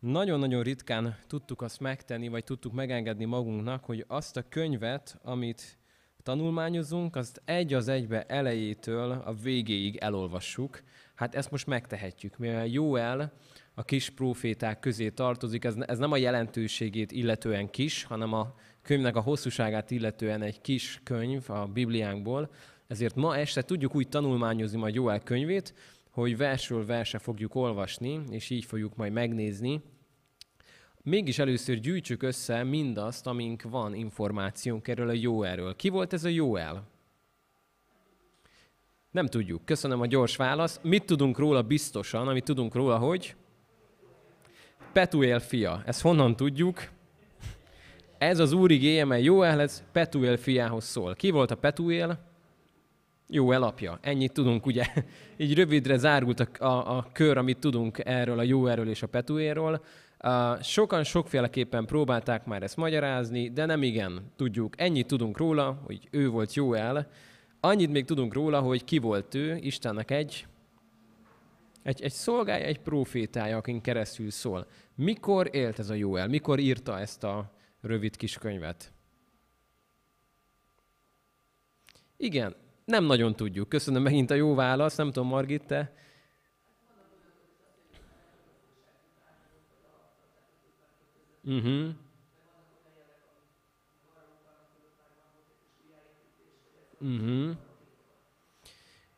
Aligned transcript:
Nagyon-nagyon 0.00 0.62
ritkán 0.62 1.16
tudtuk 1.26 1.62
azt 1.62 1.80
megtenni, 1.80 2.28
vagy 2.28 2.44
tudtuk 2.44 2.72
megengedni 2.72 3.24
magunknak, 3.24 3.84
hogy 3.84 4.04
azt 4.08 4.36
a 4.36 4.48
könyvet, 4.48 5.18
amit 5.22 5.78
tanulmányozunk, 6.22 7.16
azt 7.16 7.42
egy 7.44 7.74
az 7.74 7.88
egybe 7.88 8.22
elejétől 8.22 9.10
a 9.10 9.34
végéig 9.34 9.96
elolvassuk. 9.96 10.82
Hát 11.14 11.34
ezt 11.34 11.50
most 11.50 11.66
megtehetjük, 11.66 12.36
mivel 12.36 12.66
Jóel 12.66 13.32
a 13.74 13.84
kis 13.84 14.10
proféták 14.10 14.80
közé 14.80 15.10
tartozik, 15.10 15.64
ez, 15.64 15.74
ez 15.86 15.98
nem 15.98 16.12
a 16.12 16.16
jelentőségét 16.16 17.12
illetően 17.12 17.70
kis, 17.70 18.04
hanem 18.04 18.32
a 18.32 18.54
könyvnek 18.82 19.16
a 19.16 19.20
hosszúságát 19.20 19.90
illetően 19.90 20.42
egy 20.42 20.60
kis 20.60 21.00
könyv 21.04 21.50
a 21.50 21.66
Bibliánkból, 21.66 22.50
ezért 22.86 23.14
ma 23.14 23.36
este 23.36 23.62
tudjuk 23.62 23.94
úgy 23.94 24.08
tanulmányozni 24.08 24.78
majd 24.78 24.94
Jóel 24.94 25.20
könyvét, 25.20 25.74
hogy 26.20 26.36
versről 26.36 26.86
verse 26.86 27.18
fogjuk 27.18 27.54
olvasni, 27.54 28.20
és 28.30 28.50
így 28.50 28.64
fogjuk 28.64 28.96
majd 28.96 29.12
megnézni. 29.12 29.82
Mégis 31.02 31.38
először 31.38 31.78
gyűjtsük 31.78 32.22
össze 32.22 32.62
mindazt, 32.62 33.26
amink 33.26 33.62
van 33.62 33.94
információnk 33.94 34.88
erről 34.88 35.08
a 35.08 35.12
Jóelről. 35.12 35.76
Ki 35.76 35.88
volt 35.88 36.12
ez 36.12 36.24
a 36.24 36.28
Jóel? 36.28 36.86
Nem 39.10 39.26
tudjuk. 39.26 39.64
Köszönöm 39.64 40.00
a 40.00 40.06
gyors 40.06 40.36
választ. 40.36 40.82
Mit 40.82 41.04
tudunk 41.04 41.38
róla 41.38 41.62
biztosan? 41.62 42.28
Amit 42.28 42.44
tudunk 42.44 42.74
róla, 42.74 42.98
hogy 42.98 43.36
Petuel 44.92 45.40
fia. 45.40 45.82
Ezt 45.86 46.00
honnan 46.00 46.36
tudjuk? 46.36 46.88
Ez 48.18 48.38
az 48.38 48.52
úr 48.52 48.70
igéje, 48.70 49.04
mely 49.04 49.22
Jóel, 49.22 49.60
ez 49.60 49.84
Petuel 49.92 50.36
fiához 50.36 50.84
szól. 50.84 51.14
Ki 51.14 51.30
volt 51.30 51.50
a 51.50 51.56
Petuel? 51.56 52.27
Jó 53.30 53.52
elapja. 53.52 53.98
Ennyit 54.02 54.32
tudunk, 54.32 54.66
ugye? 54.66 54.84
Így 55.36 55.54
rövidre 55.54 55.96
zárult 55.96 56.40
a, 56.40 56.64
a, 56.64 56.96
a 56.96 57.06
kör, 57.12 57.36
amit 57.36 57.58
tudunk 57.58 57.98
erről 58.04 58.38
a 58.38 58.42
jó 58.42 58.66
erről 58.66 58.88
és 58.88 59.02
a 59.02 59.06
Petuéről. 59.06 59.84
Uh, 60.24 60.62
sokan 60.62 61.04
sokféleképpen 61.04 61.86
próbálták 61.86 62.44
már 62.44 62.62
ezt 62.62 62.76
magyarázni, 62.76 63.50
de 63.50 63.64
nem 63.64 63.82
igen, 63.82 64.32
tudjuk. 64.36 64.80
Ennyit 64.80 65.06
tudunk 65.06 65.36
róla, 65.36 65.80
hogy 65.84 66.08
ő 66.10 66.28
volt 66.28 66.54
jó 66.54 66.74
el. 66.74 67.10
Annyit 67.60 67.90
még 67.90 68.04
tudunk 68.04 68.34
róla, 68.34 68.60
hogy 68.60 68.84
ki 68.84 68.98
volt 68.98 69.34
ő, 69.34 69.56
Istennek 69.56 70.10
egy, 70.10 70.46
egy, 71.82 72.02
egy 72.02 72.12
szolgája, 72.12 72.64
egy 72.64 72.80
profétája, 72.80 73.56
akin 73.56 73.80
keresztül 73.80 74.30
szól. 74.30 74.66
Mikor 74.94 75.48
élt 75.52 75.78
ez 75.78 75.90
a 75.90 75.94
jó 75.94 76.16
el? 76.16 76.28
Mikor 76.28 76.58
írta 76.58 77.00
ezt 77.00 77.24
a 77.24 77.52
rövid 77.80 78.16
kis 78.16 78.38
könyvet? 78.38 78.92
Igen, 82.16 82.54
nem 82.88 83.04
nagyon 83.04 83.36
tudjuk. 83.36 83.68
Köszönöm 83.68 84.02
megint 84.02 84.30
a 84.30 84.34
jó 84.34 84.54
választ. 84.54 84.96
Nem 84.96 85.12
tudom, 85.12 85.28
Margit, 85.28 85.66
te? 85.66 85.92
Uh-huh. 91.44 91.88
Uh-huh. 97.00 97.56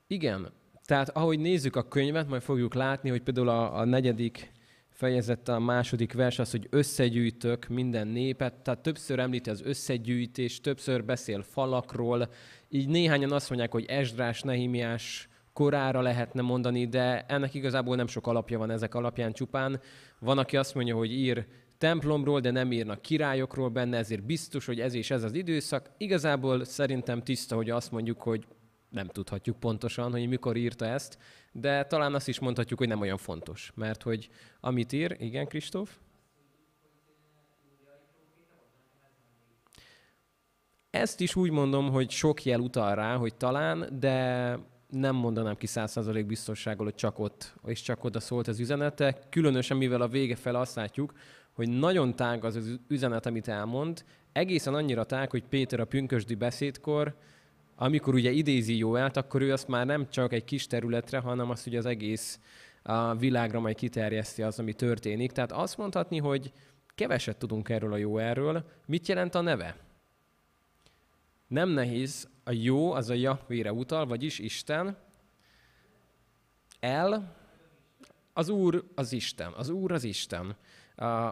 Igen. 0.07 0.53
Tehát 0.85 1.09
ahogy 1.09 1.39
nézzük 1.39 1.77
a 1.77 1.89
könyvet, 1.89 2.29
majd 2.29 2.43
fogjuk 2.43 2.75
látni, 2.75 3.11
hogy 3.11 3.23
például 3.23 3.49
a, 3.49 3.79
a 3.79 3.85
negyedik 3.85 4.53
fejezet, 5.01 5.49
a 5.49 5.59
második 5.59 6.13
vers 6.13 6.39
az, 6.39 6.51
hogy 6.51 6.67
összegyűjtök 6.71 7.69
minden 7.69 8.07
népet, 8.07 8.55
tehát 8.55 8.81
többször 8.81 9.19
említi 9.19 9.51
az 9.51 9.63
összegyűjtés, 9.65 10.61
többször 10.61 11.05
beszél 11.05 11.43
falakról, 11.43 12.29
így 12.69 12.89
néhányan 12.89 13.33
azt 13.33 13.49
mondják, 13.49 13.73
hogy 13.73 13.85
Esdrás, 13.85 14.43
Nehimiás 14.43 15.29
korára 15.53 16.01
lehetne 16.01 16.43
mondani, 16.43 16.87
de 16.87 17.25
ennek 17.29 17.55
igazából 17.55 17.97
nem 17.97 18.07
sok 18.07 18.27
alapja 18.27 18.59
van 18.59 18.71
ezek 18.71 18.95
alapján 18.95 19.33
csupán. 19.33 19.81
Van, 20.19 20.39
aki 20.39 20.57
azt 20.57 20.75
mondja, 20.75 20.97
hogy 20.97 21.13
ír 21.13 21.47
templomról, 21.79 22.41
de 22.41 22.51
nem 22.51 22.73
írnak 22.73 23.03
királyokról 23.03 23.69
benne, 23.69 23.97
ezért 23.97 24.25
biztos, 24.25 24.67
hogy 24.67 24.81
ez 24.81 24.95
és 24.95 25.11
ez 25.11 25.23
az 25.23 25.35
időszak. 25.35 25.91
Igazából 25.97 26.65
szerintem 26.65 27.23
tiszta, 27.23 27.57
hogy 27.57 27.71
azt 27.71 27.91
mondjuk, 27.91 28.23
hogy 28.23 28.47
nem 28.91 29.07
tudhatjuk 29.07 29.61
pontosan, 29.61 30.11
hogy 30.11 30.29
mikor 30.29 30.57
írta 30.57 30.87
ezt, 30.87 31.19
de 31.53 31.85
talán 31.85 32.15
azt 32.15 32.29
is 32.29 32.39
mondhatjuk, 32.39 32.79
hogy 32.79 32.89
nem 32.89 33.01
olyan 33.01 33.17
fontos, 33.17 33.73
mert 33.75 34.03
hogy 34.03 34.31
amit 34.61 34.93
ír, 34.93 35.17
igen, 35.19 35.47
Kristóf? 35.47 35.99
Ezt 40.91 41.21
is 41.21 41.37
úgy 41.37 41.51
mondom, 41.51 41.91
hogy 41.91 42.11
sok 42.11 42.45
jel 42.45 42.61
utal 42.61 42.95
rá, 42.95 43.17
hogy 43.17 43.35
talán, 43.35 43.89
de 43.99 44.59
nem 44.89 45.15
mondanám 45.15 45.57
ki 45.57 45.67
százszerzalék 45.67 46.27
biztonsággal, 46.27 46.85
hogy 46.85 46.95
csak 46.95 47.19
ott, 47.19 47.55
és 47.67 47.83
csak 47.83 48.05
oda 48.05 48.21
szólt 48.21 48.49
az 48.49 48.61
üzenete, 48.61 49.19
különösen 49.31 49.77
mivel 49.77 50.01
a 50.01 50.09
vége 50.09 50.37
fel 50.37 50.55
azt 50.55 50.75
látjuk, 50.75 51.13
hogy 51.53 51.69
nagyon 51.69 52.17
tág 52.17 52.45
az 52.45 52.57
az 52.57 52.79
üzenet, 52.89 53.27
amit 53.27 53.49
elmond, 53.49 54.05
egészen 54.33 54.75
annyira 54.75 55.05
tág, 55.05 55.31
hogy 55.31 55.45
Péter 55.45 55.81
a 55.81 55.85
pünkösdi 55.85 56.35
beszédkor, 56.35 57.17
amikor 57.83 58.15
ugye 58.15 58.31
idézi 58.31 58.77
Jóelt, 58.77 59.17
akkor 59.17 59.43
ő 59.43 59.53
azt 59.53 59.69
már 59.69 59.87
nem 59.87 60.11
csak 60.11 60.33
egy 60.33 60.45
kis 60.45 60.67
területre, 60.67 61.19
hanem 61.19 61.51
azt 61.51 61.67
ugye 61.67 61.79
az 61.79 61.87
egész 61.87 62.41
a 62.83 63.15
világra 63.15 63.61
majd 63.61 63.77
kiterjeszti 63.77 64.43
az, 64.43 64.59
ami 64.59 64.73
történik. 64.73 65.33
Tehát 65.33 65.53
azt 65.53 65.77
mondhatni, 65.77 66.19
hogy 66.19 66.53
keveset 66.95 67.37
tudunk 67.37 67.69
erről 67.69 67.93
a 67.93 67.97
jó 67.97 68.19
erről. 68.19 68.65
Mit 68.87 69.09
jelent 69.09 69.35
a 69.35 69.41
neve? 69.41 69.77
Nem 71.47 71.69
nehéz, 71.69 72.29
a 72.45 72.53
jó 72.53 72.93
az 72.93 73.11
a 73.11 73.15
Jahvére 73.15 73.73
utal, 73.73 74.07
vagyis 74.07 74.39
Isten. 74.39 74.97
El, 76.81 77.37
az 78.33 78.49
Úr 78.49 78.85
az 78.95 79.13
Isten. 79.13 79.53
Az 79.53 79.69
Úr 79.69 79.93
az 79.93 80.05
Isten. 80.05 80.57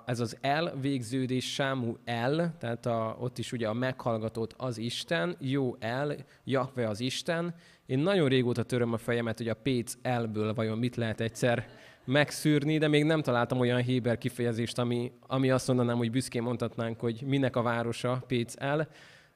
Ez 0.04 0.20
az 0.20 0.36
el 0.40 0.76
végződés 0.80 1.52
sámú 1.52 1.96
el, 2.04 2.54
tehát 2.58 2.86
a, 2.86 3.16
ott 3.20 3.38
is 3.38 3.52
ugye 3.52 3.68
a 3.68 3.72
meghallgatott 3.72 4.54
az 4.56 4.78
Isten, 4.78 5.36
jó 5.40 5.76
el, 5.78 6.16
Jahve 6.44 6.88
az 6.88 7.00
Isten. 7.00 7.54
Én 7.86 7.98
nagyon 7.98 8.28
régóta 8.28 8.62
töröm 8.62 8.92
a 8.92 8.96
fejemet, 8.96 9.38
hogy 9.38 9.48
a 9.48 9.54
Péc 9.54 9.94
elből 10.02 10.54
vajon 10.54 10.78
mit 10.78 10.96
lehet 10.96 11.20
egyszer 11.20 11.68
megszűrni, 12.04 12.78
de 12.78 12.88
még 12.88 13.04
nem 13.04 13.22
találtam 13.22 13.60
olyan 13.60 13.82
héber 13.82 14.18
kifejezést, 14.18 14.78
ami, 14.78 15.12
ami 15.26 15.50
azt 15.50 15.66
mondanám, 15.66 15.96
hogy 15.96 16.10
büszkén 16.10 16.42
mondhatnánk, 16.42 17.00
hogy 17.00 17.22
minek 17.26 17.56
a 17.56 17.62
városa 17.62 18.22
Péc 18.26 18.54
el 18.58 18.88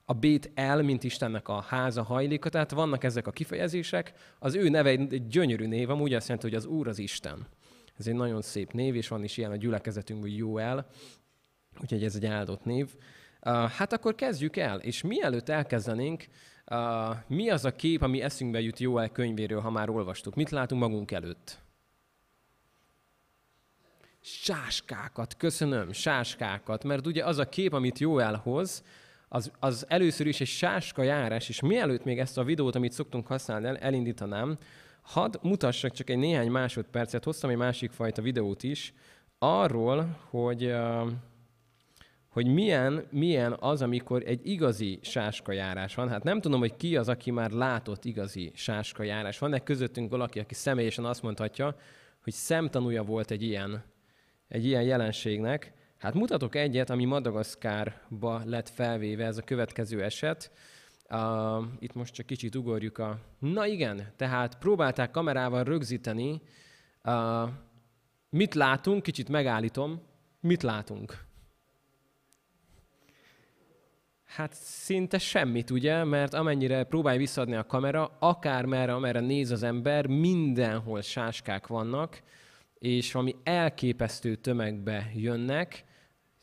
a 0.04 0.12
Bét 0.12 0.50
El, 0.54 0.82
mint 0.82 1.04
Istennek 1.04 1.48
a 1.48 1.60
háza 1.60 2.02
hajléka, 2.02 2.48
tehát 2.48 2.70
vannak 2.70 3.04
ezek 3.04 3.26
a 3.26 3.30
kifejezések. 3.30 4.12
Az 4.38 4.54
ő 4.54 4.68
neve 4.68 4.88
egy 4.88 5.26
gyönyörű 5.26 5.66
név, 5.66 5.90
amúgy 5.90 6.14
azt 6.14 6.28
jelenti, 6.28 6.48
hogy 6.48 6.58
az 6.58 6.66
Úr 6.66 6.88
az 6.88 6.98
Isten. 6.98 7.46
Ez 7.98 8.06
egy 8.06 8.14
nagyon 8.14 8.42
szép 8.42 8.72
név, 8.72 8.94
és 8.94 9.08
van 9.08 9.24
is 9.24 9.36
ilyen 9.36 9.50
a 9.50 9.56
gyülekezetünkben, 9.56 10.30
hogy 10.30 10.38
jó 10.38 10.58
el, 10.58 10.86
úgyhogy 11.80 12.04
ez 12.04 12.14
egy 12.14 12.26
áldott 12.26 12.64
név. 12.64 12.94
Uh, 13.42 13.70
hát 13.70 13.92
akkor 13.92 14.14
kezdjük 14.14 14.56
el, 14.56 14.78
és 14.78 15.02
mielőtt 15.02 15.48
elkezdenénk, 15.48 16.24
uh, 16.70 17.16
mi 17.26 17.50
az 17.50 17.64
a 17.64 17.72
kép, 17.72 18.02
ami 18.02 18.20
eszünkbe 18.20 18.60
jut 18.60 18.78
Jóel 18.78 19.08
könyvéről, 19.08 19.60
ha 19.60 19.70
már 19.70 19.90
olvastuk? 19.90 20.34
Mit 20.34 20.50
látunk 20.50 20.82
magunk 20.82 21.10
előtt? 21.10 21.60
Sáskákat, 24.20 25.36
köszönöm, 25.36 25.92
sáskákat, 25.92 26.84
mert 26.84 27.06
ugye 27.06 27.24
az 27.24 27.38
a 27.38 27.48
kép, 27.48 27.72
amit 27.72 27.98
Jóel 27.98 28.34
hoz, 28.34 28.82
az, 29.28 29.50
az 29.58 29.84
először 29.88 30.26
is 30.26 30.40
egy 30.40 30.46
sáska 30.46 31.02
járás, 31.02 31.48
és 31.48 31.60
mielőtt 31.60 32.04
még 32.04 32.18
ezt 32.18 32.38
a 32.38 32.44
videót, 32.44 32.74
amit 32.74 32.92
szoktunk 32.92 33.26
használni, 33.26 33.66
el, 33.66 33.76
elindítanám, 33.76 34.58
hadd 35.02 35.36
mutassak 35.42 35.92
csak 35.92 36.10
egy 36.10 36.18
néhány 36.18 36.50
másodpercet, 36.50 37.24
hoztam 37.24 37.50
egy 37.50 37.56
másik 37.56 37.90
fajta 37.90 38.22
videót 38.22 38.62
is, 38.62 38.94
arról, 39.38 40.18
hogy, 40.30 40.74
hogy 42.28 42.46
milyen, 42.46 43.06
milyen 43.10 43.56
az, 43.60 43.82
amikor 43.82 44.22
egy 44.26 44.46
igazi 44.46 44.98
sáskajárás 45.02 45.94
van. 45.94 46.08
Hát 46.08 46.22
nem 46.22 46.40
tudom, 46.40 46.60
hogy 46.60 46.76
ki 46.76 46.96
az, 46.96 47.08
aki 47.08 47.30
már 47.30 47.50
látott 47.50 48.04
igazi 48.04 48.50
sáskajárás. 48.54 49.38
Van-e 49.38 49.58
közöttünk 49.58 50.10
valaki, 50.10 50.38
aki 50.38 50.54
személyesen 50.54 51.04
azt 51.04 51.22
mondhatja, 51.22 51.76
hogy 52.22 52.32
szemtanúja 52.32 53.02
volt 53.02 53.30
egy 53.30 53.42
ilyen, 53.42 53.84
egy 54.48 54.64
ilyen 54.64 54.82
jelenségnek, 54.82 55.72
Hát 56.02 56.14
mutatok 56.14 56.54
egyet, 56.54 56.90
ami 56.90 57.04
Madagaszkárba 57.04 58.42
lett 58.44 58.68
felvéve, 58.68 59.24
ez 59.24 59.36
a 59.36 59.42
következő 59.42 60.02
eset. 60.02 60.50
Uh, 61.12 61.64
itt 61.78 61.94
most 61.94 62.14
csak 62.14 62.26
kicsit 62.26 62.54
ugorjuk 62.54 62.98
a... 62.98 63.18
Na 63.38 63.66
igen, 63.66 64.12
tehát 64.16 64.58
próbálták 64.58 65.10
kamerával 65.10 65.64
rögzíteni. 65.64 66.42
Uh, 67.04 67.48
mit 68.30 68.54
látunk? 68.54 69.02
Kicsit 69.02 69.28
megállítom. 69.28 70.02
Mit 70.40 70.62
látunk? 70.62 71.24
Hát 74.24 74.52
szinte 74.54 75.18
semmit, 75.18 75.70
ugye? 75.70 76.04
Mert 76.04 76.34
amennyire 76.34 76.84
próbálj 76.84 77.18
visszaadni 77.18 77.54
a 77.54 77.66
kamera, 77.66 78.16
akár 78.18 78.64
merre, 78.64 78.94
amerre 78.94 79.20
néz 79.20 79.50
az 79.50 79.62
ember, 79.62 80.06
mindenhol 80.06 81.00
sáskák 81.00 81.66
vannak, 81.66 82.22
és 82.78 83.12
valami 83.12 83.36
elképesztő 83.42 84.34
tömegbe 84.34 85.10
jönnek, 85.14 85.84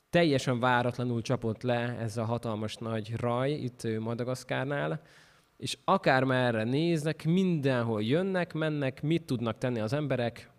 teljesen 0.09 0.59
váratlanul 0.59 1.21
csapott 1.21 1.61
le 1.61 1.97
ez 1.99 2.17
a 2.17 2.25
hatalmas 2.25 2.75
nagy 2.75 3.15
raj 3.15 3.51
itt 3.51 3.99
Madagaszkárnál, 3.99 5.01
és 5.57 5.77
akár 5.83 6.23
merre 6.23 6.63
néznek, 6.63 7.25
mindenhol 7.25 8.03
jönnek, 8.03 8.53
mennek, 8.53 9.01
mit 9.01 9.25
tudnak 9.25 9.57
tenni 9.57 9.79
az 9.79 9.93
emberek, 9.93 10.49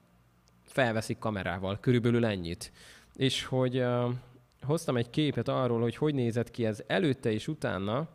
felveszik 0.64 1.18
kamerával, 1.18 1.78
körülbelül 1.80 2.24
ennyit. 2.24 2.72
és 3.14 3.44
hogy 3.44 3.78
uh, 3.78 4.12
hoztam 4.62 4.96
egy 4.96 5.10
képet 5.10 5.48
arról, 5.48 5.80
hogy 5.80 5.96
hogy 5.96 6.14
nézett 6.14 6.50
ki 6.50 6.64
ez 6.64 6.82
előtte 6.86 7.32
és 7.32 7.48
utána. 7.48 8.08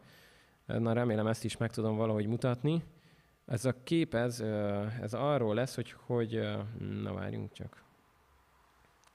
Na 0.66 0.94
remélem 0.94 1.28
ezt 1.28 1.44
is 1.44 1.58
meg 1.58 1.72
tudom 1.72 1.96
valahogy 1.96 2.28
mutatni. 2.28 2.84
Ez 3.46 3.66
a 3.66 3.84
kép, 3.84 4.14
ez, 4.14 4.40
ez 5.02 5.14
arról 5.14 5.56
lesz, 5.56 5.76
hogy, 5.76 5.96
hogy 6.06 6.42
na 7.02 7.14
várjunk 7.14 7.54
csak. 7.54 7.84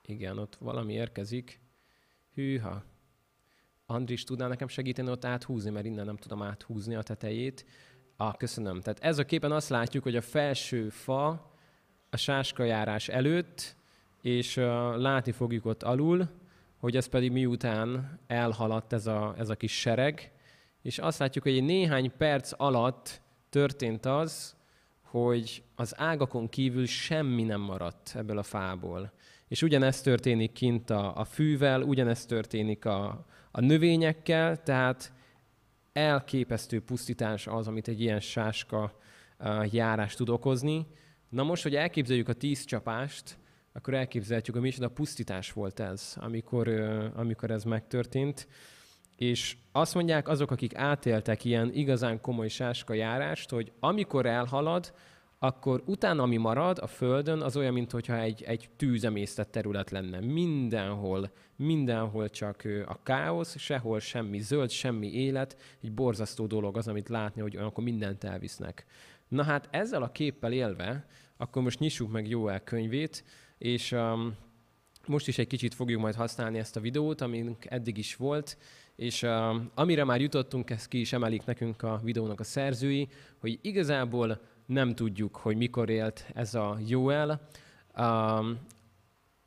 Igen, 0.06 0.38
ott 0.38 0.56
valami 0.60 0.92
érkezik. 0.92 1.59
Hűha. 2.34 2.82
Andris 3.86 4.24
tudná 4.24 4.46
nekem 4.46 4.68
segíteni 4.68 5.10
ott 5.10 5.24
áthúzni, 5.24 5.70
mert 5.70 5.86
innen 5.86 6.04
nem 6.04 6.16
tudom 6.16 6.42
áthúzni 6.42 6.94
a 6.94 7.02
tetejét. 7.02 7.64
Ah, 8.16 8.36
köszönöm. 8.36 8.80
Tehát 8.80 9.02
ez 9.02 9.18
a 9.18 9.24
képen 9.24 9.52
azt 9.52 9.68
látjuk, 9.68 10.02
hogy 10.02 10.16
a 10.16 10.20
felső 10.20 10.88
fa 10.88 11.52
a 12.10 12.16
sáskajárás 12.16 13.08
előtt, 13.08 13.76
és 14.22 14.56
látni 14.96 15.32
fogjuk 15.32 15.66
ott 15.66 15.82
alul, 15.82 16.28
hogy 16.76 16.96
ez 16.96 17.06
pedig 17.06 17.32
miután 17.32 18.18
elhaladt 18.26 18.92
ez 18.92 19.06
a, 19.06 19.34
ez 19.38 19.48
a 19.48 19.54
kis 19.54 19.80
sereg, 19.80 20.32
és 20.82 20.98
azt 20.98 21.18
látjuk, 21.18 21.44
hogy 21.44 21.56
egy 21.56 21.64
néhány 21.64 22.12
perc 22.16 22.52
alatt 22.56 23.20
történt 23.48 24.06
az, 24.06 24.56
hogy 25.02 25.62
az 25.74 25.94
ágakon 25.98 26.48
kívül 26.48 26.86
semmi 26.86 27.42
nem 27.42 27.60
maradt 27.60 28.12
ebből 28.14 28.38
a 28.38 28.42
fából. 28.42 29.12
És 29.50 29.62
ugyanezt 29.62 30.04
történik 30.04 30.52
kint 30.52 30.90
a, 30.90 31.16
a 31.16 31.24
fűvel, 31.24 31.82
ugyanezt 31.82 32.28
történik 32.28 32.84
a, 32.84 33.26
a 33.50 33.60
növényekkel, 33.60 34.62
tehát 34.62 35.12
elképesztő 35.92 36.80
pusztítás 36.80 37.46
az, 37.46 37.68
amit 37.68 37.88
egy 37.88 38.00
ilyen 38.00 38.20
sáska 38.20 38.98
járás 39.70 40.14
tud 40.14 40.28
okozni. 40.28 40.86
Na 41.28 41.42
most, 41.42 41.62
hogy 41.62 41.74
elképzeljük 41.74 42.28
a 42.28 42.32
tíz 42.32 42.64
csapást, 42.64 43.38
akkor 43.72 43.94
elképzelhetjük, 43.94 44.56
hogy 44.56 44.64
micsoda 44.64 44.88
pusztítás 44.88 45.52
volt 45.52 45.80
ez, 45.80 46.14
amikor, 46.16 46.68
amikor 47.14 47.50
ez 47.50 47.64
megtörtént. 47.64 48.48
És 49.16 49.56
azt 49.72 49.94
mondják 49.94 50.28
azok, 50.28 50.50
akik 50.50 50.76
átéltek 50.76 51.44
ilyen 51.44 51.72
igazán 51.72 52.20
komoly 52.20 52.48
sáska 52.48 52.94
járást, 52.94 53.50
hogy 53.50 53.72
amikor 53.80 54.26
elhalad, 54.26 54.92
akkor 55.42 55.82
utána, 55.86 56.22
ami 56.22 56.36
marad 56.36 56.78
a 56.78 56.86
Földön, 56.86 57.40
az 57.40 57.56
olyan, 57.56 57.72
mintha 57.72 58.18
egy, 58.18 58.42
egy 58.42 58.68
tűzemésztett 58.76 59.50
terület 59.50 59.90
lenne. 59.90 60.20
Mindenhol, 60.20 61.30
mindenhol 61.56 62.30
csak 62.30 62.62
a 62.86 63.02
káosz, 63.02 63.58
sehol 63.58 64.00
semmi 64.00 64.40
zöld, 64.40 64.70
semmi 64.70 65.12
élet. 65.12 65.56
Egy 65.82 65.92
borzasztó 65.92 66.46
dolog 66.46 66.76
az, 66.76 66.88
amit 66.88 67.08
látni, 67.08 67.40
hogy 67.40 67.56
akkor 67.56 67.84
mindent 67.84 68.24
elvisznek. 68.24 68.84
Na 69.28 69.42
hát 69.42 69.68
ezzel 69.70 70.02
a 70.02 70.12
képpel 70.12 70.52
élve, 70.52 71.06
akkor 71.36 71.62
most 71.62 71.78
nyissuk 71.78 72.10
meg 72.10 72.28
Jóel 72.28 72.60
könyvét, 72.60 73.24
és 73.58 73.92
um, 73.92 74.34
most 75.06 75.28
is 75.28 75.38
egy 75.38 75.46
kicsit 75.46 75.74
fogjuk 75.74 76.00
majd 76.00 76.14
használni 76.14 76.58
ezt 76.58 76.76
a 76.76 76.80
videót, 76.80 77.20
amink 77.20 77.66
eddig 77.70 77.98
is 77.98 78.16
volt, 78.16 78.56
és 78.96 79.22
um, 79.22 79.70
amire 79.74 80.04
már 80.04 80.20
jutottunk, 80.20 80.70
ezt 80.70 80.88
ki 80.88 81.00
is 81.00 81.12
emelik 81.12 81.44
nekünk 81.44 81.82
a 81.82 82.00
videónak 82.02 82.40
a 82.40 82.44
szerzői, 82.44 83.08
hogy 83.38 83.58
igazából 83.62 84.40
nem 84.70 84.94
tudjuk, 84.94 85.36
hogy 85.36 85.56
mikor 85.56 85.90
élt 85.90 86.26
ez 86.34 86.54
a 86.54 86.78
Joel. 86.86 87.40
Um, 87.98 88.58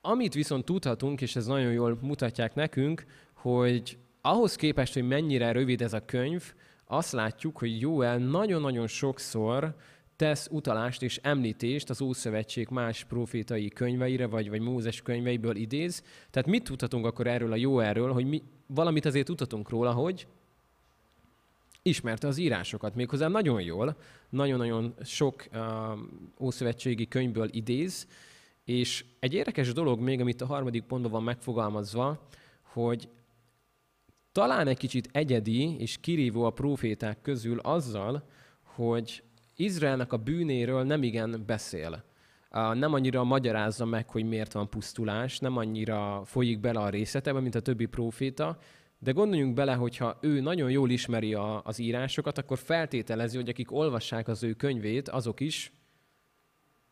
amit 0.02 0.34
viszont 0.34 0.66
tudhatunk, 0.66 1.22
és 1.22 1.36
ez 1.36 1.46
nagyon 1.46 1.72
jól 1.72 1.98
mutatják 2.02 2.56
nekünk, 2.56 3.06
hogy 3.34 3.98
ahhoz 4.22 4.56
képest, 4.56 4.94
hogy 4.94 5.08
mennyire 5.08 5.52
rövid 5.52 5.82
ez 5.82 5.94
a 5.94 6.06
könyv, 6.06 6.54
azt 6.86 7.12
látjuk, 7.12 7.58
hogy 7.58 7.80
Joel 7.80 8.18
nagyon-nagyon 8.18 8.88
sokszor 8.88 9.76
tesz 10.16 10.48
utalást 10.52 11.02
és 11.02 11.20
említést 11.22 11.90
az 11.90 12.02
Ószövetség 12.02 12.68
más 12.70 13.04
profétai 13.04 13.68
könyveire, 13.68 14.26
vagy, 14.28 14.50
vagy 14.50 14.62
Mózes 14.62 15.02
könyveiből 15.02 15.56
idéz. 15.56 16.04
Tehát 16.30 16.50
mit 16.50 16.64
tudhatunk 16.64 17.06
akkor 17.06 17.28
erről 17.28 17.52
a 17.52 17.56
Joelről, 17.56 18.14
hogy 18.14 18.26
mi, 18.26 18.44
valamit 18.68 19.06
azért 19.06 19.26
tudhatunk 19.26 19.70
róla, 19.70 19.92
hogy 19.92 20.28
ismerte 21.84 22.28
az 22.28 22.38
írásokat, 22.38 22.96
méghozzá 22.96 23.28
nagyon 23.28 23.62
jól, 23.62 23.98
nagyon-nagyon 24.30 24.94
sok 25.04 25.46
uh, 25.54 25.62
ószövetségi 26.40 27.08
könyvből 27.08 27.48
idéz, 27.52 28.08
és 28.64 29.06
egy 29.20 29.34
érdekes 29.34 29.74
dolog 29.74 30.00
még, 30.00 30.22
amit 30.22 30.42
a 30.42 30.46
harmadik 30.46 30.84
pontban 30.84 31.12
van 31.12 31.24
megfogalmazva, 31.24 32.28
hogy 32.62 33.10
talán 34.32 34.68
egy 34.68 34.78
kicsit 34.78 35.10
egyedi 35.12 35.78
és 35.78 35.98
kirívó 36.02 36.44
a 36.44 36.50
proféták 36.50 37.22
közül 37.22 37.60
azzal, 37.60 38.28
hogy 38.64 39.24
Izraelnek 39.56 40.14
a 40.14 40.18
bűnéről 40.18 40.84
nem 40.84 41.04
igen 41.04 41.44
beszél. 41.46 42.04
Nem 42.52 42.94
annyira 42.94 43.24
magyarázza 43.24 43.86
meg, 43.86 44.10
hogy 44.10 44.28
miért 44.28 44.54
van 44.54 44.70
pusztulás, 44.70 45.40
nem 45.40 45.58
annyira 45.58 46.22
folyik 46.26 46.60
bele 46.60 46.80
a 46.80 46.90
részletebe, 46.90 47.40
mint 47.40 47.56
a 47.56 47.60
többi 47.60 47.86
proféta, 47.86 48.58
de 49.04 49.12
gondoljunk 49.12 49.54
bele, 49.54 49.74
hogyha 49.74 50.18
ő 50.22 50.40
nagyon 50.40 50.70
jól 50.70 50.90
ismeri 50.90 51.34
a, 51.34 51.62
az 51.64 51.80
írásokat, 51.80 52.38
akkor 52.38 52.58
feltételezi, 52.58 53.36
hogy 53.36 53.50
akik 53.50 53.72
olvassák 53.72 54.28
az 54.28 54.44
ő 54.44 54.54
könyvét, 54.54 55.10
azok 55.10 55.40
is, 55.40 55.72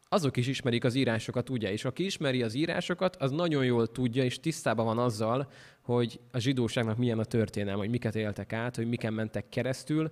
azok 0.10 0.38
is 0.38 0.48
ismerik 0.48 0.84
az 0.84 0.96
írásokat, 0.96 1.50
ugye? 1.50 1.72
És 1.72 1.86
aki 1.86 2.06
ismeri 2.06 2.44
az 2.44 2.54
írásokat, 2.54 3.16
az 3.16 3.32
nagyon 3.32 3.66
jól 3.66 3.88
tudja, 3.88 4.24
és 4.24 4.40
tisztában 4.40 4.86
van 4.86 4.98
azzal, 4.98 5.52
hogy 5.82 6.20
a 6.32 6.40
zsidóságnak 6.40 6.98
milyen 6.98 7.20
a 7.20 7.26
történelme, 7.26 7.80
hogy 7.80 7.90
miket 7.90 8.16
éltek 8.16 8.54
át, 8.54 8.76
hogy 8.76 8.88
miken 8.88 9.14
mentek 9.14 9.50
keresztül. 9.50 10.12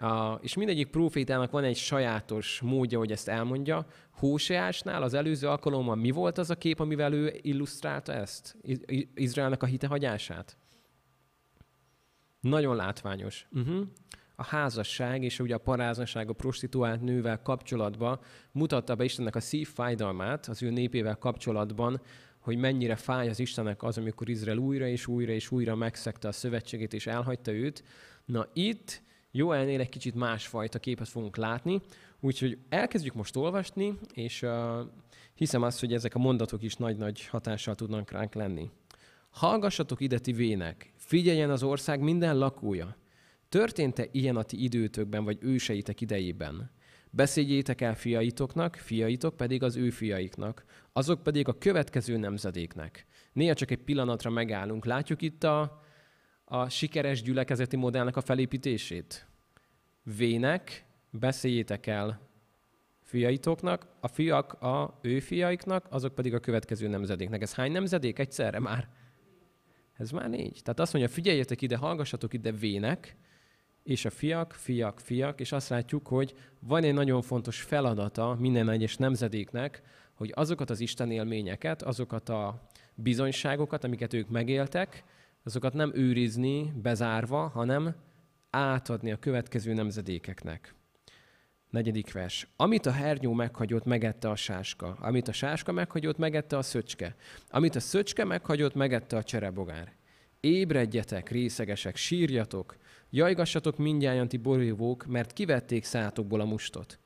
Uh, 0.00 0.38
és 0.40 0.54
mindegyik 0.54 0.90
profétának 0.90 1.50
van 1.50 1.64
egy 1.64 1.76
sajátos 1.76 2.60
módja, 2.60 2.98
hogy 2.98 3.12
ezt 3.12 3.28
elmondja. 3.28 3.86
Hóseásnál 4.10 5.02
az 5.02 5.14
előző 5.14 5.48
alkalommal 5.48 5.96
mi 5.96 6.10
volt 6.10 6.38
az 6.38 6.50
a 6.50 6.54
kép, 6.54 6.80
amivel 6.80 7.12
ő 7.12 7.38
illusztrálta 7.42 8.12
ezt? 8.12 8.56
Izraelnek 9.14 9.62
a 9.62 9.66
hitehagyását? 9.66 10.56
Nagyon 12.40 12.76
látványos. 12.76 13.46
Uh-huh. 13.52 13.86
A 14.34 14.44
házasság 14.44 15.22
és 15.22 15.38
ugye 15.38 15.54
a 15.54 15.58
paráznaság 15.58 16.28
a 16.28 16.32
prostituált 16.32 17.00
nővel 17.00 17.42
kapcsolatban 17.42 18.20
mutatta 18.52 18.94
be 18.94 19.04
Istennek 19.04 19.36
a 19.36 19.40
szívfájdalmát 19.40 20.46
az 20.46 20.62
ő 20.62 20.70
népével 20.70 21.16
kapcsolatban, 21.16 22.00
hogy 22.38 22.56
mennyire 22.56 22.96
fáj 22.96 23.28
az 23.28 23.38
Istennek 23.38 23.82
az, 23.82 23.98
amikor 23.98 24.28
Izrael 24.28 24.56
újra 24.56 24.86
és 24.86 25.06
újra 25.06 25.32
és 25.32 25.50
újra 25.50 25.74
megszegte 25.74 26.28
a 26.28 26.32
szövetségét 26.32 26.92
és 26.92 27.06
elhagyta 27.06 27.52
őt. 27.52 27.84
Na 28.24 28.48
itt 28.52 29.02
jó 29.30 29.52
elnél 29.52 29.80
egy 29.80 29.88
kicsit 29.88 30.14
másfajta 30.14 30.78
képet 30.78 31.08
fogunk 31.08 31.36
látni, 31.36 31.80
úgyhogy 32.20 32.58
elkezdjük 32.68 33.14
most 33.14 33.36
olvasni, 33.36 33.98
és 34.14 34.42
uh, 34.42 34.50
hiszem 35.34 35.62
azt, 35.62 35.80
hogy 35.80 35.92
ezek 35.92 36.14
a 36.14 36.18
mondatok 36.18 36.62
is 36.62 36.74
nagy-nagy 36.74 37.26
hatással 37.26 37.74
tudnak 37.74 38.10
ránk 38.10 38.34
lenni. 38.34 38.70
Hallgassatok 39.30 40.00
ide 40.00 40.18
ti 40.18 40.32
vének, 40.32 40.92
figyeljen 41.10 41.50
az 41.50 41.62
ország 41.62 42.00
minden 42.00 42.38
lakója. 42.38 42.96
Történt-e 43.48 44.06
ilyen 44.12 44.36
a 44.36 44.42
ti 44.42 44.62
időtökben, 44.62 45.24
vagy 45.24 45.38
őseitek 45.40 46.00
idejében? 46.00 46.70
Beszéljétek 47.10 47.80
el 47.80 47.94
fiaitoknak, 47.94 48.74
fiaitok 48.74 49.36
pedig 49.36 49.62
az 49.62 49.76
ő 49.76 49.90
fiaiknak, 49.90 50.64
azok 50.92 51.22
pedig 51.22 51.48
a 51.48 51.58
következő 51.58 52.16
nemzedéknek. 52.16 53.06
Néha 53.32 53.54
csak 53.54 53.70
egy 53.70 53.82
pillanatra 53.82 54.30
megállunk. 54.30 54.84
Látjuk 54.84 55.22
itt 55.22 55.44
a, 55.44 55.82
a 56.44 56.68
sikeres 56.68 57.22
gyülekezeti 57.22 57.76
modellnek 57.76 58.16
a 58.16 58.20
felépítését. 58.20 59.26
Vének, 60.16 60.84
beszéljétek 61.10 61.86
el 61.86 62.20
fiaitoknak, 63.02 63.86
a 64.00 64.08
fiak 64.08 64.52
a 64.52 64.98
ő 65.02 65.20
fiaiknak, 65.20 65.86
azok 65.88 66.14
pedig 66.14 66.34
a 66.34 66.40
következő 66.40 66.88
nemzedéknek. 66.88 67.42
Ez 67.42 67.54
hány 67.54 67.72
nemzedék 67.72 68.18
egyszerre 68.18 68.58
már? 68.58 68.99
Ez 70.00 70.10
már 70.10 70.28
négy. 70.28 70.60
Tehát 70.62 70.80
azt 70.80 70.92
mondja, 70.92 71.12
figyeljetek 71.12 71.62
ide, 71.62 71.76
hallgassatok 71.76 72.34
ide 72.34 72.52
vének, 72.52 73.16
és 73.82 74.04
a 74.04 74.10
fiak, 74.10 74.52
fiak, 74.52 75.00
fiak, 75.00 75.40
és 75.40 75.52
azt 75.52 75.68
látjuk, 75.68 76.06
hogy 76.06 76.34
van 76.60 76.84
egy 76.84 76.94
nagyon 76.94 77.22
fontos 77.22 77.60
feladata 77.60 78.36
minden 78.38 78.68
egyes 78.68 78.96
nemzedéknek, 78.96 79.82
hogy 80.14 80.32
azokat 80.34 80.70
az 80.70 80.80
Isten 80.80 81.10
élményeket, 81.10 81.82
azokat 81.82 82.28
a 82.28 82.68
bizonyságokat, 82.94 83.84
amiket 83.84 84.14
ők 84.14 84.28
megéltek, 84.28 85.04
azokat 85.44 85.72
nem 85.72 85.92
őrizni 85.94 86.72
bezárva, 86.82 87.48
hanem 87.48 87.94
átadni 88.50 89.12
a 89.12 89.18
következő 89.18 89.72
nemzedékeknek. 89.72 90.74
Negyedik 91.70 92.12
vers. 92.12 92.48
Amit 92.56 92.86
a 92.86 92.90
hernyó 92.90 93.32
meghagyott, 93.32 93.84
megette 93.84 94.30
a 94.30 94.36
sáska. 94.36 94.96
Amit 95.00 95.28
a 95.28 95.32
sáska 95.32 95.72
meghagyott, 95.72 96.18
megette 96.18 96.56
a 96.56 96.62
szöcske. 96.62 97.16
Amit 97.50 97.76
a 97.76 97.80
szöcske 97.80 98.24
meghagyott, 98.24 98.74
megette 98.74 99.16
a 99.16 99.22
cserebogár. 99.22 99.92
Ébredjetek, 100.40 101.30
részegesek, 101.30 101.96
sírjatok, 101.96 102.76
jajgassatok 103.10 103.76
mindjárt 103.76 104.28
ti 104.28 104.36
borívók, 104.36 105.06
mert 105.06 105.32
kivették 105.32 105.84
szátokból 105.84 106.40
a 106.40 106.44
mustot. 106.44 106.98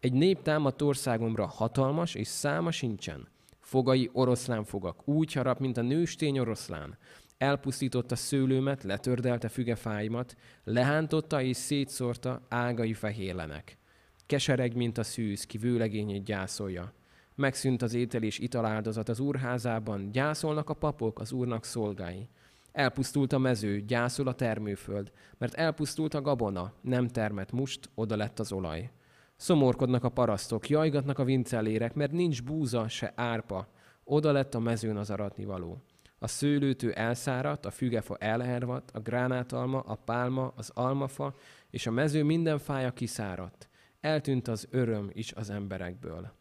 Egy 0.00 0.12
nép 0.12 0.42
támadt 0.42 0.82
országomra 0.82 1.46
hatalmas, 1.46 2.14
és 2.14 2.28
száma 2.28 2.70
sincsen. 2.70 3.28
Fogai 3.60 4.10
oroszlán 4.12 4.64
fogak, 4.64 5.08
úgy 5.08 5.32
harap, 5.32 5.58
mint 5.58 5.76
a 5.76 5.82
nőstény 5.82 6.38
oroszlán. 6.38 6.98
Elpusztította 7.38 8.16
szőlőmet, 8.16 8.82
letördelte 8.82 9.48
fügefáimat, 9.48 10.36
lehántotta 10.64 11.42
és 11.42 11.56
szétszórta 11.56 12.46
ágai 12.48 12.92
fehérlenek. 12.92 13.78
Kesereg, 14.26 14.76
mint 14.76 14.98
a 14.98 15.02
szűz, 15.02 15.44
ki 15.46 15.58
vőlegényét 15.58 16.24
gyászolja. 16.24 16.92
Megszűnt 17.34 17.82
az 17.82 17.94
étel 17.94 18.22
és 18.22 18.38
italáldozat 18.38 19.08
az 19.08 19.20
úrházában, 19.20 20.10
gyászolnak 20.12 20.70
a 20.70 20.74
papok, 20.74 21.18
az 21.18 21.32
úrnak 21.32 21.64
szolgái. 21.64 22.28
Elpusztult 22.72 23.32
a 23.32 23.38
mező, 23.38 23.80
gyászol 23.80 24.26
a 24.26 24.34
termőföld, 24.34 25.12
mert 25.38 25.54
elpusztult 25.54 26.14
a 26.14 26.20
gabona, 26.20 26.72
nem 26.80 27.08
termet 27.08 27.52
must, 27.52 27.90
oda 27.94 28.16
lett 28.16 28.38
az 28.38 28.52
olaj. 28.52 28.90
Szomorkodnak 29.36 30.04
a 30.04 30.08
parasztok, 30.08 30.68
jajgatnak 30.68 31.18
a 31.18 31.24
vincellérek, 31.24 31.94
mert 31.94 32.12
nincs 32.12 32.42
búza, 32.42 32.88
se 32.88 33.12
árpa. 33.16 33.68
Oda 34.04 34.32
lett 34.32 34.54
a 34.54 34.58
mezőn 34.58 34.96
az 34.96 35.10
aratnivaló. 35.10 35.82
A 36.18 36.26
szőlőtő 36.26 36.92
elszáradt, 36.92 37.66
a 37.66 37.70
fügefa 37.70 38.16
elhervadt, 38.16 38.90
a 38.90 39.00
gránátalma, 39.00 39.80
a 39.80 39.94
pálma, 39.94 40.52
az 40.56 40.70
almafa, 40.74 41.34
és 41.70 41.86
a 41.86 41.90
mező 41.90 42.22
minden 42.22 42.58
fája 42.58 42.90
kiszáradt. 42.90 43.68
Eltűnt 44.04 44.48
az 44.48 44.66
öröm 44.70 45.10
is 45.12 45.32
az 45.32 45.50
emberekből. 45.50 46.32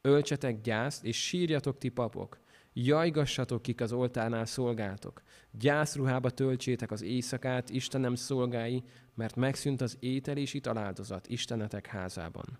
Öltsetek 0.00 0.60
gyászt, 0.60 1.04
és 1.04 1.26
sírjatok 1.26 1.78
ti 1.78 1.88
papok. 1.88 2.38
Jajgassatok, 2.72 3.62
kik 3.62 3.80
az 3.80 3.92
oltárnál 3.92 4.46
szolgáltok. 4.46 5.22
Gyászruhába 5.50 6.30
töltsétek 6.30 6.90
az 6.90 7.02
éjszakát, 7.02 7.70
Istenem 7.70 8.14
szolgái, 8.14 8.82
mert 9.14 9.36
megszűnt 9.36 9.80
az 9.80 9.96
étel 10.00 10.36
és 10.36 10.54
italáldozat 10.54 11.26
Istenetek 11.26 11.86
házában. 11.86 12.58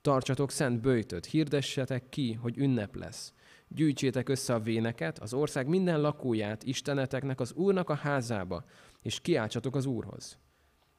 Tartsatok 0.00 0.50
szent 0.50 0.80
bőjtöt, 0.80 1.26
hirdessetek 1.26 2.08
ki, 2.08 2.32
hogy 2.32 2.58
ünnep 2.58 2.94
lesz. 2.94 3.32
Gyűjtsétek 3.68 4.28
össze 4.28 4.54
a 4.54 4.60
véneket, 4.60 5.18
az 5.18 5.34
ország 5.34 5.68
minden 5.68 6.00
lakóját 6.00 6.62
Isteneteknek 6.62 7.40
az 7.40 7.52
Úrnak 7.52 7.90
a 7.90 7.94
házába, 7.94 8.64
és 9.02 9.20
kiáltsatok 9.20 9.76
az 9.76 9.86
Úrhoz. 9.86 10.38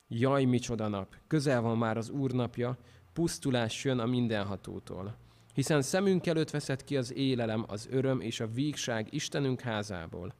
Jaj, 0.08 0.44
micsoda 0.44 0.88
nap! 0.88 1.16
Közel 1.28 1.62
van 1.62 1.78
már 1.78 1.98
az 1.98 2.10
Úr 2.10 2.32
napja, 2.32 2.78
pusztulás 3.14 3.84
jön 3.84 4.00
a 4.00 4.06
mindenhatótól. 4.06 5.18
Hiszen 5.54 5.82
szemünk 5.82 6.28
előtt 6.28 6.50
veszett 6.50 6.84
ki 6.84 6.98
az 6.98 7.14
élelem, 7.14 7.66
az 7.68 7.88
öröm 7.92 8.22
és 8.22 8.40
a 8.40 8.48
vígság 8.48 9.14
Istenünk 9.14 9.62
házából. 9.62 10.34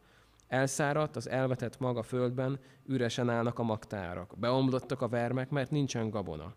Elszáradt 0.48 1.15
az 1.15 1.29
elvetett 1.29 1.79
maga 1.79 2.03
földben, 2.03 2.60
üresen 2.86 3.29
állnak 3.29 3.60
a 3.60 3.63
magtárak. 3.63 4.34
Beomlottak 4.38 5.01
a 5.01 5.07
vermek, 5.07 5.50
mert 5.50 5.72
nincsen 5.72 6.10
gabona. 6.10 6.55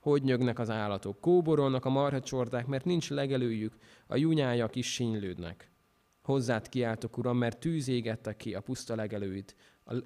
Hogy 0.00 0.22
nyögnek 0.22 0.58
az 0.58 0.70
állatok, 0.70 1.20
kóborolnak 1.20 1.84
a 1.84 1.90
marhacsordák, 1.90 2.66
mert 2.66 2.84
nincs 2.84 3.10
legelőjük, 3.10 3.76
a 4.06 4.16
junyájak 4.16 4.76
is 4.76 4.92
sínylődnek. 4.92 5.70
Hozzád 6.22 6.68
kiáltok, 6.68 7.18
Uram, 7.18 7.36
mert 7.36 7.58
tűz 7.58 7.88
égette 7.88 8.36
ki 8.36 8.54
a 8.54 8.60
puszta 8.60 8.94
legelőit, 8.94 9.56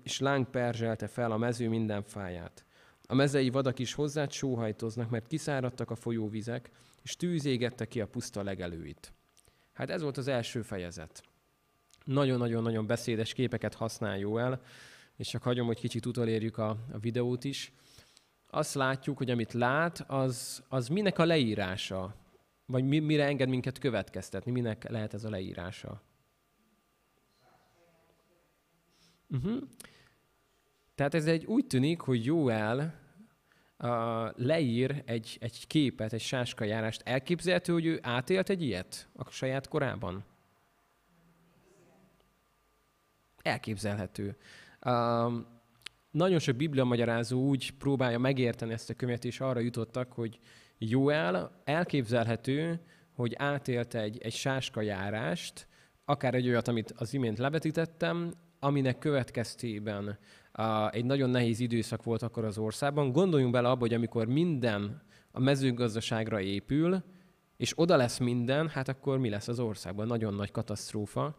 és 0.02 0.18
láng 0.18 0.50
perzselte 0.50 1.06
fel 1.06 1.32
a 1.32 1.36
mező 1.36 1.68
minden 1.68 2.02
fáját. 2.02 2.64
A 3.06 3.14
mezei 3.14 3.50
vadak 3.50 3.78
is 3.78 3.94
hozzád 3.94 4.32
sóhajtoznak, 4.32 5.10
mert 5.10 5.26
kiszáradtak 5.26 5.90
a 5.90 5.94
folyóvizek, 5.94 6.70
és 7.02 7.16
tűz 7.16 7.44
égette 7.44 7.86
ki 7.86 8.00
a 8.00 8.06
puszta 8.06 8.42
legelőit. 8.42 9.12
Hát 9.72 9.90
ez 9.90 10.02
volt 10.02 10.16
az 10.16 10.28
első 10.28 10.62
fejezet. 10.62 11.22
Nagyon-nagyon-nagyon 12.04 12.86
beszédes 12.86 13.32
képeket 13.32 13.74
használ 13.74 14.38
el, 14.38 14.60
és 15.16 15.28
csak 15.28 15.42
hagyom, 15.42 15.66
hogy 15.66 15.78
kicsit 15.78 16.06
utolérjük 16.06 16.58
a, 16.58 16.68
a 16.68 16.98
videót 16.98 17.44
is. 17.44 17.72
Azt 18.50 18.74
látjuk, 18.74 19.16
hogy 19.16 19.30
amit 19.30 19.52
lát, 19.52 20.04
az, 20.06 20.62
az 20.68 20.88
minek 20.88 21.18
a 21.18 21.24
leírása? 21.24 22.14
Vagy 22.66 22.84
mi, 22.84 22.98
mire 22.98 23.24
enged 23.24 23.48
minket 23.48 23.78
következtetni? 23.78 24.50
Minek 24.50 24.88
lehet 24.88 25.14
ez 25.14 25.24
a 25.24 25.30
leírása? 25.30 26.02
Uh-huh. 29.34 29.62
Tehát 30.94 31.14
ez 31.14 31.26
egy 31.26 31.44
úgy 31.44 31.66
tűnik, 31.66 32.00
hogy 32.00 32.24
Jóel 32.24 33.00
uh, 33.78 33.88
leír 34.36 35.02
egy, 35.06 35.36
egy 35.40 35.66
képet, 35.66 36.12
egy 36.12 36.20
sáskajárást. 36.20 37.02
Elképzelhető, 37.04 37.72
hogy 37.72 37.86
ő 37.86 37.98
átélt 38.02 38.48
egy 38.48 38.62
ilyet 38.62 39.08
a 39.12 39.30
saját 39.30 39.68
korában? 39.68 40.24
Elképzelhető. 43.42 44.36
Uh, 44.86 45.32
nagyon 46.10 46.38
sok 46.38 46.56
biblia 46.56 46.84
magyarázó 46.84 47.40
úgy 47.40 47.70
próbálja 47.70 48.18
megérteni 48.18 48.72
ezt 48.72 48.90
a 48.90 48.94
könyvet, 48.94 49.24
és 49.24 49.40
arra 49.40 49.60
jutottak, 49.60 50.12
hogy 50.12 50.38
Joel 50.78 51.62
elképzelhető, 51.64 52.80
hogy 53.12 53.34
átélte 53.36 54.00
egy, 54.00 54.18
egy 54.22 54.32
sáskajárást, 54.32 55.66
akár 56.04 56.34
egy 56.34 56.48
olyat, 56.48 56.68
amit 56.68 56.90
az 56.90 57.14
imént 57.14 57.38
levetítettem, 57.38 58.32
aminek 58.64 58.98
következtében 58.98 60.18
uh, 60.58 60.94
egy 60.94 61.04
nagyon 61.04 61.30
nehéz 61.30 61.60
időszak 61.60 62.02
volt 62.02 62.22
akkor 62.22 62.44
az 62.44 62.58
országban. 62.58 63.12
Gondoljunk 63.12 63.52
bele 63.52 63.68
abba, 63.68 63.80
hogy 63.80 63.94
amikor 63.94 64.26
minden 64.26 65.02
a 65.32 65.40
mezőgazdaságra 65.40 66.40
épül, 66.40 67.02
és 67.56 67.72
oda 67.76 67.96
lesz 67.96 68.18
minden, 68.18 68.68
hát 68.68 68.88
akkor 68.88 69.18
mi 69.18 69.28
lesz 69.28 69.48
az 69.48 69.60
országban? 69.60 70.06
Nagyon 70.06 70.34
nagy 70.34 70.50
katasztrófa. 70.50 71.36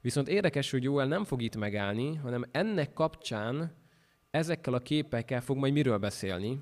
Viszont 0.00 0.28
érdekes, 0.28 0.70
hogy 0.70 0.82
Jóel 0.82 1.06
nem 1.06 1.24
fog 1.24 1.42
itt 1.42 1.56
megállni, 1.56 2.14
hanem 2.14 2.44
ennek 2.50 2.92
kapcsán 2.92 3.72
ezekkel 4.30 4.74
a 4.74 4.78
képekkel 4.78 5.40
fog 5.40 5.56
majd 5.56 5.72
miről 5.72 5.98
beszélni? 5.98 6.60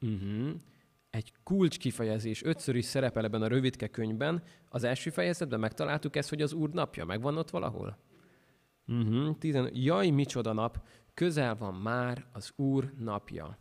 Uh-huh. 0.00 0.50
Egy 1.10 1.32
kulcs 1.42 1.78
kifejezés 1.78 2.44
ötször 2.44 2.76
is 2.76 2.84
szerepel 2.84 3.24
ebben 3.24 3.42
a 3.42 3.48
rövidke 3.48 3.88
könyvben. 3.88 4.42
Az 4.68 4.84
első 4.84 5.10
fejezetben 5.10 5.60
megtaláltuk 5.60 6.16
ezt, 6.16 6.28
hogy 6.28 6.42
az 6.42 6.52
Úr 6.52 6.70
napja. 6.70 7.04
Megvan 7.04 7.36
ott 7.36 7.50
valahol? 7.50 7.98
Uh-huh. 8.86 9.38
Tizen... 9.38 9.70
Jaj, 9.72 10.10
micsoda 10.10 10.52
nap! 10.52 10.82
Közel 11.14 11.56
van 11.56 11.74
már 11.74 12.26
az 12.32 12.52
Úr 12.56 12.92
napja. 12.98 13.58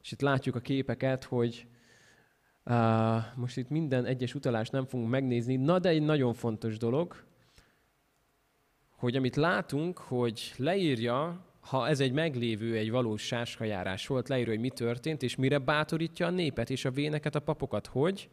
És 0.00 0.12
itt 0.12 0.20
látjuk 0.20 0.54
a 0.54 0.60
képeket, 0.60 1.24
hogy 1.24 1.66
uh, 2.64 3.36
most 3.36 3.56
itt 3.56 3.68
minden 3.68 4.04
egyes 4.04 4.34
utalást 4.34 4.72
nem 4.72 4.86
fogunk 4.86 5.10
megnézni, 5.10 5.56
na 5.56 5.78
de 5.78 5.88
egy 5.88 6.02
nagyon 6.02 6.34
fontos 6.34 6.76
dolog, 6.76 7.24
hogy 8.96 9.16
amit 9.16 9.36
látunk, 9.36 9.98
hogy 9.98 10.52
leírja, 10.56 11.44
ha 11.62 11.88
ez 11.88 12.00
egy 12.00 12.12
meglévő, 12.12 12.76
egy 12.76 12.90
valós 12.90 13.22
sáskajárás 13.22 14.06
volt, 14.06 14.28
leírja, 14.28 14.52
hogy 14.52 14.60
mi 14.60 14.70
történt, 14.70 15.22
és 15.22 15.36
mire 15.36 15.58
bátorítja 15.58 16.26
a 16.26 16.30
népet 16.30 16.70
és 16.70 16.84
a 16.84 16.90
véneket, 16.90 17.34
a 17.34 17.40
papokat, 17.40 17.86
hogy 17.86 18.30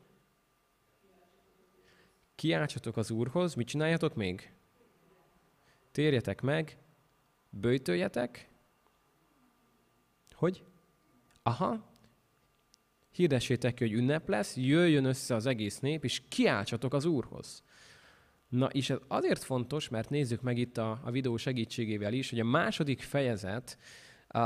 kiáltsatok 2.36 2.98
az 2.98 3.12
Úrhoz, 3.12 3.54
mit 3.54 3.68
csináljatok 3.68 4.16
még? 4.16 4.54
Térjetek 5.92 6.42
meg, 6.42 6.78
bőjtöljetek, 7.50 8.50
hogy? 10.32 10.64
Aha, 11.44 11.92
hirdessétek 13.12 13.80
hogy 13.80 13.92
ünnep 13.92 14.28
lesz, 14.28 14.56
jöjjön 14.56 15.06
össze 15.06 15.36
az 15.36 15.46
egész 15.46 15.80
nép, 15.80 16.04
és 16.04 16.22
kiáltsatok 16.28 16.94
az 16.94 17.06
Úrhoz. 17.06 17.64
Na, 18.50 18.66
és 18.66 18.90
ez 18.90 18.98
azért 19.08 19.44
fontos, 19.44 19.90
mert 19.90 20.10
nézzük 20.10 20.42
meg 20.42 20.58
itt 20.58 20.78
a, 20.78 21.00
a 21.04 21.12
videó 21.12 21.38
segítségével 21.38 22.14
is, 22.14 22.30
hogy 22.30 22.40
a 22.40 22.46
második 22.46 23.02
fejezet 23.02 23.78
a, 24.28 24.40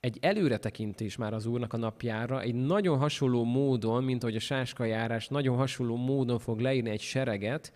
egy 0.00 0.18
előretekintés 0.20 1.16
már 1.16 1.34
az 1.34 1.46
Úrnak 1.46 1.72
a 1.72 1.76
napjára, 1.76 2.40
egy 2.40 2.54
nagyon 2.54 2.98
hasonló 2.98 3.44
módon, 3.44 4.04
mint 4.04 4.22
ahogy 4.22 4.36
a 4.36 4.40
sáskajárás 4.40 5.28
nagyon 5.28 5.56
hasonló 5.56 5.96
módon 5.96 6.38
fog 6.38 6.60
leírni 6.60 6.90
egy 6.90 7.00
sereget, 7.00 7.72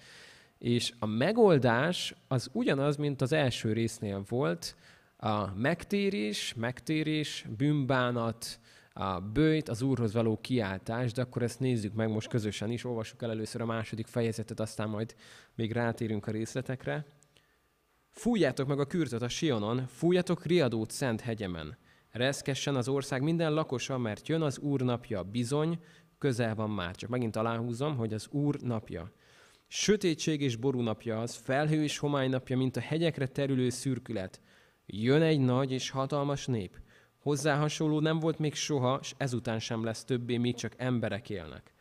és 0.58 0.92
a 0.98 1.06
megoldás 1.06 2.14
az 2.28 2.50
ugyanaz, 2.52 2.96
mint 2.96 3.20
az 3.20 3.32
első 3.32 3.72
résznél 3.72 4.24
volt, 4.28 4.76
a 5.16 5.54
megtérés, 5.54 6.54
megtérés, 6.54 7.46
bűnbánat, 7.56 8.60
a 9.00 9.20
bőjt, 9.20 9.68
az 9.68 9.82
Úrhoz 9.82 10.12
való 10.12 10.38
kiáltás, 10.40 11.12
de 11.12 11.22
akkor 11.22 11.42
ezt 11.42 11.60
nézzük 11.60 11.94
meg 11.94 12.08
most 12.10 12.28
közösen 12.28 12.70
is, 12.70 12.84
olvassuk 12.84 13.22
el 13.22 13.30
először 13.30 13.60
a 13.60 13.66
második 13.66 14.06
fejezetet, 14.06 14.60
aztán 14.60 14.88
majd 14.88 15.14
még 15.54 15.72
rátérünk 15.72 16.26
a 16.26 16.30
részletekre. 16.30 17.06
Fújjátok 18.10 18.66
meg 18.68 18.80
a 18.80 18.86
kürtöt 18.86 19.22
a 19.22 19.28
Sionon, 19.28 19.86
fújjátok 19.86 20.44
riadót 20.44 20.90
szent 20.90 21.20
hegyemen. 21.20 21.76
Reszkessen 22.10 22.76
az 22.76 22.88
ország 22.88 23.22
minden 23.22 23.52
lakosa, 23.52 23.98
mert 23.98 24.28
jön 24.28 24.42
az 24.42 24.58
Úr 24.58 24.80
napja, 24.80 25.22
bizony, 25.22 25.82
közel 26.18 26.54
van 26.54 26.70
már. 26.70 26.94
Csak 26.94 27.10
megint 27.10 27.36
aláhúzom, 27.36 27.96
hogy 27.96 28.12
az 28.12 28.28
Úr 28.30 28.60
napja. 28.60 29.12
Sötétség 29.66 30.40
és 30.40 30.56
ború 30.56 30.80
napja 30.80 31.20
az, 31.20 31.34
felhő 31.34 31.82
és 31.82 31.98
homály 31.98 32.28
napja, 32.28 32.56
mint 32.56 32.76
a 32.76 32.80
hegyekre 32.80 33.26
terülő 33.26 33.68
szürkület. 33.68 34.40
Jön 34.86 35.22
egy 35.22 35.40
nagy 35.40 35.72
és 35.72 35.90
hatalmas 35.90 36.46
nép, 36.46 36.80
Hozzá 37.20 37.56
hasonló 37.56 38.00
nem 38.00 38.18
volt 38.18 38.38
még 38.38 38.54
soha, 38.54 38.98
és 39.02 39.14
ezután 39.16 39.58
sem 39.58 39.84
lesz 39.84 40.04
többé, 40.04 40.36
még 40.36 40.54
csak 40.54 40.74
emberek 40.76 41.30
élnek. 41.30 41.72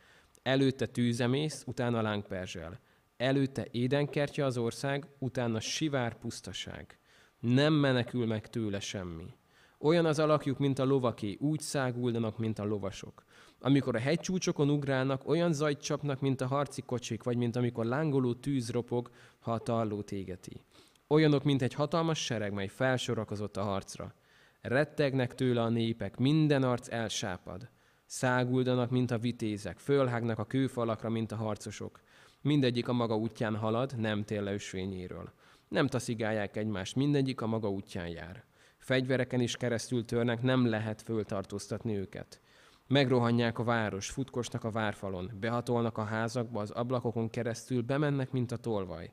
Előtte 0.42 0.86
tűzemész, 0.86 1.62
utána 1.66 2.02
lángperzsel. 2.02 2.80
Előtte 3.16 3.66
édenkertje 3.70 4.44
az 4.44 4.56
ország, 4.56 5.06
utána 5.18 5.60
sivár 5.60 6.18
pusztaság. 6.18 6.98
Nem 7.38 7.72
menekül 7.72 8.26
meg 8.26 8.48
tőle 8.48 8.80
semmi. 8.80 9.34
Olyan 9.78 10.06
az 10.06 10.18
alakjuk, 10.18 10.58
mint 10.58 10.78
a 10.78 10.84
lovaké, 10.84 11.36
úgy 11.40 11.60
száguldanak, 11.60 12.38
mint 12.38 12.58
a 12.58 12.64
lovasok. 12.64 13.24
Amikor 13.60 13.96
a 13.96 13.98
hegycsúcsokon 13.98 14.70
ugrálnak, 14.70 15.28
olyan 15.28 15.52
zajt 15.52 15.80
csapnak, 15.80 16.20
mint 16.20 16.40
a 16.40 16.46
harci 16.46 16.82
kocsik, 16.82 17.22
vagy 17.22 17.36
mint 17.36 17.56
amikor 17.56 17.84
lángoló 17.84 18.34
tűz 18.34 18.70
ropog, 18.70 19.10
ha 19.38 19.52
a 19.52 19.58
tallót 19.58 20.12
égeti. 20.12 20.60
Olyanok, 21.08 21.44
mint 21.44 21.62
egy 21.62 21.74
hatalmas 21.74 22.24
sereg, 22.24 22.52
mely 22.52 22.68
felsorakozott 22.68 23.56
a 23.56 23.62
harcra. 23.62 24.14
Rettegnek 24.60 25.34
tőle 25.34 25.62
a 25.62 25.68
népek, 25.68 26.16
minden 26.16 26.62
arc 26.62 26.92
elsápad. 26.92 27.68
Száguldanak, 28.06 28.90
mint 28.90 29.10
a 29.10 29.18
vitézek, 29.18 29.78
fölhágnak 29.78 30.38
a 30.38 30.44
kőfalakra, 30.44 31.08
mint 31.08 31.32
a 31.32 31.36
harcosok. 31.36 32.00
Mindegyik 32.42 32.88
a 32.88 32.92
maga 32.92 33.16
útján 33.16 33.56
halad, 33.56 33.98
nem 33.98 34.24
tél 34.24 34.42
le 34.42 34.52
ösvényéről. 34.52 35.32
Nem 35.68 35.86
taszigálják 35.86 36.56
egymást, 36.56 36.96
mindegyik 36.96 37.40
a 37.40 37.46
maga 37.46 37.70
útján 37.70 38.08
jár. 38.08 38.44
Fegyvereken 38.78 39.40
is 39.40 39.56
keresztül 39.56 40.04
törnek, 40.04 40.42
nem 40.42 40.66
lehet 40.66 41.02
föltartóztatni 41.02 41.96
őket. 41.96 42.40
Megrohanják 42.86 43.58
a 43.58 43.64
város, 43.64 44.10
futkosnak 44.10 44.64
a 44.64 44.70
várfalon, 44.70 45.30
behatolnak 45.40 45.98
a 45.98 46.04
házakba, 46.04 46.60
az 46.60 46.70
ablakokon 46.70 47.30
keresztül, 47.30 47.82
bemennek, 47.82 48.30
mint 48.30 48.52
a 48.52 48.56
tolvaj. 48.56 49.12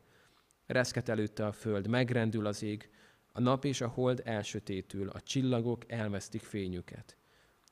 Reszket 0.65 1.09
előtte 1.09 1.45
a 1.45 1.51
föld, 1.51 1.87
megrendül 1.87 2.45
az 2.45 2.63
ég, 2.63 2.89
a 3.37 3.41
nap 3.41 3.65
és 3.65 3.81
a 3.81 3.87
hold 3.87 4.21
elsötétül, 4.25 5.09
a 5.09 5.21
csillagok 5.21 5.91
elvesztik 5.91 6.41
fényüket. 6.41 7.17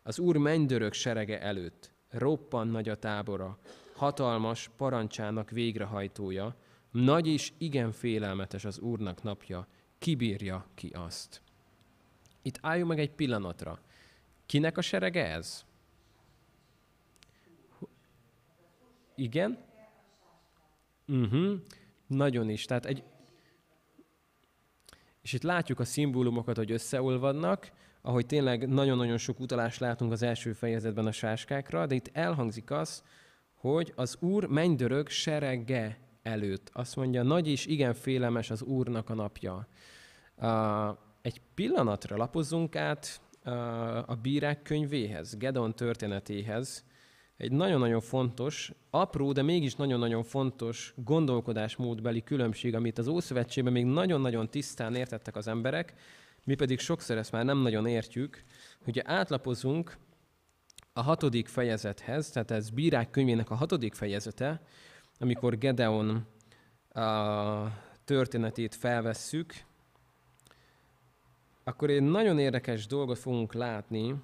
Az 0.03 0.19
Úr 0.19 0.38
mennydörög 0.38 0.93
serege 0.93 1.41
előtt, 1.41 1.91
roppan 2.10 2.67
nagy 2.67 2.89
a 2.89 2.95
tábora, 2.95 3.57
hatalmas 3.95 4.69
parancsának 4.77 5.50
végrehajtója, 5.50 6.55
nagy 6.91 7.27
és 7.27 7.51
igen 7.57 7.91
félelmetes 7.91 8.65
az 8.65 8.79
Úrnak 8.79 9.24
napja, 9.24 9.67
kibírja 9.98 10.67
ki 10.74 10.88
azt. 10.88 11.41
Itt 12.41 12.60
álljunk 12.62 12.89
meg 12.89 13.00
egy 13.00 13.12
pillanatra. 13.12 13.79
Kinek 14.45 14.77
a 14.77 14.81
serege 14.81 15.25
ez? 15.25 15.65
Igen? 19.15 19.65
Uh-huh. 21.07 21.60
Nagyon 22.07 22.50
is. 22.50 22.65
Tehát 22.65 22.86
egy... 22.86 23.03
És 25.25 25.34
itt 25.34 25.44
látjuk 25.44 25.79
a 25.79 25.86
szimbólumokat, 25.86 26.55
hogy 26.55 26.72
összeolvadnak, 26.72 27.72
ahogy 28.01 28.25
tényleg 28.25 28.67
nagyon-nagyon 28.67 29.17
sok 29.17 29.39
utalást 29.39 29.79
látunk 29.79 30.12
az 30.12 30.22
első 30.22 30.53
fejezetben 30.53 31.05
a 31.05 31.12
sáskákra, 31.12 31.86
de 31.86 31.96
itt 31.96 32.10
elhangzik 32.13 32.72
az, 32.72 33.03
hogy 33.53 33.94
az 33.96 34.17
Úr 34.20 34.46
mennydörög 34.48 35.10
serege 35.10 36.00
előtt. 36.24 36.70
Azt 36.74 36.96
mondja, 36.96 37.24
nagy 37.24 37.48
és 37.48 37.65
igen 37.65 37.94
félemes 37.94 38.50
az 38.50 38.62
Úrnak 38.62 39.10
a 39.10 39.13
napja. 39.13 39.67
Uh, 40.38 40.98
egy 41.22 41.41
pillanatra 41.55 42.17
lapozzunk 42.17 42.75
át 42.75 43.22
uh, 43.46 44.10
a 44.10 44.17
bírák 44.22 44.62
könyvéhez, 44.62 45.38
Gedon 45.38 45.75
történetéhez, 45.75 46.86
egy 47.38 47.51
nagyon-nagyon 47.51 48.01
fontos, 48.01 48.72
apró, 48.89 49.32
de 49.32 49.42
mégis 49.42 49.75
nagyon-nagyon 49.75 50.24
fontos 50.24 50.94
gondolkodásmódbeli 50.96 52.24
különbség, 52.24 52.75
amit 52.75 52.98
az 52.98 53.08
Ószövetségben 53.08 53.74
még 53.74 53.86
nagyon-nagyon 53.86 54.50
tisztán 54.50 54.96
értettek 54.96 55.36
az 55.36 55.48
emberek, 55.48 55.94
mi 56.46 56.56
pedig 56.56 56.80
sokszor 56.80 57.18
ezt 57.18 57.32
már 57.32 57.46
nem 57.46 57.58
nagyon 57.58 57.86
értjük, 57.88 58.44
hogy 58.84 59.01
átlapozunk 59.06 59.98
a 60.94 61.01
hatodik 61.01 61.48
fejezethez, 61.48 62.30
tehát 62.30 62.51
ez 62.51 62.70
Bírák 62.70 63.10
könyvének 63.10 63.50
a 63.50 63.56
hatodik 63.56 63.94
fejezete, 63.94 64.62
amikor 65.20 65.58
Gedeon 65.58 66.27
a 66.89 67.84
történetét 68.06 68.75
felvesszük, 68.75 69.54
akkor 71.63 71.89
egy 71.89 72.01
nagyon 72.01 72.39
érdekes 72.39 72.88
dolgot 72.88 73.18
fogunk 73.18 73.54
látni, 73.54 74.15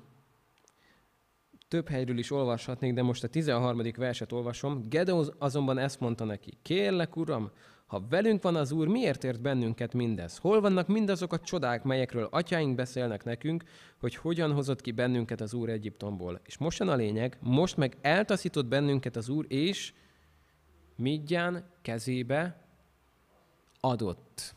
több 1.72 1.90
helyről 1.90 2.18
is 2.18 2.32
olvashatnék, 2.32 2.94
de 2.94 3.02
most 3.02 3.24
a 3.24 3.28
13. 3.28 3.82
verset 3.96 4.32
olvasom. 4.32 4.90
Gedeon 4.90 5.34
azonban 5.38 5.78
ezt 5.78 6.00
mondta 6.00 6.24
neki, 6.24 6.58
kérlek, 6.62 7.16
uram, 7.16 7.52
ha 7.86 8.06
velünk 8.10 8.44
van 8.44 8.56
az 8.56 8.72
Úr, 8.72 8.88
miért 8.88 9.24
ért 9.24 9.42
bennünket 9.42 9.94
mindez? 9.94 10.38
Hol 10.38 10.62
vannak 10.62 10.88
mindazok 10.88 11.34
a 11.34 11.40
csodák, 11.40 11.84
melyekről 11.84 12.28
atyáink 12.32 12.76
beszélnek 12.76 13.24
nekünk, 13.24 13.64
hogy 14.00 14.16
hogyan 14.16 14.54
hozott 14.54 14.82
ki 14.82 14.92
bennünket 14.92 15.42
az 15.42 15.54
Úr 15.54 15.70
Egyiptomból? 15.70 16.42
És 16.46 16.58
most 16.58 16.82
a 16.82 16.96
lényeg, 16.96 17.38
most 17.42 17.78
meg 17.78 17.98
eltaszított 18.02 18.66
bennünket 18.66 19.16
az 19.16 19.30
Úr, 19.30 19.46
és 19.48 19.94
Midján 20.96 21.66
kezébe 21.82 22.66
adott. 23.80 24.54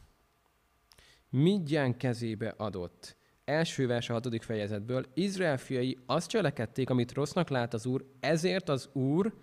Midján 1.30 1.96
kezébe 1.96 2.54
adott 2.56 3.16
első 3.44 3.86
vers 3.86 4.10
a 4.10 4.12
hatodik 4.12 4.42
fejezetből, 4.42 5.06
Izrael 5.14 5.58
fiai 5.58 5.98
azt 6.06 6.28
cselekedték, 6.28 6.90
amit 6.90 7.12
rossznak 7.12 7.48
lát 7.48 7.74
az 7.74 7.86
Úr, 7.86 8.04
ezért 8.20 8.68
az 8.68 8.88
Úr 8.92 9.34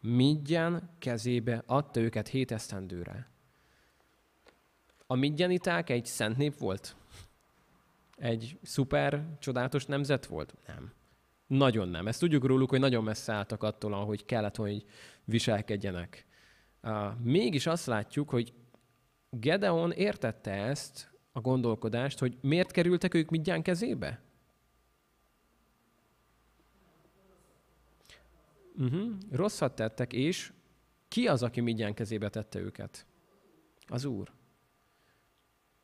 Midján 0.00 0.90
kezébe 0.98 1.62
adta 1.66 2.00
őket 2.00 2.28
hét 2.28 2.52
esztendőre. 2.52 3.28
A 5.06 5.14
midjaniták 5.14 5.90
egy 5.90 6.06
szent 6.06 6.36
nép 6.36 6.58
volt? 6.58 6.96
Egy 8.16 8.58
szuper, 8.62 9.26
csodálatos 9.38 9.86
nemzet 9.86 10.26
volt? 10.26 10.54
Nem. 10.66 10.92
Nagyon 11.46 11.88
nem. 11.88 12.06
Ezt 12.06 12.20
tudjuk 12.20 12.44
róluk, 12.44 12.70
hogy 12.70 12.80
nagyon 12.80 13.04
messze 13.04 13.32
álltak 13.32 13.62
attól, 13.62 13.92
ahogy 13.92 14.24
kellett, 14.24 14.56
hogy 14.56 14.84
viselkedjenek. 15.24 16.26
Uh, 16.82 17.18
mégis 17.22 17.66
azt 17.66 17.86
látjuk, 17.86 18.30
hogy 18.30 18.52
Gedeon 19.30 19.92
értette 19.92 20.50
ezt, 20.50 21.09
a 21.32 21.40
gondolkodást, 21.40 22.18
hogy 22.18 22.36
miért 22.40 22.70
kerültek 22.70 23.14
ők 23.14 23.30
mindjárt 23.30 23.62
kezébe? 23.62 24.22
Uh-huh. 28.78 29.10
Rosszat 29.30 29.74
tettek, 29.74 30.12
és 30.12 30.52
ki 31.08 31.26
az, 31.26 31.42
aki 31.42 31.60
mindjárt 31.60 31.94
kezébe 31.94 32.28
tette 32.28 32.58
őket? 32.58 33.06
Az 33.86 34.04
Úr. 34.04 34.32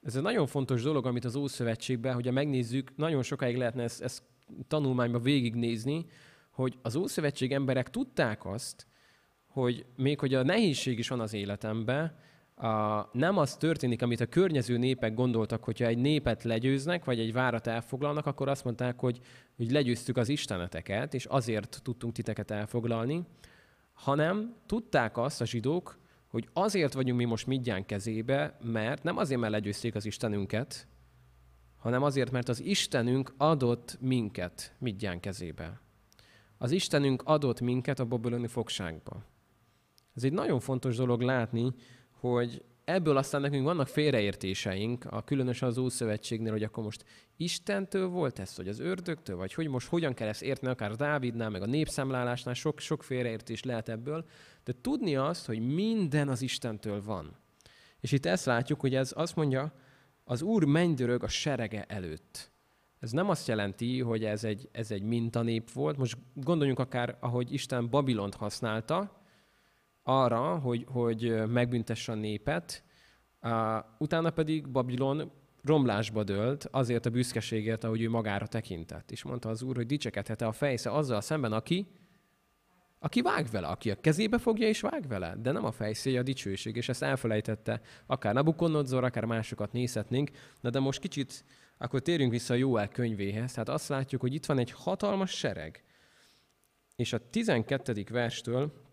Ez 0.02 0.16
egy 0.16 0.22
nagyon 0.22 0.46
fontos 0.46 0.82
dolog, 0.82 1.06
amit 1.06 1.24
az 1.24 1.36
Ószövetségben, 1.36 2.14
hogyha 2.14 2.32
megnézzük, 2.32 2.96
nagyon 2.96 3.22
sokáig 3.22 3.56
lehetne 3.56 3.82
ezt, 3.82 4.02
ezt 4.02 4.22
tanulmányba 4.68 5.18
végignézni, 5.18 6.06
hogy 6.50 6.78
az 6.82 6.96
Ószövetség 6.96 7.52
emberek 7.52 7.90
tudták 7.90 8.44
azt, 8.44 8.86
hogy 9.46 9.86
még 9.96 10.18
hogy 10.18 10.34
a 10.34 10.42
nehézség 10.42 10.98
is 10.98 11.08
van 11.08 11.20
az 11.20 11.32
életemben, 11.32 12.18
a, 12.56 13.08
nem 13.12 13.38
az 13.38 13.56
történik, 13.56 14.02
amit 14.02 14.20
a 14.20 14.26
környező 14.26 14.76
népek 14.76 15.14
gondoltak, 15.14 15.64
hogyha 15.64 15.86
egy 15.86 15.98
népet 15.98 16.42
legyőznek, 16.42 17.04
vagy 17.04 17.18
egy 17.18 17.32
várat 17.32 17.66
elfoglalnak, 17.66 18.26
akkor 18.26 18.48
azt 18.48 18.64
mondták, 18.64 19.00
hogy, 19.00 19.20
hogy 19.56 19.70
legyőztük 19.70 20.16
az 20.16 20.28
isteneteket, 20.28 21.14
és 21.14 21.24
azért 21.24 21.80
tudtunk 21.82 22.12
titeket 22.12 22.50
elfoglalni, 22.50 23.24
hanem 23.92 24.54
tudták 24.66 25.18
azt 25.18 25.40
a 25.40 25.46
zsidók, 25.46 25.98
hogy 26.26 26.48
azért 26.52 26.92
vagyunk 26.92 27.18
mi 27.18 27.24
most 27.24 27.46
Midján 27.46 27.86
kezébe, 27.86 28.58
mert 28.62 29.02
nem 29.02 29.16
azért, 29.16 29.40
mert 29.40 29.52
legyőzték 29.52 29.94
az 29.94 30.04
Istenünket, 30.04 30.86
hanem 31.76 32.02
azért, 32.02 32.30
mert 32.30 32.48
az 32.48 32.60
Istenünk 32.60 33.34
adott 33.36 33.96
minket 34.00 34.74
Midján 34.78 35.20
kezébe. 35.20 35.80
Az 36.58 36.70
Istenünk 36.70 37.22
adott 37.24 37.60
minket 37.60 37.98
a 38.00 38.04
babiloni 38.04 38.46
fogságba. 38.46 39.24
Ez 40.14 40.24
egy 40.24 40.32
nagyon 40.32 40.60
fontos 40.60 40.96
dolog 40.96 41.20
látni, 41.20 41.74
hogy 42.32 42.62
ebből 42.84 43.16
aztán 43.16 43.40
nekünk 43.40 43.64
vannak 43.64 43.88
félreértéseink, 43.88 45.04
a 45.04 45.24
különösen 45.24 45.68
az 45.68 45.78
Ószövetségnél, 45.78 46.52
hogy 46.52 46.62
akkor 46.62 46.84
most 46.84 47.04
Istentől 47.36 48.08
volt 48.08 48.38
ez, 48.38 48.56
vagy 48.56 48.68
az 48.68 48.78
ördögtől, 48.78 49.36
vagy 49.36 49.54
hogy 49.54 49.68
most 49.68 49.88
hogyan 49.88 50.14
kell 50.14 50.28
ezt 50.28 50.42
érteni, 50.42 50.72
akár 50.72 50.96
Dávidnál, 50.96 51.50
meg 51.50 51.62
a 51.62 51.66
népszámlálásnál, 51.66 52.54
sok, 52.54 52.80
sok 52.80 53.02
félreértés 53.02 53.62
lehet 53.62 53.88
ebből, 53.88 54.24
de 54.64 54.72
tudni 54.80 55.16
azt, 55.16 55.46
hogy 55.46 55.74
minden 55.74 56.28
az 56.28 56.42
Istentől 56.42 57.02
van. 57.02 57.36
És 58.00 58.12
itt 58.12 58.26
ezt 58.26 58.44
látjuk, 58.44 58.80
hogy 58.80 58.94
ez 58.94 59.12
azt 59.16 59.36
mondja, 59.36 59.72
az 60.24 60.42
Úr 60.42 60.64
mennydörög 60.64 61.22
a 61.22 61.28
serege 61.28 61.84
előtt. 61.84 62.50
Ez 62.98 63.10
nem 63.10 63.28
azt 63.28 63.48
jelenti, 63.48 64.00
hogy 64.00 64.24
ez 64.24 64.44
egy, 64.44 64.68
ez 64.72 64.90
egy 64.90 65.02
mintanép 65.02 65.70
volt. 65.70 65.96
Most 65.96 66.16
gondoljunk 66.34 66.78
akár, 66.78 67.16
ahogy 67.20 67.52
Isten 67.52 67.90
Babilont 67.90 68.34
használta, 68.34 69.22
arra, 70.08 70.58
hogy, 70.58 70.84
hogy 70.88 71.46
megbüntesse 71.46 72.12
a 72.12 72.14
népet, 72.14 72.84
utána 73.98 74.30
pedig 74.30 74.68
Babilon 74.68 75.32
romlásba 75.64 76.24
dölt 76.24 76.68
azért 76.70 77.06
a 77.06 77.10
büszkeségért, 77.10 77.84
ahogy 77.84 78.02
ő 78.02 78.10
magára 78.10 78.46
tekintett. 78.46 79.10
És 79.10 79.22
mondta 79.22 79.48
az 79.48 79.62
úr, 79.62 79.76
hogy 79.76 79.86
dicsekedhet-e 79.86 80.46
a 80.46 80.52
fejsze 80.52 80.90
azzal 80.90 81.20
szemben, 81.20 81.52
aki, 81.52 81.86
aki 82.98 83.22
vág 83.22 83.46
vele, 83.50 83.66
aki 83.66 83.90
a 83.90 84.00
kezébe 84.00 84.38
fogja 84.38 84.68
és 84.68 84.80
vág 84.80 85.08
vele, 85.08 85.36
de 85.42 85.52
nem 85.52 85.64
a 85.64 85.72
fejszéje 85.72 86.18
a 86.18 86.22
dicsőség, 86.22 86.76
és 86.76 86.88
ezt 86.88 87.02
elfelejtette, 87.02 87.80
akár 88.06 88.34
Nabukodnozor, 88.34 89.04
akár 89.04 89.24
másokat 89.24 89.72
nézhetnénk, 89.72 90.30
na 90.60 90.70
de 90.70 90.78
most 90.78 91.00
kicsit, 91.00 91.44
akkor 91.78 92.00
térjünk 92.00 92.32
vissza 92.32 92.54
a 92.54 92.56
Jóel 92.56 92.88
könyvéhez, 92.88 93.52
tehát 93.52 93.68
azt 93.68 93.88
látjuk, 93.88 94.20
hogy 94.20 94.34
itt 94.34 94.46
van 94.46 94.58
egy 94.58 94.70
hatalmas 94.70 95.30
sereg, 95.30 95.84
és 96.96 97.12
a 97.12 97.30
12. 97.30 98.04
verstől 98.10 98.85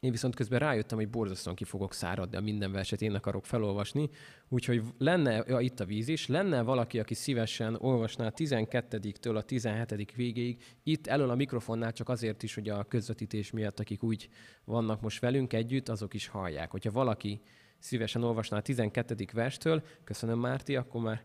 én 0.00 0.10
viszont 0.10 0.34
közben 0.34 0.58
rájöttem, 0.58 0.98
hogy 0.98 1.08
borzasztóan 1.08 1.56
ki 1.56 1.64
fogok 1.64 1.94
száradni, 1.94 2.36
a 2.36 2.40
minden 2.40 2.72
verset 2.72 3.02
én 3.02 3.14
akarok 3.14 3.44
felolvasni, 3.44 4.10
úgyhogy 4.48 4.82
lenne, 4.98 5.44
ja, 5.46 5.60
itt 5.60 5.80
a 5.80 5.84
víz 5.84 6.08
is, 6.08 6.26
lenne 6.26 6.62
valaki, 6.62 6.98
aki 6.98 7.14
szívesen 7.14 7.76
olvasná 7.80 8.26
a 8.26 8.32
12-től 8.32 9.36
a 9.36 9.42
17. 9.42 10.14
végéig, 10.14 10.62
itt 10.82 11.06
elől 11.06 11.30
a 11.30 11.34
mikrofonnál 11.34 11.92
csak 11.92 12.08
azért 12.08 12.42
is, 12.42 12.54
hogy 12.54 12.68
a 12.68 12.84
közvetítés 12.84 13.50
miatt, 13.50 13.80
akik 13.80 14.02
úgy 14.02 14.28
vannak 14.64 15.00
most 15.00 15.20
velünk 15.20 15.52
együtt, 15.52 15.88
azok 15.88 16.14
is 16.14 16.28
hallják. 16.28 16.70
Hogyha 16.70 16.90
valaki 16.90 17.40
szívesen 17.78 18.22
olvasná 18.22 18.56
a 18.56 18.62
12. 18.62 19.26
verstől, 19.32 19.82
köszönöm 20.04 20.38
Márti, 20.38 20.76
akkor 20.76 21.00
már 21.00 21.22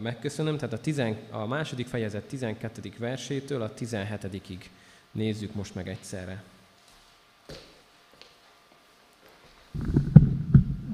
megköszönöm, 0.00 0.56
tehát 0.56 0.74
a, 0.74 0.80
tizen, 0.80 1.16
a 1.30 1.46
második 1.46 1.86
fejezet 1.86 2.24
12. 2.24 2.92
versétől 2.98 3.62
a 3.62 3.72
17-ig 3.72 4.58
nézzük 5.12 5.54
most 5.54 5.74
meg 5.74 5.88
egyszerre. 5.88 6.53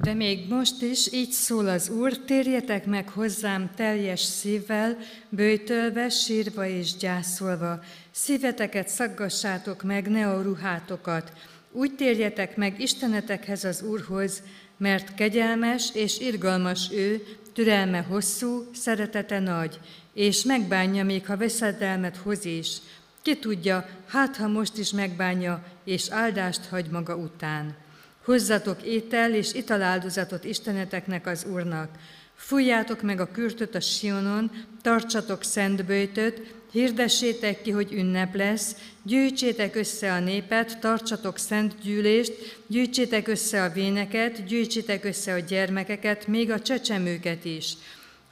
De 0.01 0.13
még 0.13 0.47
most 0.49 0.81
is 0.81 1.13
így 1.13 1.31
szól 1.31 1.67
az 1.67 1.89
Úr, 1.89 2.17
térjetek 2.17 2.85
meg 2.85 3.09
hozzám 3.09 3.69
teljes 3.75 4.19
szívvel, 4.19 4.97
bőjtölve, 5.29 6.09
sírva 6.09 6.65
és 6.65 6.95
gyászolva. 6.95 7.79
Szíveteket 8.11 8.87
szaggassátok 8.87 9.83
meg, 9.83 10.07
ne 10.07 10.27
a 10.27 10.41
ruhátokat. 10.41 11.31
Úgy 11.71 11.95
térjetek 11.95 12.57
meg 12.57 12.79
Istenetekhez 12.81 13.63
az 13.63 13.81
Úrhoz, 13.81 14.41
mert 14.77 15.15
kegyelmes 15.15 15.89
és 15.93 16.19
irgalmas 16.19 16.89
ő, 16.91 17.23
türelme 17.53 17.99
hosszú, 17.99 18.69
szeretete 18.73 19.39
nagy, 19.39 19.79
és 20.13 20.43
megbánja 20.43 21.03
még, 21.03 21.25
ha 21.25 21.37
veszedelmet 21.37 22.17
hoz 22.17 22.45
is. 22.45 22.77
Ki 23.21 23.37
tudja, 23.37 23.89
hát 24.07 24.35
ha 24.35 24.47
most 24.47 24.77
is 24.77 24.91
megbánja, 24.91 25.63
és 25.83 26.09
áldást 26.09 26.65
hagy 26.65 26.85
maga 26.89 27.15
után. 27.15 27.75
Hozzatok 28.23 28.81
étel 28.83 29.33
és 29.33 29.53
italáldozatot 29.53 30.43
Isteneteknek 30.43 31.27
az 31.27 31.45
Úrnak. 31.51 31.89
Fújjátok 32.35 33.01
meg 33.01 33.19
a 33.19 33.31
kürtöt 33.31 33.75
a 33.75 33.79
Sionon, 33.79 34.51
tartsatok 34.81 35.43
szentbőjtöt, 35.43 36.53
hirdessétek 36.71 37.61
ki, 37.61 37.71
hogy 37.71 37.93
ünnep 37.93 38.35
lesz, 38.35 38.75
gyűjtsétek 39.03 39.75
össze 39.75 40.13
a 40.13 40.19
népet, 40.19 40.79
tartsatok 40.79 41.37
szent 41.37 41.75
gyűlést, 41.81 42.59
gyűjtsétek 42.67 43.27
össze 43.27 43.63
a 43.63 43.69
véneket, 43.69 44.45
gyűjtsétek 44.45 45.05
össze 45.05 45.33
a 45.33 45.39
gyermekeket, 45.39 46.27
még 46.27 46.51
a 46.51 46.61
csecsemőket 46.61 47.45
is. 47.45 47.73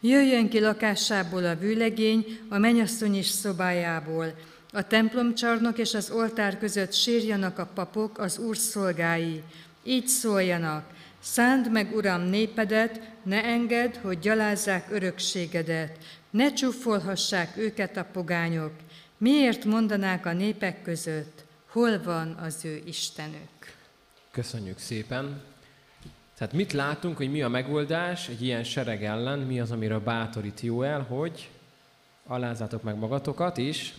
Jöjjön 0.01 0.49
ki 0.49 0.59
lakásából 0.59 1.45
a 1.45 1.55
vőlegény, 1.55 2.39
a 2.49 2.57
menyasszony 2.57 3.15
is 3.15 3.27
szobájából. 3.27 4.33
A 4.71 4.87
templomcsarnok 4.87 5.77
és 5.77 5.93
az 5.93 6.11
oltár 6.11 6.57
között 6.57 6.93
sírjanak 6.93 7.59
a 7.59 7.69
papok, 7.73 8.17
az 8.17 8.37
úr 8.37 8.57
szolgái. 8.57 9.43
Így 9.83 10.07
szóljanak, 10.07 10.93
szánd 11.19 11.71
meg, 11.71 11.95
Uram, 11.95 12.21
népedet, 12.21 13.01
ne 13.23 13.43
engedd, 13.43 13.97
hogy 14.01 14.19
gyalázzák 14.19 14.91
örökségedet, 14.91 15.97
ne 16.29 16.53
csúfolhassák 16.53 17.57
őket 17.57 17.97
a 17.97 18.05
pogányok. 18.11 18.71
Miért 19.17 19.65
mondanák 19.65 20.25
a 20.25 20.33
népek 20.33 20.81
között, 20.81 21.43
hol 21.65 22.01
van 22.03 22.33
az 22.33 22.65
ő 22.65 22.81
Istenük? 22.85 23.75
Köszönjük 24.31 24.79
szépen. 24.79 25.41
Tehát 26.37 26.53
mit 26.53 26.73
látunk, 26.73 27.17
hogy 27.17 27.31
mi 27.31 27.41
a 27.41 27.49
megoldás 27.49 28.27
egy 28.27 28.41
ilyen 28.41 28.63
sereg 28.63 29.03
ellen, 29.03 29.39
mi 29.39 29.59
az, 29.59 29.71
amire 29.71 29.97
bátorít 29.97 30.63
el, 30.81 31.01
hogy 31.01 31.49
alázátok 32.27 32.83
meg 32.83 32.97
magatokat 32.97 33.57
is, 33.57 33.93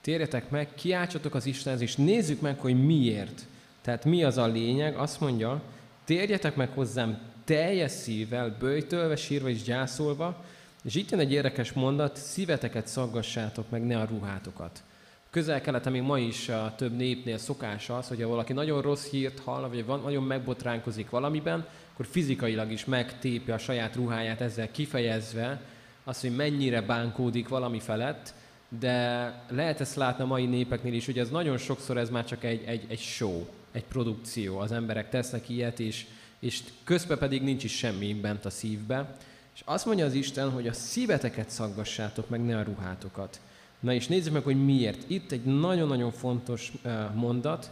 térjetek 0.00 0.50
meg, 0.50 0.74
kiáltsatok 0.74 1.34
az 1.34 1.46
Istenhez, 1.46 1.80
és 1.80 1.96
nézzük 1.96 2.40
meg, 2.40 2.58
hogy 2.58 2.84
miért. 2.84 3.46
Tehát 3.80 4.04
mi 4.04 4.24
az 4.24 4.38
a 4.38 4.46
lényeg? 4.46 4.96
Azt 4.96 5.20
mondja, 5.20 5.62
térjetek 6.04 6.56
meg 6.56 6.68
hozzám 6.74 7.18
teljes 7.44 7.90
szívvel, 7.90 8.56
bőjtölve, 8.58 9.16
sírva 9.16 9.48
és 9.48 9.62
gyászolva, 9.62 10.44
és 10.84 10.94
itt 10.94 11.10
jön 11.10 11.20
egy 11.20 11.32
érdekes 11.32 11.72
mondat, 11.72 12.16
szíveteket 12.16 12.86
szaggassátok 12.86 13.70
meg, 13.70 13.86
ne 13.86 14.00
a 14.00 14.04
ruhátokat. 14.04 14.82
Közel-keleten 15.30 15.92
még 15.92 16.02
ma 16.02 16.18
is 16.18 16.48
a 16.48 16.74
több 16.76 16.96
népnél 16.96 17.38
szokás 17.38 17.90
az, 17.90 18.08
hogy 18.08 18.22
ha 18.22 18.28
valaki 18.28 18.52
nagyon 18.52 18.82
rossz 18.82 19.08
hírt 19.10 19.38
hall, 19.38 19.68
vagy 19.68 19.84
van, 19.84 20.00
nagyon 20.00 20.22
megbotránkozik 20.22 21.10
valamiben, 21.10 21.66
akkor 21.92 22.06
fizikailag 22.06 22.72
is 22.72 22.84
megtépi 22.84 23.50
a 23.50 23.58
saját 23.58 23.94
ruháját 23.94 24.40
ezzel 24.40 24.70
kifejezve 24.70 25.60
azt, 26.04 26.20
hogy 26.20 26.36
mennyire 26.36 26.80
bánkódik 26.80 27.48
valami 27.48 27.80
felett, 27.80 28.34
de 28.78 29.32
lehet 29.48 29.80
ezt 29.80 29.96
látni 29.96 30.22
a 30.22 30.26
mai 30.26 30.46
népeknél 30.46 30.94
is, 30.94 31.06
hogy 31.06 31.18
ez 31.18 31.30
nagyon 31.30 31.56
sokszor 31.56 31.96
ez 31.96 32.10
már 32.10 32.24
csak 32.24 32.44
egy, 32.44 32.62
egy, 32.66 32.84
egy 32.88 32.98
show, 32.98 33.46
egy 33.72 33.84
produkció. 33.84 34.58
Az 34.58 34.72
emberek 34.72 35.10
tesznek 35.10 35.48
ilyet, 35.48 35.80
és, 35.80 36.06
és 36.38 36.62
közben 36.84 37.18
pedig 37.18 37.42
nincs 37.42 37.64
is 37.64 37.76
semmi 37.76 38.14
bent 38.14 38.44
a 38.44 38.50
szívbe. 38.50 39.16
És 39.54 39.62
azt 39.64 39.86
mondja 39.86 40.04
az 40.04 40.14
Isten, 40.14 40.50
hogy 40.50 40.66
a 40.66 40.72
szíveteket 40.72 41.50
szaggassátok 41.50 42.28
meg, 42.28 42.44
ne 42.44 42.58
a 42.58 42.62
ruhátokat. 42.62 43.40
Na 43.80 43.92
és 43.92 44.06
nézzük 44.06 44.32
meg, 44.32 44.42
hogy 44.42 44.64
miért. 44.64 45.10
Itt 45.10 45.32
egy 45.32 45.44
nagyon-nagyon 45.44 46.12
fontos 46.12 46.72
mondat, 47.14 47.70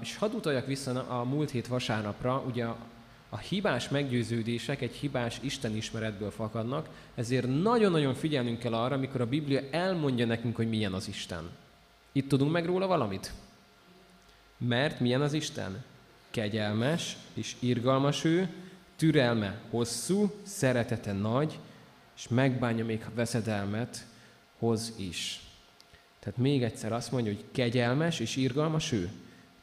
és 0.00 0.16
hadd 0.16 0.34
utaljak 0.34 0.66
vissza 0.66 1.08
a 1.08 1.24
múlt 1.24 1.50
hét 1.50 1.66
vasárnapra, 1.66 2.44
ugye 2.46 2.66
a 3.28 3.38
hibás 3.38 3.88
meggyőződések 3.88 4.80
egy 4.80 4.94
hibás 4.94 5.38
Isten 5.40 5.76
ismeretből 5.76 6.30
fakadnak, 6.30 6.88
ezért 7.14 7.62
nagyon-nagyon 7.62 8.14
figyelnünk 8.14 8.58
kell 8.58 8.74
arra, 8.74 8.94
amikor 8.94 9.20
a 9.20 9.26
Biblia 9.26 9.60
elmondja 9.70 10.26
nekünk, 10.26 10.56
hogy 10.56 10.68
milyen 10.68 10.92
az 10.92 11.08
Isten. 11.08 11.50
Itt 12.12 12.28
tudunk 12.28 12.52
meg 12.52 12.66
róla 12.66 12.86
valamit? 12.86 13.32
Mert 14.58 15.00
milyen 15.00 15.20
az 15.20 15.32
Isten? 15.32 15.84
Kegyelmes 16.30 17.16
és 17.34 17.56
irgalmas 17.58 18.24
ő, 18.24 18.48
türelme 18.96 19.60
hosszú, 19.70 20.32
szeretete 20.42 21.12
nagy, 21.12 21.58
és 22.16 22.28
megbánja 22.28 22.84
még 22.84 23.04
a 23.06 23.14
veszedelmet 23.14 24.06
hoz 24.58 24.92
is. 24.96 25.40
Tehát 26.18 26.38
még 26.38 26.62
egyszer 26.62 26.92
azt 26.92 27.12
mondja, 27.12 27.32
hogy 27.32 27.44
kegyelmes 27.52 28.20
és 28.20 28.36
irgalmas 28.36 28.92
ő, 28.92 29.10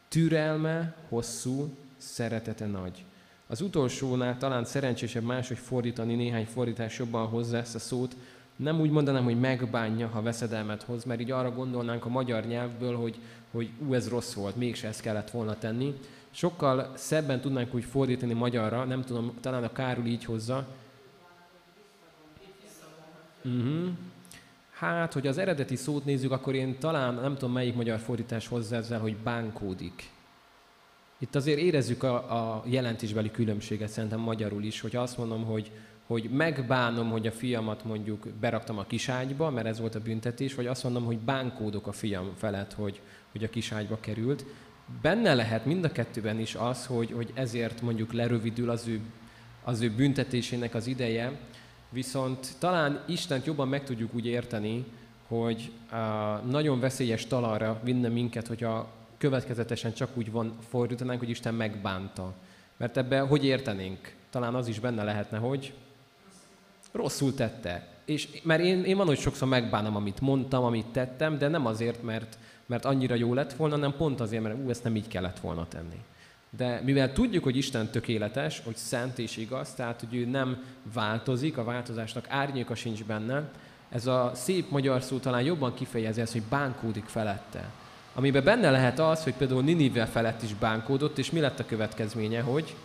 türelme 0.07 0.95
hosszú, 1.09 1.77
szeretete 1.97 2.65
nagy. 2.65 3.05
Az 3.47 3.61
utolsónál 3.61 4.37
talán 4.37 4.65
szerencsésebb 4.65 5.23
máshogy 5.23 5.57
fordítani, 5.57 6.15
néhány 6.15 6.45
fordítás 6.45 6.97
jobban 6.97 7.27
hozzá 7.27 7.57
ezt 7.57 7.75
a 7.75 7.79
szót. 7.79 8.15
Nem 8.55 8.79
úgy 8.79 8.89
mondanám, 8.89 9.23
hogy 9.23 9.39
megbánja, 9.39 10.07
ha 10.07 10.21
veszedelmet 10.21 10.83
hoz, 10.83 11.03
mert 11.03 11.21
így 11.21 11.31
arra 11.31 11.51
gondolnánk 11.51 12.05
a 12.05 12.09
magyar 12.09 12.45
nyelvből, 12.45 12.97
hogy, 12.97 13.19
hogy 13.53 13.69
ú, 13.87 13.93
ez 13.93 14.09
rossz 14.09 14.33
volt, 14.33 14.55
mégse 14.55 14.87
ezt 14.87 15.01
kellett 15.01 15.29
volna 15.29 15.57
tenni. 15.57 15.99
Sokkal 16.31 16.91
szebben 16.95 17.41
tudnánk 17.41 17.73
úgy 17.73 17.83
fordítani 17.83 18.33
magyarra, 18.33 18.83
nem 18.83 19.03
tudom, 19.03 19.33
talán 19.41 19.63
a 19.63 19.71
Kárul 19.71 20.05
így 20.05 20.25
hozza. 20.25 20.67
Uh-huh. 23.45 23.89
Hát, 24.71 25.13
hogy 25.13 25.27
az 25.27 25.37
eredeti 25.37 25.75
szót 25.75 26.05
nézzük, 26.05 26.31
akkor 26.31 26.55
én 26.55 26.79
talán 26.79 27.13
nem 27.13 27.33
tudom 27.33 27.53
melyik 27.53 27.75
magyar 27.75 27.99
fordítás 27.99 28.47
hozzá 28.47 28.77
ezzel, 28.77 28.99
hogy 28.99 29.15
bánkódik. 29.15 30.09
Itt 31.17 31.35
azért 31.35 31.59
érezzük 31.59 32.03
a, 32.03 32.15
a 32.15 32.63
jelentésbeli 32.65 33.31
különbséget 33.31 33.89
szerintem 33.89 34.19
magyarul 34.19 34.63
is, 34.63 34.81
hogy 34.81 34.95
azt 34.95 35.17
mondom, 35.17 35.43
hogy, 35.45 35.71
hogy 36.07 36.29
megbánom, 36.29 37.09
hogy 37.09 37.27
a 37.27 37.31
fiamat 37.31 37.83
mondjuk 37.83 38.27
beraktam 38.39 38.77
a 38.77 38.83
kiságyba, 38.83 39.49
mert 39.49 39.67
ez 39.67 39.79
volt 39.79 39.95
a 39.95 39.99
büntetés, 39.99 40.55
vagy 40.55 40.67
azt 40.67 40.83
mondom, 40.83 41.05
hogy 41.05 41.17
bánkódok 41.17 41.87
a 41.87 41.91
fiam 41.91 42.31
felett, 42.37 42.73
hogy, 42.73 42.99
hogy 43.31 43.43
a 43.43 43.49
kiságyba 43.49 43.97
került. 43.99 44.45
Benne 45.01 45.33
lehet 45.33 45.65
mind 45.65 45.83
a 45.83 45.91
kettőben 45.91 46.39
is 46.39 46.55
az, 46.55 46.85
hogy, 46.85 47.11
hogy 47.11 47.31
ezért 47.33 47.81
mondjuk 47.81 48.13
lerövidül 48.13 48.69
az 48.69 48.87
ő, 48.87 48.99
az 49.63 49.81
ő 49.81 49.91
büntetésének 49.91 50.75
az 50.75 50.87
ideje, 50.87 51.39
viszont 51.89 52.55
talán 52.59 53.03
Istent 53.07 53.45
jobban 53.45 53.67
meg 53.67 53.83
tudjuk 53.83 54.13
úgy 54.13 54.25
érteni, 54.25 54.85
hogy 55.27 55.71
uh, 55.91 55.97
nagyon 56.51 56.79
veszélyes 56.79 57.25
talajra 57.27 57.79
vinne 57.83 58.07
minket, 58.07 58.47
hogyha 58.47 58.91
következetesen 59.17 59.93
csak 59.93 60.09
úgy 60.13 60.31
van 60.31 60.57
fordítanánk, 60.69 61.19
hogy 61.19 61.29
Isten 61.29 61.53
megbánta. 61.53 62.33
Mert 62.77 62.97
ebbe 62.97 63.19
hogy 63.19 63.45
értenénk? 63.45 64.15
Talán 64.29 64.55
az 64.55 64.67
is 64.67 64.79
benne 64.79 65.03
lehetne, 65.03 65.37
hogy 65.37 65.73
rosszul 66.93 67.33
tette. 67.33 67.87
És, 68.05 68.27
mert 68.43 68.61
én, 68.61 68.83
én 68.83 68.97
van, 68.97 69.05
hogy 69.05 69.19
sokszor 69.19 69.47
megbánom, 69.47 69.95
amit 69.95 70.21
mondtam, 70.21 70.63
amit 70.63 70.85
tettem, 70.85 71.37
de 71.37 71.47
nem 71.47 71.65
azért, 71.65 72.03
mert, 72.03 72.37
mert 72.65 72.85
annyira 72.85 73.15
jó 73.15 73.33
lett 73.33 73.53
volna, 73.53 73.75
hanem 73.75 73.95
pont 73.97 74.19
azért, 74.19 74.43
mert 74.43 74.55
ú, 74.63 74.69
ezt 74.69 74.83
nem 74.83 74.95
így 74.95 75.07
kellett 75.07 75.39
volna 75.39 75.67
tenni. 75.67 75.99
De 76.57 76.81
mivel 76.83 77.13
tudjuk, 77.13 77.43
hogy 77.43 77.57
Isten 77.57 77.89
tökéletes, 77.89 78.61
hogy 78.65 78.75
szent 78.75 79.19
és 79.19 79.37
igaz, 79.37 79.73
tehát 79.73 79.99
hogy 79.99 80.15
ő 80.15 80.25
nem 80.25 80.63
változik, 80.93 81.57
a 81.57 81.63
változásnak 81.63 82.25
árnyéka 82.29 82.75
sincs 82.75 83.03
benne, 83.03 83.51
ez 83.89 84.07
a 84.07 84.31
szép 84.35 84.69
magyar 84.69 85.01
szó 85.01 85.17
talán 85.17 85.41
jobban 85.41 85.73
kifejezi 85.73 86.21
ezt, 86.21 86.31
hogy 86.31 86.43
bánkódik 86.49 87.05
felette 87.05 87.71
amiben 88.13 88.43
benne 88.43 88.71
lehet 88.71 88.99
az, 88.99 89.23
hogy 89.23 89.33
például 89.33 89.63
Ninive 89.63 90.05
felett 90.05 90.41
is 90.41 90.53
bánkódott, 90.53 91.17
és 91.17 91.31
mi 91.31 91.39
lett 91.39 91.59
a 91.59 91.65
következménye, 91.65 92.41
hogy 92.41 92.75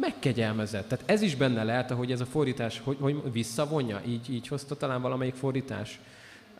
megkegyelmezett. 0.00 0.88
Tehát 0.88 1.10
ez 1.10 1.22
is 1.22 1.36
benne 1.36 1.62
lehet, 1.62 1.90
ahogy 1.90 2.12
ez 2.12 2.20
a 2.20 2.26
fordítás, 2.26 2.80
hogy, 2.84 2.96
hogy 3.00 3.32
visszavonja, 3.32 4.00
így, 4.06 4.32
így 4.32 4.48
hozta 4.48 4.76
talán 4.76 5.02
valamelyik 5.02 5.34
fordítás. 5.34 6.00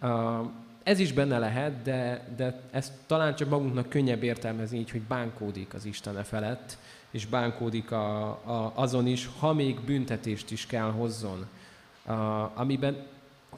Uh, 0.03 0.11
ez 0.83 0.99
is 0.99 1.13
benne 1.13 1.39
lehet, 1.39 1.83
de, 1.83 2.29
de 2.37 2.61
ezt 2.71 2.93
talán 3.07 3.35
csak 3.35 3.49
magunknak 3.49 3.89
könnyebb 3.89 4.23
értelmezni 4.23 4.79
így, 4.79 4.91
hogy 4.91 5.03
bánkódik 5.03 5.75
az 5.75 5.85
Istene 5.85 6.23
felett, 6.23 6.79
és 7.11 7.27
bánkódik 7.27 7.91
a, 7.91 8.29
a, 8.29 8.73
azon 8.75 9.07
is, 9.07 9.29
ha 9.39 9.53
még 9.53 9.81
büntetést 9.81 10.51
is 10.51 10.67
kell 10.67 10.91
hozzon. 10.91 11.47
Uh, 12.07 12.61
amiben 12.61 13.07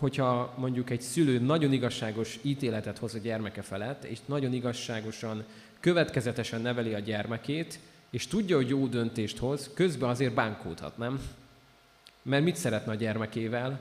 hogyha 0.02 0.54
mondjuk 0.56 0.90
egy 0.90 1.00
szülő 1.00 1.38
nagyon 1.38 1.72
igazságos 1.72 2.38
ítéletet 2.42 2.98
hoz 2.98 3.14
a 3.14 3.18
gyermeke 3.18 3.62
felett, 3.62 4.04
és 4.04 4.18
nagyon 4.26 4.52
igazságosan, 4.52 5.44
következetesen 5.80 6.60
neveli 6.60 6.94
a 6.94 6.98
gyermekét, 6.98 7.78
és 8.12 8.26
tudja, 8.26 8.56
hogy 8.56 8.68
jó 8.68 8.86
döntést 8.86 9.38
hoz, 9.38 9.70
közben 9.74 10.08
azért 10.08 10.34
bánkódhat, 10.34 10.96
nem? 10.98 11.20
Mert 12.22 12.44
mit 12.44 12.56
szeretne 12.56 12.92
a 12.92 12.94
gyermekével? 12.94 13.80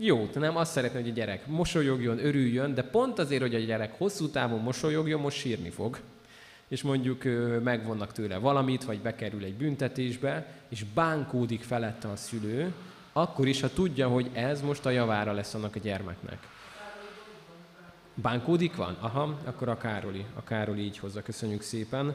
jót, 0.00 0.34
nem 0.34 0.56
azt 0.56 0.72
szeretné, 0.72 1.00
hogy 1.00 1.10
a 1.10 1.14
gyerek 1.14 1.46
mosolyogjon, 1.46 2.24
örüljön, 2.24 2.74
de 2.74 2.82
pont 2.82 3.18
azért, 3.18 3.40
hogy 3.40 3.54
a 3.54 3.58
gyerek 3.58 3.98
hosszú 3.98 4.28
távon 4.28 4.60
mosolyogjon, 4.60 5.20
most 5.20 5.36
sírni 5.36 5.70
fog. 5.70 5.98
És 6.68 6.82
mondjuk 6.82 7.22
megvonnak 7.62 8.12
tőle 8.12 8.38
valamit, 8.38 8.84
vagy 8.84 8.98
bekerül 8.98 9.44
egy 9.44 9.54
büntetésbe, 9.54 10.52
és 10.68 10.84
bánkódik 10.84 11.62
felette 11.62 12.08
a 12.08 12.16
szülő, 12.16 12.72
akkor 13.12 13.48
is, 13.48 13.60
ha 13.60 13.68
tudja, 13.68 14.08
hogy 14.08 14.30
ez 14.32 14.60
most 14.60 14.86
a 14.86 14.90
javára 14.90 15.32
lesz 15.32 15.54
annak 15.54 15.76
a 15.76 15.78
gyermeknek. 15.78 16.48
Bánkódik 18.14 18.76
van? 18.76 18.96
Aha, 19.00 19.38
akkor 19.44 19.68
a 19.68 19.76
Károli. 19.76 20.24
A 20.34 20.44
Károli 20.44 20.82
így 20.82 20.98
hozza, 20.98 21.22
köszönjük 21.22 21.62
szépen. 21.62 22.14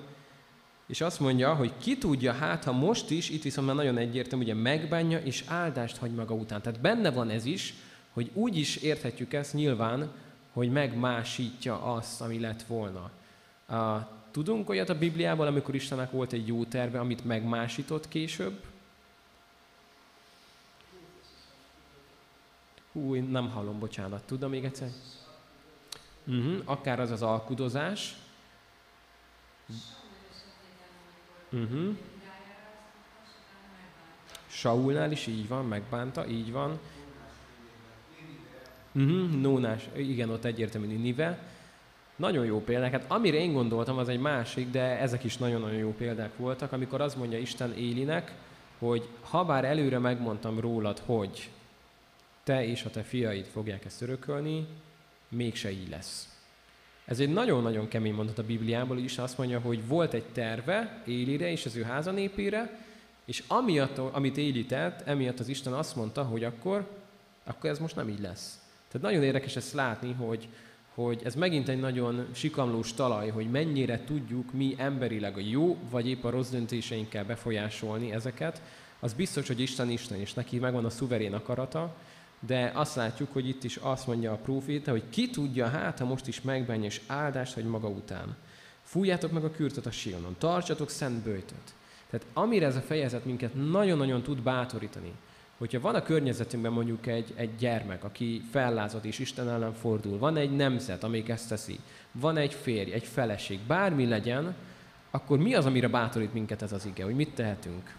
És 0.86 1.02
azt 1.02 1.20
mondja, 1.20 1.54
hogy 1.54 1.74
ki 1.78 1.98
tudja, 1.98 2.34
hát 2.34 2.64
ha 2.64 2.72
most 2.72 3.10
is, 3.10 3.30
itt 3.30 3.44
viszont 3.44 3.68
már 3.68 3.76
nagyon 3.76 3.98
egyértelmű, 3.98 4.44
ugye 4.44 4.54
megbánja 4.54 5.20
és 5.20 5.44
áldást 5.48 5.98
hagy 5.98 6.12
maga 6.12 6.34
után. 6.34 6.62
Tehát 6.62 6.82
benne 6.82 7.12
van 7.12 7.30
ez 7.30 7.46
is, 7.46 7.74
hogy 8.14 8.32
úgy 8.34 8.58
is 8.58 8.76
érthetjük 8.76 9.34
ezt 9.34 9.54
nyilván, 9.54 10.12
hogy 10.54 10.72
megmásítja 10.72 11.84
azt, 11.84 12.22
ami 12.22 12.40
lett 12.40 12.64
volna. 12.64 13.12
A, 13.68 14.10
tudunk 14.32 14.70
olyat 14.70 14.90
a 14.90 14.98
Bibliában, 14.98 15.48
amikor 15.48 15.76
Istennek 15.76 16.12
volt 16.12 16.34
egy 16.34 16.48
jó 16.48 16.66
terve, 16.66 17.00
amit 17.00 17.26
megmásított 17.26 18.08
később? 18.08 18.64
Hú, 22.92 23.16
én 23.16 23.24
nem 23.24 23.50
hallom, 23.50 23.80
bocsánat. 23.80 24.24
Tudom 24.24 24.50
még 24.50 24.64
egyszer? 24.64 24.90
Uh-huh. 26.26 26.62
Akár 26.66 27.00
az 27.00 27.12
az 27.12 27.22
alkudozás. 27.22 28.16
Uh-huh. 31.56 31.98
Saulnál 34.48 35.12
is 35.12 35.28
így 35.28 35.48
van, 35.48 35.66
megbánta, 35.66 36.28
így 36.28 36.52
van. 36.52 36.80
Uh-huh. 38.92 39.30
Nónás, 39.42 39.90
igen, 39.96 40.30
ott 40.30 40.46
egyértelmű 40.46 40.98
Nive. 40.98 41.40
Nagyon 42.16 42.46
jó 42.46 42.64
példák. 42.64 42.92
Hát 42.92 43.06
amire 43.08 43.38
én 43.38 43.54
gondoltam, 43.54 43.98
az 43.98 44.10
egy 44.10 44.20
másik, 44.20 44.72
de 44.72 45.00
ezek 45.00 45.24
is 45.24 45.38
nagyon-nagyon 45.38 45.78
jó 45.78 45.94
példák 45.94 46.38
voltak, 46.38 46.72
amikor 46.72 47.02
azt 47.02 47.18
mondja 47.18 47.38
Isten 47.38 47.74
Élinek, 47.74 48.34
hogy 48.80 49.08
ha 49.22 49.46
bár 49.46 49.66
előre 49.66 50.00
megmondtam 50.00 50.60
rólad, 50.60 51.02
hogy 51.06 51.50
te 52.44 52.66
és 52.66 52.84
a 52.84 52.90
te 52.90 53.04
fiaid 53.04 53.46
fogják 53.46 53.86
ezt 53.86 54.02
örökölni, 54.02 54.68
mégse 55.30 55.72
így 55.72 55.90
lesz. 55.90 56.35
Ez 57.06 57.20
egy 57.20 57.34
nagyon-nagyon 57.34 57.88
kemény 57.88 58.14
mondat 58.14 58.38
a 58.38 58.44
Bibliából 58.44 58.98
is, 58.98 59.18
azt 59.18 59.38
mondja, 59.38 59.60
hogy 59.60 59.88
volt 59.88 60.14
egy 60.14 60.26
terve 60.34 61.02
Élire 61.06 61.52
és 61.52 61.66
az 61.66 61.76
ő 61.76 61.84
háza 61.84 62.12
népére, 62.12 62.80
és 63.26 63.44
amiatt, 63.48 63.98
amit 63.98 64.38
Éli 64.38 64.66
tett, 64.66 65.08
emiatt 65.08 65.40
az 65.40 65.48
Isten 65.48 65.74
azt 65.74 65.96
mondta, 65.96 66.24
hogy 66.24 66.44
akkor, 66.44 66.88
akkor 67.44 67.70
ez 67.70 67.80
most 67.80 67.96
nem 67.96 68.10
így 68.10 68.20
lesz. 68.20 68.60
Tehát 68.92 69.08
nagyon 69.08 69.24
érdekes 69.24 69.56
ezt 69.56 69.74
látni, 69.74 70.14
hogy, 70.14 70.48
hogy 70.94 71.22
ez 71.24 71.36
megint 71.36 71.70
egy 71.70 71.80
nagyon 71.80 72.28
sikamlós 72.34 72.94
talaj, 72.94 73.30
hogy 73.30 73.52
mennyire 73.52 74.04
tudjuk 74.04 74.54
mi 74.54 74.76
emberileg 74.78 75.38
a 75.38 75.42
jó, 75.42 75.78
vagy 75.90 76.08
épp 76.08 76.24
a 76.24 76.30
rossz 76.30 76.50
döntéseinkkel 76.50 77.26
befolyásolni 77.26 78.12
ezeket. 78.12 78.62
Az 79.00 79.14
biztos, 79.14 79.48
hogy 79.48 79.60
Isten 79.60 79.90
Isten, 79.90 80.20
és 80.20 80.34
neki 80.34 80.60
megvan 80.60 80.86
a 80.86 80.90
szuverén 80.90 81.34
akarata, 81.34 81.96
de 82.46 82.72
azt 82.74 82.96
látjuk, 82.96 83.34
hogy 83.34 83.48
itt 83.48 83.64
is 83.64 83.76
azt 83.76 84.08
mondja 84.08 84.32
a 84.32 84.38
próféta, 84.38 84.92
hogy 84.92 85.04
ki 85.10 85.30
tudja, 85.30 85.68
hát 85.68 86.00
ha 86.00 86.06
most 86.06 86.28
is 86.28 86.42
megbenj 86.42 86.86
és 86.86 87.02
áldást, 87.08 87.54
hogy 87.54 87.66
maga 87.66 87.88
után. 87.88 88.36
Fújjátok 88.82 89.32
meg 89.32 89.44
a 89.44 89.52
kürtöt 89.52 89.86
a 89.86 89.92
síonon, 89.92 90.36
tartsatok 90.38 90.90
szent 90.90 91.24
bőjtöt. 91.24 91.74
Tehát 92.10 92.26
amire 92.34 92.66
ez 92.66 92.76
a 92.76 92.82
fejezet 92.82 93.26
minket 93.26 93.70
nagyon-nagyon 93.70 94.22
tud 94.22 94.42
bátorítani, 94.42 95.12
hogyha 95.58 95.80
van 95.80 95.96
a 95.96 96.04
környezetünkben 96.04 96.72
mondjuk 96.72 97.08
egy, 97.08 97.34
egy 97.36 97.56
gyermek, 97.56 98.04
aki 98.04 98.42
fellázad 98.52 99.06
és 99.06 99.20
Isten 99.20 99.50
ellen 99.50 99.74
fordul, 99.74 100.18
van 100.18 100.38
egy 100.38 100.56
nemzet, 100.56 101.04
amelyik 101.04 101.30
ezt 101.30 101.50
teszi, 101.50 101.80
van 102.12 102.38
egy 102.38 102.54
férj, 102.54 102.92
egy 102.92 103.04
feleség, 103.04 103.60
bármi 103.68 104.06
legyen, 104.06 104.56
akkor 105.12 105.38
mi 105.38 105.54
az, 105.54 105.66
amire 105.66 105.88
bátorít 105.88 106.34
minket 106.34 106.62
ez 106.62 106.72
az 106.72 106.86
ige, 106.86 107.04
hogy 107.04 107.16
mit 107.16 107.36
tehetünk? 107.36 107.96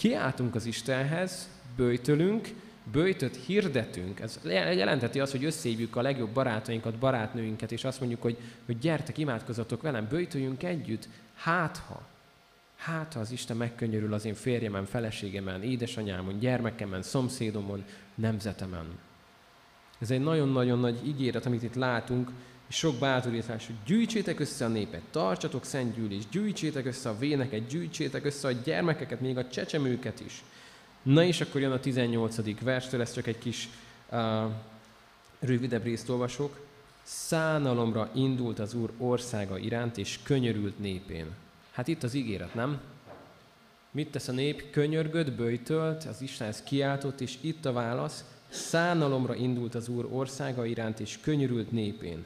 Kiáltunk 0.00 0.54
az 0.54 0.66
Istenhez, 0.66 1.48
bőjtölünk, 1.76 2.48
bőjtöt 2.92 3.36
hirdetünk. 3.46 4.20
Ez 4.20 4.40
jelenteti 4.44 5.20
azt, 5.20 5.32
hogy 5.32 5.44
összehívjuk 5.44 5.96
a 5.96 6.02
legjobb 6.02 6.30
barátainkat, 6.30 6.98
barátnőinket, 6.98 7.72
és 7.72 7.84
azt 7.84 8.00
mondjuk, 8.00 8.22
hogy, 8.22 8.36
hogy 8.66 8.78
gyertek, 8.78 9.18
imádkozatok 9.18 9.82
velem, 9.82 10.06
bőjtöljünk 10.08 10.62
együtt. 10.62 11.08
Hát 11.34 11.76
ha, 11.76 12.02
hát 12.76 13.12
ha 13.12 13.20
az 13.20 13.30
Isten 13.30 13.56
megkönnyörül 13.56 14.14
az 14.14 14.24
én 14.24 14.34
férjemen, 14.34 14.84
feleségemen, 14.84 15.62
édesanyámon, 15.62 16.38
gyermekemen, 16.38 17.02
szomszédomon, 17.02 17.84
nemzetemen. 18.14 18.86
Ez 19.98 20.10
egy 20.10 20.20
nagyon-nagyon 20.20 20.78
nagy 20.78 21.06
ígéret, 21.06 21.46
amit 21.46 21.62
itt 21.62 21.74
látunk, 21.74 22.30
és 22.70 22.76
sok 22.76 22.98
bátorítás, 22.98 23.66
hogy 23.66 23.76
gyűjtsétek 23.86 24.40
össze 24.40 24.64
a 24.64 24.68
népet, 24.68 25.02
tartsatok 25.10 25.64
szent 25.64 26.28
gyűjtsétek 26.30 26.86
össze 26.86 27.08
a 27.08 27.18
véneket, 27.18 27.66
gyűjtsétek 27.66 28.24
össze 28.24 28.48
a 28.48 28.52
gyermekeket, 28.52 29.20
még 29.20 29.38
a 29.38 29.48
csecsemőket 29.48 30.20
is. 30.20 30.42
Na 31.02 31.24
és 31.24 31.40
akkor 31.40 31.60
jön 31.60 31.72
a 31.72 31.80
18. 31.80 32.60
verstől, 32.60 33.00
ez 33.00 33.12
csak 33.12 33.26
egy 33.26 33.38
kis 33.38 33.68
uh, 34.10 34.50
rövidebb 35.38 35.82
részt 35.82 36.08
olvasok. 36.08 36.60
Szánalomra 37.02 38.10
indult 38.14 38.58
az 38.58 38.74
Úr 38.74 38.92
országa 38.98 39.58
iránt, 39.58 39.98
és 39.98 40.18
könyörült 40.22 40.78
népén. 40.78 41.26
Hát 41.72 41.88
itt 41.88 42.02
az 42.02 42.14
ígéret, 42.14 42.54
nem? 42.54 42.80
Mit 43.90 44.10
tesz 44.10 44.28
a 44.28 44.32
nép? 44.32 44.70
Könyörgött, 44.70 45.32
böjtölt, 45.32 46.04
az 46.04 46.22
Istenhez 46.22 46.62
kiáltott, 46.62 47.20
és 47.20 47.38
itt 47.40 47.64
a 47.64 47.72
válasz. 47.72 48.24
Szánalomra 48.48 49.34
indult 49.34 49.74
az 49.74 49.88
Úr 49.88 50.08
országa 50.10 50.64
iránt, 50.64 51.00
és 51.00 51.18
könyörült 51.22 51.70
népén. 51.70 52.24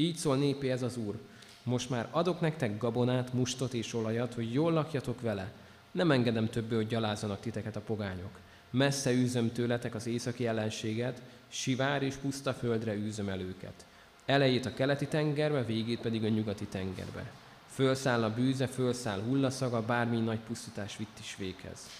Így 0.00 0.16
szól 0.16 0.36
népé 0.36 0.70
ez 0.70 0.82
az 0.82 0.96
Úr. 0.96 1.18
Most 1.62 1.90
már 1.90 2.08
adok 2.10 2.40
nektek 2.40 2.78
gabonát, 2.78 3.32
mustot 3.32 3.74
és 3.74 3.94
olajat, 3.94 4.34
hogy 4.34 4.52
jól 4.52 4.72
lakjatok 4.72 5.20
vele. 5.20 5.52
Nem 5.90 6.10
engedem 6.10 6.48
többé, 6.48 6.74
hogy 6.74 6.86
gyalázzanak 6.86 7.40
titeket 7.40 7.76
a 7.76 7.80
pogányok. 7.80 8.38
Messze 8.70 9.12
űzöm 9.12 9.52
tőletek 9.52 9.94
az 9.94 10.06
északi 10.06 10.46
ellenséget, 10.46 11.22
sivár 11.48 12.02
és 12.02 12.14
puszta 12.14 12.52
földre 12.52 12.94
űzöm 12.94 13.28
el 13.28 13.40
őket. 13.40 13.84
Elejét 14.26 14.66
a 14.66 14.74
keleti 14.74 15.06
tengerbe, 15.06 15.64
végét 15.64 16.00
pedig 16.00 16.24
a 16.24 16.28
nyugati 16.28 16.66
tengerbe. 16.66 17.30
Fölszáll 17.68 18.22
a 18.22 18.34
bűze, 18.34 18.66
fölszáll 18.66 19.20
hullaszaga, 19.20 19.82
bármi 19.82 20.18
nagy 20.18 20.40
pusztítás 20.46 20.96
vitt 20.96 21.18
is 21.20 21.36
véghez. 21.38 21.90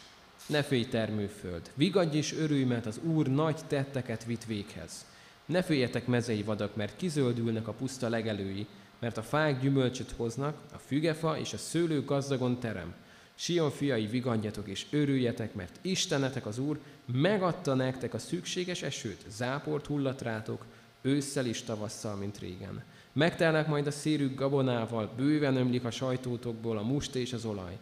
Ne 0.47 0.63
félj 0.63 0.87
termőföld, 0.87 1.71
vigadj 1.75 2.17
és 2.17 2.35
örülj, 2.35 2.65
mert 2.65 2.87
az 2.87 3.01
Úr 3.03 3.27
nagy 3.27 3.61
tetteket 3.67 4.25
vitt 4.25 4.45
véghez. 4.45 5.05
Ne 5.49 5.63
féljetek 5.63 6.07
mezei 6.07 6.43
vadak, 6.43 6.77
mert 6.77 6.97
kizöldülnek 6.97 7.69
a 7.69 7.73
puszta 7.73 8.09
legelői, 8.09 8.67
mert 8.99 9.17
a 9.17 9.23
fák 9.23 9.61
gyümölcsöt 9.61 10.15
hoznak, 10.17 10.57
a 10.75 10.79
fügefa 10.79 11.39
és 11.39 11.53
a 11.53 11.57
szőlő 11.57 12.05
gazdagon 12.05 12.61
terem. 12.61 12.95
Sion 13.35 13.71
fiai, 13.71 14.07
vigandjatok 14.07 14.69
és 14.69 14.87
örüljetek, 14.91 15.55
mert 15.55 15.79
Istenetek 15.83 16.47
az 16.47 16.59
Úr 16.59 16.79
megadta 17.13 17.75
nektek 17.75 18.15
a 18.15 18.19
szükséges 18.19 18.83
esőt, 18.83 19.25
záport 19.29 19.87
hullat 19.87 20.23
rátok, 20.23 20.65
ősszel 21.03 21.47
és 21.47 21.63
tavasszal, 21.63 22.17
mint 22.17 22.39
régen. 22.39 22.83
Megtelnek 23.13 23.67
majd 23.67 23.87
a 23.87 23.91
szérük 23.91 24.35
gabonával, 24.35 25.13
bőven 25.17 25.57
ömlik 25.57 25.85
a 25.85 25.91
sajtótokból 25.91 26.79
a 26.79 26.83
must 26.83 27.15
és 27.15 27.33
az 27.33 27.45
olaj. 27.45 27.79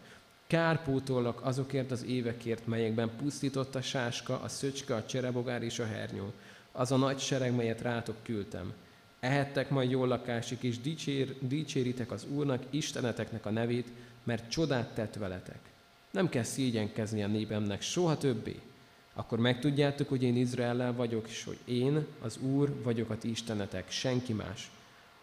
Kárpótollak 0.46 1.40
azokért 1.44 1.90
az 1.90 2.04
évekért, 2.04 2.66
melyekben 2.66 3.10
pusztított 3.16 3.74
a 3.74 3.82
sáska, 3.82 4.40
a 4.40 4.48
szöcske, 4.48 4.94
a 4.94 5.06
cserebogár 5.06 5.62
és 5.62 5.78
a 5.78 5.86
hernyó 5.86 6.32
az 6.76 6.92
a 6.92 6.96
nagy 6.96 7.18
sereg, 7.18 7.54
melyet 7.54 7.80
rátok 7.80 8.16
küldtem. 8.22 8.72
Ehettek 9.20 9.70
majd 9.70 9.90
jól 9.90 10.08
lakásig, 10.08 10.58
és 10.60 10.80
dicsér, 10.80 11.34
dicséritek 11.40 12.10
az 12.10 12.26
Úrnak, 12.34 12.62
Isteneteknek 12.70 13.46
a 13.46 13.50
nevét, 13.50 13.88
mert 14.22 14.50
csodát 14.50 14.94
tett 14.94 15.14
veletek. 15.14 15.58
Nem 16.10 16.28
kell 16.28 16.42
szégyenkezni 16.42 17.22
a 17.22 17.26
népemnek 17.26 17.82
soha 17.82 18.18
többé. 18.18 18.60
Akkor 19.14 19.38
megtudjátok, 19.38 20.08
hogy 20.08 20.22
én 20.22 20.36
Izraellel 20.36 20.92
vagyok, 20.92 21.28
és 21.28 21.44
hogy 21.44 21.58
én, 21.64 22.06
az 22.22 22.38
Úr, 22.38 22.82
vagyok 22.82 23.10
a 23.10 23.18
ti 23.18 23.30
istenetek, 23.30 23.90
senki 23.90 24.32
más. 24.32 24.70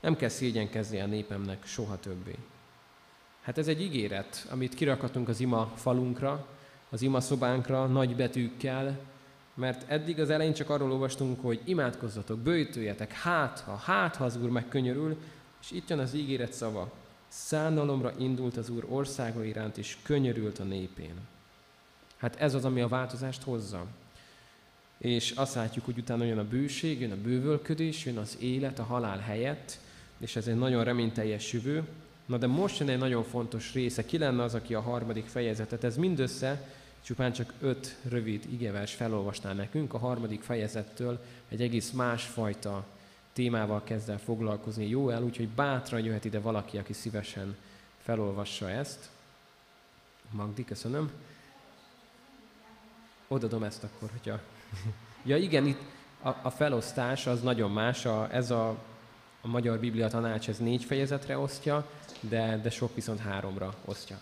Nem 0.02 0.16
kell 0.16 0.30
szégyenkezni 0.30 1.00
a 1.00 1.06
népemnek 1.06 1.66
soha 1.66 2.00
többé. 2.00 2.36
Hát 3.42 3.58
ez 3.58 3.68
egy 3.68 3.82
ígéret, 3.82 4.48
amit 4.50 4.74
kirakatunk 4.74 5.30
az 5.30 5.39
ima 5.39 5.74
falunkra, 5.76 6.48
az 6.89 7.02
ima 7.02 7.22
szobánkra, 7.22 7.86
nagy 7.86 8.16
betűkkel, 8.16 9.00
mert 9.54 9.92
eddig 9.92 10.20
az 10.20 10.30
elején 10.30 10.54
csak 10.54 10.70
arról 10.70 10.92
olvastunk, 10.92 11.42
hogy 11.42 11.62
imádkozzatok, 11.63 12.39
bőjtőjetek, 12.39 13.12
hát 13.12 13.60
ha, 13.60 13.76
hát 13.76 14.16
ha 14.16 14.24
az 14.24 14.38
Úr 14.38 14.50
megkönyörül, 14.50 15.18
és 15.62 15.72
itt 15.72 15.89
jön 15.89 16.00
az 16.00 16.13
ígéret 16.13 16.54
szava. 16.54 16.92
Szánalomra 17.28 18.13
indult 18.18 18.58
az 18.58 18.70
Úr 18.70 18.86
országa 18.89 19.44
iránt, 19.44 19.78
és 19.78 19.98
könyörült 20.04 20.60
a 20.60 20.63
népén. 20.63 21.13
Hát 22.18 22.36
ez 22.36 22.54
az, 22.54 22.66
ami 22.66 22.82
a 22.82 22.88
változást 22.88 23.44
hozza. 23.44 23.86
És 24.98 25.32
azt 25.32 25.56
látjuk, 25.56 25.86
hogy 25.86 25.98
utána 25.98 26.24
jön 26.24 26.38
a 26.38 26.48
bőség, 26.48 27.02
jön 27.02 27.12
a 27.12 27.22
bővölködés, 27.22 28.06
jön 28.06 28.18
az 28.18 28.38
élet 28.39 28.80
a 28.80 28.84
halál 28.84 29.20
helyett, 29.20 29.80
és 30.18 30.36
ez 30.36 30.48
egy 30.48 30.58
nagyon 30.58 30.84
reményteljes 30.84 31.54
jövő. 31.54 31.88
Na 32.26 32.38
de 32.38 32.48
most 32.48 32.80
jön 32.80 32.89
egy 32.89 32.98
nagyon 32.98 33.24
fontos 33.24 33.74
része. 33.74 34.06
Ki 34.06 34.18
lenne 34.18 34.44
az, 34.44 34.54
aki 34.54 34.74
a 34.74 34.82
harmadik 34.82 35.26
fejezetet? 35.26 35.84
Ez 35.84 35.98
mindössze 35.98 36.68
csupán 37.04 37.32
csak 37.32 37.54
öt 37.60 37.96
rövid 38.02 38.46
igevers 38.52 38.94
felolvasnál 38.94 39.54
nekünk, 39.54 39.94
a 39.94 39.98
harmadik 39.98 40.42
fejezettől 40.42 41.24
egy 41.50 41.62
egész 41.62 41.92
másfajta 41.92 42.86
témával 43.34 43.84
kezd 43.84 44.10
el 44.10 44.20
foglalkozni 44.20 44.89
Jóel, 44.89 45.24
úgyhogy 45.24 45.48
bátran 45.48 46.04
jöhet 46.04 46.26
ide 46.26 46.39
valaki, 46.39 46.78
aki 46.78 46.94
szívesen 46.94 47.56
felolvassa 47.98 48.70
ezt. 48.70 49.10
Magdi, 50.30 50.66
köszönöm. 50.66 51.12
Odadom 53.28 53.63
ezt 53.63 53.84
akkor, 53.84 54.10
hogyha... 54.12 54.39
ja 55.32 55.38
igen, 55.38 55.66
itt 55.66 55.82
a, 56.22 56.30
a 56.42 56.50
felosztás 56.50 57.28
az 57.28 57.42
nagyon 57.42 57.72
más. 57.72 58.06
A, 58.06 58.28
ez 58.32 58.52
a, 58.52 58.70
a 59.42 59.48
Magyar 59.48 59.80
Biblia 59.80 60.08
Tanács 60.08 60.50
ez 60.50 60.58
négy 60.58 60.84
fejezetre 60.84 61.38
osztja, 61.38 61.89
de, 62.20 62.58
de 62.58 62.70
sok 62.70 62.96
viszont 62.96 63.20
háromra 63.20 63.74
osztja. 63.86 64.20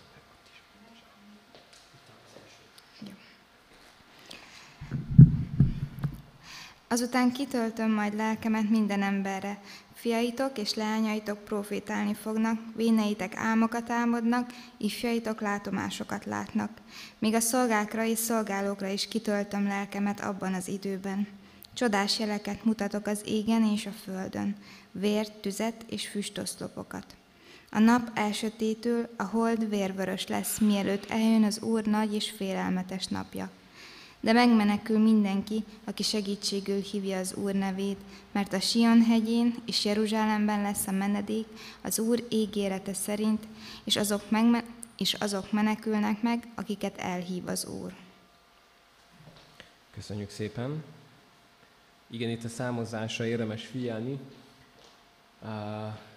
Azután 6.92 7.32
kitöltöm 7.32 7.90
majd 7.90 8.14
lelkemet 8.14 8.70
minden 8.70 9.02
emberre. 9.02 9.60
Fiaitok 9.94 10.58
és 10.58 10.74
leányaitok 10.74 11.44
profétálni 11.44 12.14
fognak, 12.14 12.60
véneitek 12.76 13.36
álmokat 13.36 13.90
álmodnak, 13.90 14.50
ifjaitok 14.76 15.40
látomásokat 15.40 16.24
látnak. 16.24 16.70
Míg 17.18 17.34
a 17.34 17.40
szolgákra 17.40 18.04
és 18.04 18.18
szolgálókra 18.18 18.86
is 18.86 19.08
kitöltöm 19.08 19.66
lelkemet 19.66 20.20
abban 20.20 20.54
az 20.54 20.68
időben. 20.68 21.26
Csodás 21.74 22.18
jeleket 22.18 22.64
mutatok 22.64 23.06
az 23.06 23.20
égen 23.24 23.64
és 23.64 23.86
a 23.86 23.92
földön, 24.04 24.56
vért, 24.90 25.32
tüzet 25.32 25.84
és 25.88 26.08
füstoszlopokat. 26.08 27.06
A 27.70 27.78
nap 27.78 28.10
elsötétül, 28.14 29.08
a 29.16 29.24
hold 29.24 29.68
vérvörös 29.68 30.26
lesz, 30.26 30.58
mielőtt 30.58 31.10
eljön 31.10 31.44
az 31.44 31.60
Úr 31.60 31.84
nagy 31.84 32.14
és 32.14 32.30
félelmetes 32.30 33.06
napja– 33.06 33.50
de 34.22 34.32
megmenekül 34.32 34.98
mindenki, 34.98 35.64
aki 35.84 36.02
segítségül 36.02 36.80
hívja 36.80 37.18
az 37.18 37.34
Úr 37.34 37.54
nevét, 37.54 37.98
mert 38.32 38.52
a 38.52 38.60
Sion 38.60 39.02
hegyén 39.02 39.54
és 39.66 39.84
Jeruzsálemben 39.84 40.62
lesz 40.62 40.86
a 40.86 40.90
menedék 40.90 41.46
az 41.80 41.98
Úr 41.98 42.26
ígérete 42.28 42.94
szerint, 42.94 43.46
és 43.84 43.96
azok, 43.96 44.30
megme- 44.30 44.64
és 44.96 45.14
azok 45.14 45.52
menekülnek 45.52 46.22
meg, 46.22 46.48
akiket 46.54 46.98
elhív 46.98 47.46
az 47.46 47.66
Úr. 47.66 47.92
Köszönjük 49.90 50.30
szépen! 50.30 50.84
Igen, 52.10 52.30
itt 52.30 52.44
a 52.44 52.48
számozásra 52.48 53.26
érdemes 53.26 53.66
figyelni. 53.66 54.18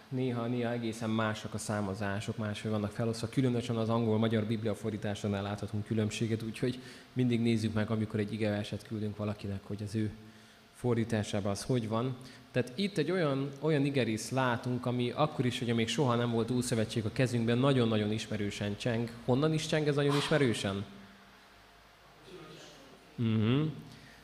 Néha, 0.09 0.45
néha 0.45 0.71
egészen 0.71 1.09
másak 1.09 1.53
a 1.53 1.57
számozások, 1.57 2.37
máshogy 2.37 2.71
vannak 2.71 2.91
felosztva. 2.91 3.27
Különösen 3.29 3.75
az 3.75 3.89
angol-magyar 3.89 4.43
biblia 4.43 4.75
fordításánál 4.75 5.43
láthatunk 5.43 5.85
különbséget, 5.85 6.43
úgyhogy 6.43 6.79
mindig 7.13 7.41
nézzük 7.41 7.73
meg, 7.73 7.89
amikor 7.89 8.19
egy 8.19 8.33
igeverset 8.33 8.87
küldünk 8.87 9.17
valakinek, 9.17 9.59
hogy 9.63 9.81
az 9.83 9.95
ő 9.95 10.11
fordításában 10.73 11.51
az 11.51 11.63
hogy 11.63 11.87
van. 11.87 12.17
Tehát 12.51 12.71
itt 12.75 12.97
egy 12.97 13.11
olyan, 13.11 13.49
olyan 13.59 13.85
igerész 13.85 14.29
látunk, 14.29 14.85
ami 14.85 15.11
akkor 15.11 15.45
is, 15.45 15.59
hogy 15.59 15.73
még 15.73 15.87
soha 15.87 16.15
nem 16.15 16.31
volt 16.31 16.51
Újszövetség 16.51 17.05
a 17.05 17.11
kezünkben, 17.11 17.57
nagyon-nagyon 17.57 18.11
ismerősen 18.11 18.77
cseng. 18.77 19.11
Honnan 19.25 19.53
is 19.53 19.67
cseng 19.67 19.87
ez 19.87 19.95
nagyon 19.95 20.15
ismerősen? 20.15 20.85
Uh-huh. 23.15 23.67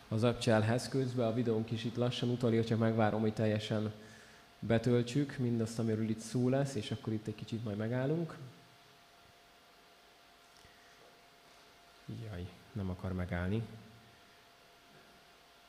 Az 0.08 0.24
abcselhez 0.24 0.90
közben 0.90 1.28
a 1.28 1.34
videónk 1.34 1.72
is 1.72 1.84
itt 1.84 1.96
lassan 1.96 2.30
utalja, 2.30 2.64
csak 2.64 2.80
megvárom, 2.80 3.22
hogy 3.22 3.34
teljesen 3.34 3.92
betöltsük 4.68 5.38
mindazt, 5.38 5.80
amiről 5.80 6.10
itt 6.10 6.20
szó 6.20 6.50
lesz, 6.50 6.76
és 6.76 6.92
akkor 6.92 7.14
itt 7.14 7.28
egy 7.28 7.36
kicsit 7.36 7.64
majd 7.64 7.78
megállunk. 7.78 8.38
Jaj, 12.06 12.48
nem 12.72 12.90
akar 12.90 13.14
megállni. 13.14 13.64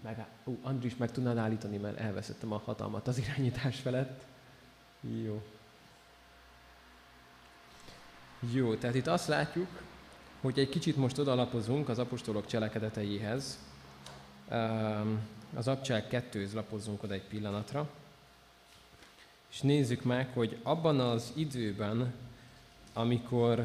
Megáll... 0.01 0.27
Ú, 0.45 0.59
Andris, 0.63 0.97
meg 0.97 1.11
tudnád 1.11 1.37
állítani, 1.37 1.77
mert 1.77 1.99
elveszettem 1.99 2.53
a 2.53 2.63
hatalmat 2.65 3.09
az 3.09 3.19
irányítás 3.19 3.81
felett. 3.81 4.25
Jó. 5.01 5.43
Jó, 8.53 8.75
tehát 8.75 8.97
itt 8.97 9.07
azt 9.07 9.29
látjuk, 9.29 9.83
hogy 10.41 10.59
egy 10.59 10.69
kicsit 10.69 10.97
most 10.97 11.19
odalapozunk 11.19 11.89
az 11.89 11.99
apostolok 11.99 12.47
cselekedeteihez. 12.47 13.59
Az 15.55 15.69
abcsák 15.69 16.09
kettőz 16.09 16.53
lapozzunk 16.53 17.03
oda 17.03 17.15
egy 17.15 17.27
pillanatra 17.27 17.91
és 19.53 19.61
nézzük 19.61 20.03
meg, 20.03 20.29
hogy 20.35 20.57
abban 20.63 21.01
az 21.01 21.33
időben, 21.35 22.13
amikor 22.93 23.65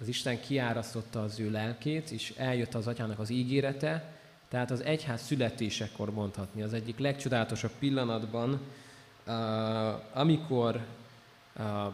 az 0.00 0.08
Isten 0.08 0.40
kiárasztotta 0.40 1.22
az 1.22 1.40
ő 1.40 1.50
lelkét, 1.50 2.10
és 2.10 2.34
eljött 2.36 2.74
az 2.74 2.86
atyának 2.86 3.18
az 3.18 3.30
ígérete, 3.30 4.18
tehát 4.48 4.70
az 4.70 4.82
egyház 4.82 5.22
születésekor 5.22 6.10
mondhatni, 6.12 6.62
az 6.62 6.72
egyik 6.72 6.98
legcsodálatosabb 6.98 7.72
pillanatban, 7.78 8.60
amikor 10.12 10.80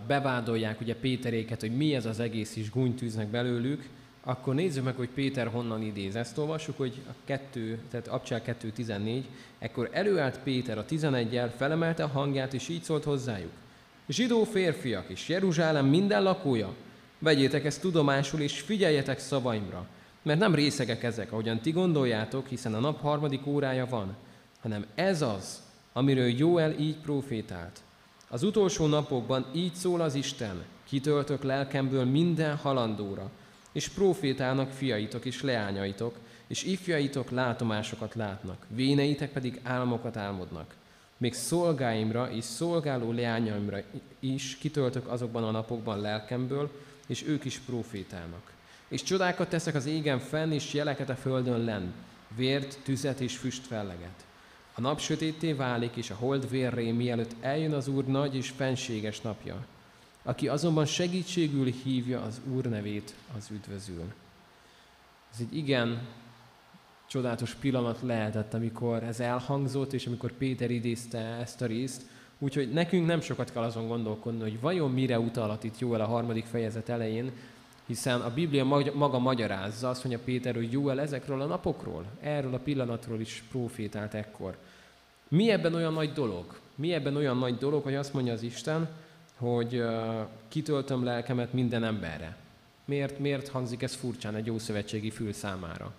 bevádolják 0.06 0.80
ugye 0.80 0.96
Péteréket, 0.96 1.60
hogy 1.60 1.76
mi 1.76 1.94
ez 1.94 2.06
az 2.06 2.20
egész, 2.20 2.56
is 2.56 2.70
gúnytűznek 2.70 3.28
belőlük, 3.28 3.88
akkor 4.28 4.54
nézzük 4.54 4.84
meg, 4.84 4.96
hogy 4.96 5.08
Péter 5.08 5.46
honnan 5.46 5.82
idéz. 5.82 6.16
Ezt 6.16 6.38
olvassuk, 6.38 6.76
hogy 6.76 7.02
a 7.08 7.12
2, 7.24 7.78
tehát 7.90 8.08
Abcsál 8.08 8.42
2.14, 8.46 9.22
ekkor 9.58 9.88
előállt 9.92 10.38
Péter 10.38 10.78
a 10.78 10.84
11-jel, 10.84 11.50
felemelte 11.56 12.02
a 12.02 12.08
hangját, 12.08 12.54
és 12.54 12.68
így 12.68 12.82
szólt 12.82 13.04
hozzájuk. 13.04 13.50
Zsidó 14.08 14.44
férfiak 14.44 15.08
és 15.08 15.28
Jeruzsálem 15.28 15.86
minden 15.86 16.22
lakója, 16.22 16.74
vegyétek 17.18 17.64
ezt 17.64 17.80
tudomásul, 17.80 18.40
és 18.40 18.60
figyeljetek 18.60 19.18
szavaimra, 19.18 19.86
mert 20.22 20.38
nem 20.38 20.54
részegek 20.54 21.02
ezek, 21.02 21.32
ahogyan 21.32 21.60
ti 21.60 21.70
gondoljátok, 21.70 22.46
hiszen 22.46 22.74
a 22.74 22.80
nap 22.80 23.00
harmadik 23.00 23.46
órája 23.46 23.86
van, 23.86 24.16
hanem 24.60 24.86
ez 24.94 25.22
az, 25.22 25.62
amiről 25.92 26.28
Jóel 26.28 26.72
így 26.78 26.96
profétált. 26.96 27.80
Az 28.28 28.42
utolsó 28.42 28.86
napokban 28.86 29.46
így 29.54 29.74
szól 29.74 30.00
az 30.00 30.14
Isten, 30.14 30.64
kitöltök 30.84 31.42
lelkemből 31.42 32.04
minden 32.04 32.56
halandóra, 32.56 33.30
és 33.76 33.88
profétálnak 33.88 34.70
fiaitok 34.70 35.24
és 35.24 35.42
leányaitok, 35.42 36.18
és 36.46 36.62
ifjaitok 36.62 37.30
látomásokat 37.30 38.14
látnak, 38.14 38.66
véneitek 38.68 39.32
pedig 39.32 39.60
álmokat 39.62 40.16
álmodnak. 40.16 40.74
Még 41.16 41.34
szolgáimra 41.34 42.30
és 42.30 42.44
szolgáló 42.44 43.12
leányaimra 43.12 43.78
is 44.20 44.56
kitöltök 44.60 45.08
azokban 45.08 45.44
a 45.44 45.50
napokban 45.50 46.00
lelkemből, 46.00 46.70
és 47.06 47.26
ők 47.26 47.44
is 47.44 47.58
profétálnak. 47.58 48.52
És 48.88 49.02
csodákat 49.02 49.48
teszek 49.48 49.74
az 49.74 49.86
égen 49.86 50.18
fenn, 50.18 50.50
és 50.50 50.72
jeleket 50.72 51.08
a 51.08 51.16
földön 51.16 51.64
lenn, 51.64 51.92
vért, 52.36 52.78
tüzet 52.82 53.20
és 53.20 53.36
füst 53.36 53.66
felleget. 53.66 54.24
A 54.74 54.80
nap 54.80 55.00
sötétté 55.00 55.52
válik, 55.52 55.96
és 55.96 56.10
a 56.10 56.14
hold 56.14 56.50
vérré, 56.50 56.90
mielőtt 56.90 57.34
eljön 57.40 57.72
az 57.72 57.88
Úr 57.88 58.04
nagy 58.04 58.36
és 58.36 58.50
fenséges 58.50 59.20
napja. 59.20 59.66
Aki 60.26 60.48
azonban 60.48 60.84
segítségül 60.84 61.72
hívja 61.84 62.20
az 62.20 62.40
Úr 62.54 62.64
nevét, 62.64 63.14
az 63.36 63.48
üdvözül. 63.50 64.04
Ez 65.32 65.38
egy 65.40 65.56
igen 65.56 66.06
csodálatos 67.06 67.54
pillanat 67.54 67.98
lehetett, 68.02 68.54
amikor 68.54 69.02
ez 69.02 69.20
elhangzott, 69.20 69.92
és 69.92 70.06
amikor 70.06 70.32
Péter 70.32 70.70
idézte 70.70 71.18
ezt 71.18 71.62
a 71.62 71.66
részt. 71.66 72.02
Úgyhogy 72.38 72.72
nekünk 72.72 73.06
nem 73.06 73.20
sokat 73.20 73.52
kell 73.52 73.62
azon 73.62 73.88
gondolkodni, 73.88 74.40
hogy 74.40 74.60
vajon 74.60 74.90
mire 74.90 75.18
utalat 75.18 75.64
itt 75.64 75.78
Jóel 75.78 76.00
a 76.00 76.06
harmadik 76.06 76.44
fejezet 76.44 76.88
elején, 76.88 77.32
hiszen 77.86 78.20
a 78.20 78.34
Biblia 78.34 78.64
maga 78.94 79.18
magyarázza, 79.18 79.88
azt 79.88 80.04
mondja 80.04 80.24
Péter, 80.24 80.54
hogy 80.54 80.72
Jóel 80.72 81.00
ezekről 81.00 81.40
a 81.40 81.46
napokról, 81.46 82.04
erről 82.20 82.54
a 82.54 82.58
pillanatról 82.58 83.20
is 83.20 83.42
profétált 83.50 84.14
ekkor. 84.14 84.56
Mi 85.28 85.50
ebben 85.50 85.74
olyan 85.74 85.92
nagy 85.92 86.12
dolog? 86.12 86.58
Mi 86.74 86.92
ebben 86.92 87.16
olyan 87.16 87.38
nagy 87.38 87.56
dolog, 87.56 87.82
hogy 87.82 87.94
azt 87.94 88.12
mondja 88.12 88.32
az 88.32 88.42
Isten, 88.42 88.88
hogy 89.36 89.84
kitöltöm 90.48 91.04
lelkemet 91.04 91.52
minden 91.52 91.84
emberre. 91.84 92.36
Miért, 92.84 93.18
miért 93.18 93.48
hangzik 93.48 93.82
ez 93.82 93.94
furcsán 93.94 94.34
egy 94.34 94.50
ószövetségi 94.50 95.10
fül 95.10 95.32
számára? 95.32 95.92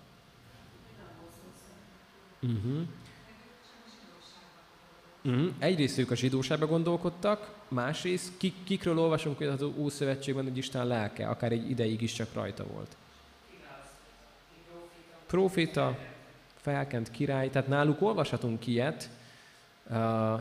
Uh-huh. 2.40 2.88
Uh-huh. 5.24 5.54
Egyrészt 5.60 5.98
ők 5.98 6.12
a 6.12 6.16
zsidóságba 6.16 6.68
gondolkodtak, 6.68 7.54
másrészt 7.68 8.32
kik, 8.38 8.54
kikről 8.64 9.00
olvasunk 9.00 9.38
hogy 9.38 9.48
az 9.48 9.62
Ószövetségben, 9.62 10.44
hogy 10.44 10.58
Isten 10.58 10.88
lelke, 10.88 11.28
akár 11.28 11.52
egy 11.52 11.70
ideig 11.70 12.02
is 12.02 12.14
csak 12.14 12.34
rajta 12.34 12.66
volt. 12.66 12.96
Proféta, 15.26 15.98
felkent 16.56 17.12
király, 17.12 17.50
tehát 17.50 17.68
náluk 17.68 18.02
olvashatunk 18.02 18.68
ilyet, 18.68 19.10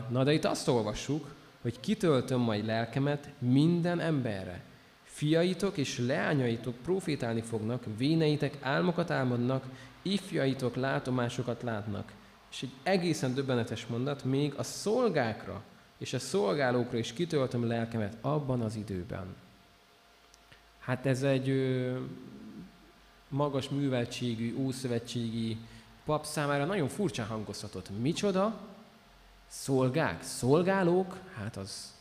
na 0.09 0.23
de 0.23 0.33
itt 0.33 0.45
azt 0.45 0.67
olvassuk, 0.67 1.35
hogy 1.61 1.79
kitöltöm 1.79 2.39
majd 2.39 2.65
lelkemet 2.65 3.29
minden 3.39 3.99
emberre. 3.99 4.63
Fiaitok 5.03 5.77
és 5.77 5.97
leányaitok 5.99 6.75
profétálni 6.75 7.41
fognak, 7.41 7.83
véneitek 7.97 8.57
álmokat 8.61 9.11
álmodnak, 9.11 9.65
ifjaitok 10.01 10.75
látomásokat 10.75 11.61
látnak. 11.61 12.13
És 12.51 12.61
egy 12.61 12.71
egészen 12.83 13.33
döbbenetes 13.33 13.85
mondat, 13.85 14.23
még 14.23 14.53
a 14.57 14.63
szolgákra 14.63 15.63
és 15.97 16.13
a 16.13 16.19
szolgálókra 16.19 16.97
is 16.97 17.13
kitöltöm 17.13 17.67
lelkemet 17.67 18.17
abban 18.21 18.61
az 18.61 18.75
időben. 18.75 19.35
Hát 20.79 21.05
ez 21.05 21.23
egy, 21.23 21.49
magas 23.29 23.69
műveltségű, 23.69 24.55
ószövetségi 24.57 25.57
pap 26.05 26.25
számára 26.25 26.65
nagyon 26.65 26.87
furcsán 26.87 27.27
hangozhatott. 27.27 27.89
Micsoda? 27.99 28.59
Szolgák? 29.47 30.23
Szolgálók? 30.23 31.17
Hát 31.35 31.57
az... 31.57 31.95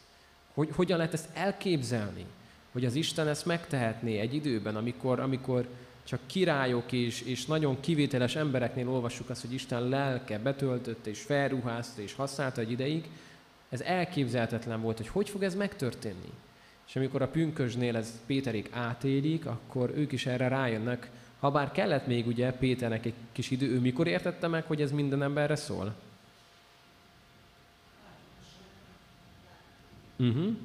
Hogy, 0.54 0.68
hogyan 0.74 0.96
lehet 0.96 1.12
ezt 1.12 1.28
elképzelni? 1.32 2.26
Hogy 2.72 2.84
az 2.84 2.94
Isten 2.94 3.28
ezt 3.28 3.46
megtehetné 3.46 4.18
egy 4.18 4.34
időben, 4.34 4.76
amikor, 4.76 5.20
amikor 5.20 5.68
csak 6.04 6.20
királyok 6.26 6.92
és, 6.92 7.20
és 7.20 7.46
nagyon 7.46 7.80
kivételes 7.80 8.36
embereknél 8.36 8.88
olvassuk 8.88 9.30
azt, 9.30 9.40
hogy 9.40 9.52
Isten 9.52 9.88
lelke 9.88 10.38
betöltötte 10.38 11.10
és 11.10 11.20
felruházta 11.20 12.02
és 12.02 12.14
használta 12.14 12.60
egy 12.60 12.70
ideig, 12.70 13.08
ez 13.68 13.80
elképzelhetetlen 13.80 14.80
volt, 14.80 14.96
hogy 14.96 15.08
hogy 15.08 15.28
fog 15.28 15.42
ez 15.42 15.54
megtörténni. 15.54 16.30
És 16.88 16.96
amikor 16.96 17.22
a 17.22 17.28
pünkösnél 17.28 17.96
ez 17.96 18.20
Péterik 18.26 18.68
átélik, 18.72 19.46
akkor 19.46 19.92
ők 19.94 20.12
is 20.12 20.26
erre 20.26 20.48
rájönnek, 20.48 21.10
ha 21.40 21.50
bár 21.50 21.72
kellett 21.72 22.06
még 22.06 22.26
ugye 22.26 22.52
Péternek 22.52 23.06
egy 23.06 23.14
kis 23.32 23.50
idő, 23.50 23.66
ő 23.70 23.80
mikor 23.80 24.06
értette 24.06 24.48
meg, 24.48 24.64
hogy 24.64 24.82
ez 24.82 24.92
minden 24.92 25.22
emberre 25.22 25.56
szól? 25.56 25.94
Uh-huh. 30.16 30.56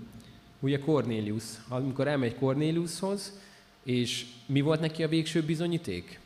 Ugye 0.59 0.79
Cornélius, 0.79 1.43
amikor 1.67 2.07
elmegy 2.07 2.35
Cornéliushoz, 2.35 3.39
és 3.83 4.25
mi 4.45 4.61
volt 4.61 4.79
neki 4.79 5.03
a 5.03 5.07
végső 5.07 5.43
bizonyíték? 5.43 6.19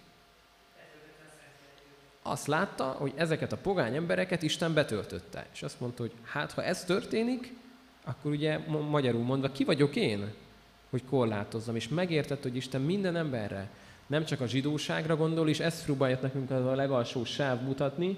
Azt 2.22 2.48
látta, 2.48 2.84
hogy 2.84 3.14
ezeket 3.16 3.52
a 3.52 3.58
pogány 3.58 3.96
embereket 3.96 4.42
Isten 4.42 4.74
betöltötte. 4.74 5.48
És 5.54 5.64
azt 5.64 5.80
mondta, 5.80 6.02
hogy 6.02 6.12
hát 6.24 6.52
ha 6.52 6.64
ez 6.64 6.84
történik, 6.84 7.54
akkor 8.04 8.32
ugye 8.32 8.58
magyarul 8.90 9.24
mondva, 9.24 9.52
ki 9.52 9.64
vagyok 9.64 9.96
én, 9.96 10.34
hogy 10.90 11.04
korlátozzam. 11.10 11.76
És 11.76 11.88
megértett, 11.88 12.44
hogy 12.44 12.56
Isten 12.56 12.82
minden 12.82 13.16
emberre, 13.16 13.70
nem 14.08 14.26
csak 14.26 14.42
a 14.42 14.48
zsidóságra 14.48 15.16
gondol, 15.16 15.50
és 15.50 15.60
ezt 15.60 15.84
próbálja 15.84 16.20
nekünk 16.22 16.52
a 16.52 16.76
legalsó 16.76 17.24
sáv 17.24 17.62
mutatni, 17.62 18.18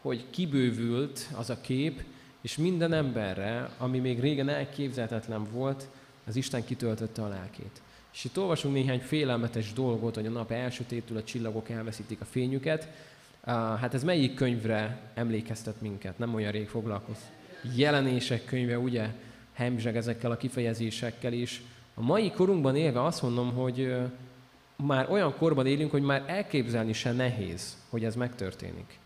hogy 0.00 0.24
kibővült 0.30 1.28
az 1.36 1.50
a 1.50 1.60
kép, 1.60 2.02
és 2.44 2.56
minden 2.56 2.92
emberre, 2.92 3.70
ami 3.78 3.98
még 3.98 4.20
régen 4.20 4.48
elképzelhetetlen 4.48 5.44
volt, 5.52 5.88
az 6.26 6.36
Isten 6.36 6.64
kitöltötte 6.64 7.22
a 7.22 7.28
lelkét. 7.28 7.80
És 8.12 8.24
itt 8.24 8.38
olvasunk 8.38 8.74
néhány 8.74 9.00
félelmetes 9.00 9.72
dolgot, 9.72 10.14
hogy 10.14 10.26
a 10.26 10.30
nap 10.30 10.50
elsötétül, 10.50 11.16
a 11.16 11.24
csillagok 11.24 11.68
elveszítik 11.68 12.20
a 12.20 12.24
fényüket. 12.24 12.88
Hát 13.80 13.94
ez 13.94 14.04
melyik 14.04 14.34
könyvre 14.34 15.00
emlékeztet 15.14 15.80
minket? 15.80 16.18
Nem 16.18 16.34
olyan 16.34 16.52
rég 16.52 16.68
foglalkoz. 16.68 17.16
Jelenések 17.76 18.44
könyve, 18.44 18.78
ugye? 18.78 19.08
Hemzseg 19.52 19.96
ezekkel 19.96 20.30
a 20.30 20.36
kifejezésekkel 20.36 21.32
is. 21.32 21.62
A 21.94 22.02
mai 22.02 22.30
korunkban 22.30 22.76
élve 22.76 23.04
azt 23.04 23.22
mondom, 23.22 23.52
hogy 23.52 23.94
már 24.76 25.10
olyan 25.10 25.36
korban 25.36 25.66
élünk, 25.66 25.90
hogy 25.90 26.02
már 26.02 26.24
elképzelni 26.26 26.92
se 26.92 27.12
nehéz, 27.12 27.76
hogy 27.88 28.04
ez 28.04 28.14
megtörténik. 28.14 28.98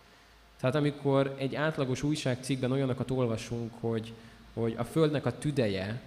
Tehát 0.60 0.74
amikor 0.74 1.34
egy 1.38 1.54
átlagos 1.54 2.02
újságcikkben 2.02 2.72
olyanokat 2.72 3.10
olvasunk, 3.10 3.72
hogy, 3.80 4.12
hogy 4.54 4.74
a 4.78 4.84
Földnek 4.84 5.26
a 5.26 5.38
tüdeje 5.38 6.00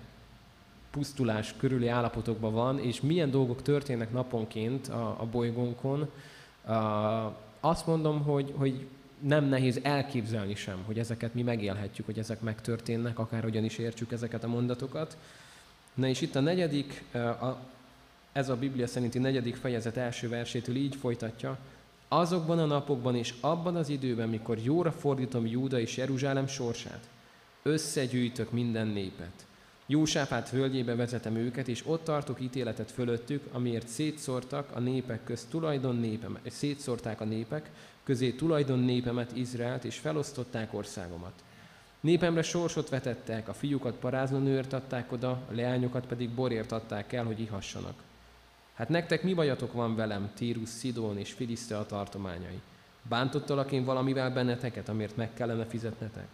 pusztulás 0.91 1.54
körüli 1.58 1.88
állapotokban 1.88 2.54
van, 2.54 2.80
és 2.80 3.02
milyen 3.02 3.32
dolgok 3.32 3.62
történnek 3.62 4.12
naponként 4.12 4.88
a, 4.88 5.16
a 5.20 5.26
bolygónkon, 5.26 6.10
a, 6.66 6.74
azt 7.60 7.88
mondom, 7.88 8.24
hogy, 8.24 8.54
hogy 8.56 8.88
nem 9.20 9.45
nehéz 9.45 9.80
elképzelni 9.84 10.56
sem, 10.56 10.84
hogy 10.86 10.99
ezeket 10.99 11.34
mi 11.34 11.41
megélhetjük, 11.41 12.06
hogy 12.06 12.20
ezek 12.20 12.41
megtörténnek, 12.41 13.20
akárhogyan 13.20 13.64
is 13.64 13.78
értsük 13.78 14.12
ezeket 14.12 14.43
a 14.43 14.47
mondatokat. 14.47 15.18
Na 15.93 16.08
és 16.08 16.22
itt 16.22 16.36
a 16.36 16.39
negyedik, 16.39 17.04
a, 17.14 17.58
ez 18.32 18.49
a 18.49 18.56
Biblia 18.56 18.88
szerinti 18.88 19.20
negyedik 19.20 19.56
fejezet 19.56 19.97
első 19.97 20.30
versétől 20.30 20.76
így 20.76 20.95
folytatja, 20.95 21.58
azokban 22.14 22.59
a 22.59 22.66
napokban 22.66 23.16
és 23.16 23.34
abban 23.39 23.76
az 23.76 23.89
időben, 23.89 24.30
mikor 24.30 24.57
jóra 24.57 24.91
fordítom 24.91 25.45
Júda 25.45 25.80
és 25.80 25.97
Jeruzsálem 25.97 26.47
sorsát, 26.47 27.07
összegyűjtök 27.64 28.51
minden 28.51 28.88
népet. 28.88 29.45
Jósáfát 29.86 30.49
völgyébe 30.49 30.95
vezetem 30.95 31.36
őket, 31.36 31.68
és 31.68 31.84
ott 31.86 32.03
tartok 32.03 32.41
ítéletet 32.41 32.91
fölöttük, 32.91 33.43
amiért 33.51 33.88
szétszórtak 33.88 34.72
a 34.74 34.80
népek 34.80 35.24
közt 35.24 35.49
tulajdon 35.49 35.95
népemet, 35.95 36.51
szétszórták 36.51 37.22
a 37.22 37.26
népek 37.26 37.70
közé 38.03 38.32
tulajdon 38.32 38.80
népemet, 38.80 39.36
Izraelt, 39.36 39.84
és 39.84 39.97
felosztották 39.97 40.74
országomat. 40.74 41.34
Népemre 41.99 42.41
sorsot 42.41 42.89
vetettek, 42.89 43.47
a 43.47 43.53
fiúkat 43.53 43.95
parázna 43.95 44.59
adták 44.72 45.12
oda, 45.12 45.30
a 45.30 45.53
leányokat 45.53 46.05
pedig 46.05 46.30
borért 46.30 46.72
adták 46.72 47.14
el, 47.14 47.26
hogy 47.26 47.39
ihassanak. 47.39 48.03
Hát 48.82 48.90
nektek 48.90 49.24
mi 49.24 49.34
bajatok 49.34 49.74
van 49.74 49.96
velem, 49.96 50.32
Tírus, 50.36 50.70
Szidón 50.70 51.18
és 51.18 51.32
Filiszte 51.32 51.78
a 51.78 51.86
tartományai? 51.86 52.62
Bántottalak 53.10 53.72
én 53.72 53.86
valamivel 53.86 54.32
benneteket, 54.32 54.90
amért 54.90 55.16
meg 55.16 55.34
kellene 55.34 55.66
fizetnetek? 55.66 56.28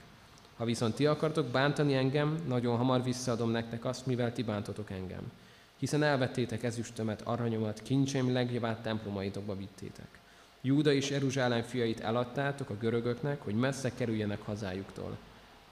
Ha 0.57 0.65
viszont 0.65 0.95
ti 0.95 1.05
akartok 1.05 1.45
bántani 1.45 1.95
engem, 1.95 2.37
nagyon 2.47 2.77
hamar 2.77 3.03
visszaadom 3.03 3.49
nektek 3.49 3.85
azt, 3.85 4.05
mivel 4.05 4.33
ti 4.33 4.43
bántotok 4.43 4.91
engem. 4.91 5.31
Hiszen 5.77 6.03
elvettétek 6.03 6.63
ezüstömet, 6.63 7.21
aranyomat, 7.21 7.81
kincsem 7.81 8.33
legjavát 8.33 8.81
templomaitokba 8.81 9.55
vittétek. 9.55 10.19
Júda 10.61 10.93
és 10.93 11.09
Jeruzsálem 11.09 11.61
fiait 11.61 11.99
eladtátok 11.99 12.69
a 12.69 12.77
görögöknek, 12.77 13.41
hogy 13.41 13.55
messze 13.55 13.91
kerüljenek 13.93 14.41
hazájuktól. 14.41 15.17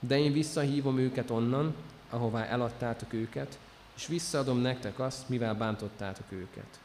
De 0.00 0.18
én 0.18 0.32
visszahívom 0.32 0.98
őket 0.98 1.30
onnan, 1.30 1.74
ahová 2.10 2.44
eladtátok 2.44 3.12
őket, 3.12 3.58
és 3.96 4.06
visszaadom 4.06 4.58
nektek 4.58 4.98
azt, 4.98 5.28
mivel 5.28 5.54
bántottátok 5.54 6.32
őket. 6.32 6.80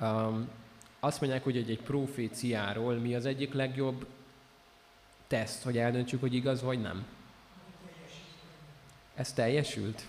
Um, 0.00 0.48
azt 1.00 1.20
mondják, 1.20 1.44
hogy 1.44 1.56
egy, 1.56 1.70
egy 1.70 1.82
proféciáról 1.82 2.94
mi 2.94 3.14
az 3.14 3.26
egyik 3.26 3.54
legjobb 3.54 4.06
teszt, 5.26 5.62
hogy 5.62 5.78
eldöntsük, 5.78 6.20
hogy 6.20 6.34
igaz 6.34 6.62
vagy 6.62 6.80
nem. 6.80 7.06
Ez 9.14 9.32
teljesült? 9.32 10.04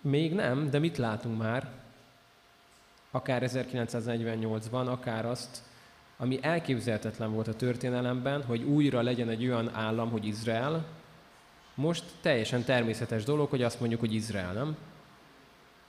Még 0.00 0.34
nem, 0.34 0.70
de 0.70 0.78
mit 0.78 0.96
látunk 0.96 1.38
már? 1.38 1.68
Akár 3.10 3.42
1948-ban, 3.46 4.86
akár 4.86 5.26
azt, 5.26 5.62
ami 6.16 6.38
elképzelhetetlen 6.42 7.32
volt 7.32 7.48
a 7.48 7.56
történelemben, 7.56 8.44
hogy 8.44 8.62
újra 8.62 9.02
legyen 9.02 9.28
egy 9.28 9.44
olyan 9.44 9.74
állam, 9.74 10.10
hogy 10.10 10.26
Izrael, 10.26 10.86
most 11.74 12.04
teljesen 12.20 12.64
természetes 12.64 13.24
dolog, 13.24 13.50
hogy 13.50 13.62
azt 13.62 13.80
mondjuk, 13.80 14.00
hogy 14.00 14.14
Izrael, 14.14 14.52
nem? 14.52 14.76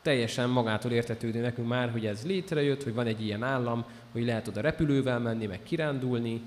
Teljesen 0.02 0.50
magától 0.50 0.92
értetődő 0.92 1.42
nekünk 1.42 1.68
már, 1.68 1.92
hogy 1.92 2.06
ez 2.06 2.26
létrejött, 2.26 2.84
hogy 2.84 2.94
van 2.94 3.08
egy 3.08 3.26
ilyen 3.26 3.44
állam, 3.44 3.86
hogy 4.12 4.26
lehet 4.26 4.48
oda 4.48 4.62
repülővel 4.62 5.20
menni, 5.20 5.46
meg 5.46 5.64
kirándulni. 5.64 6.42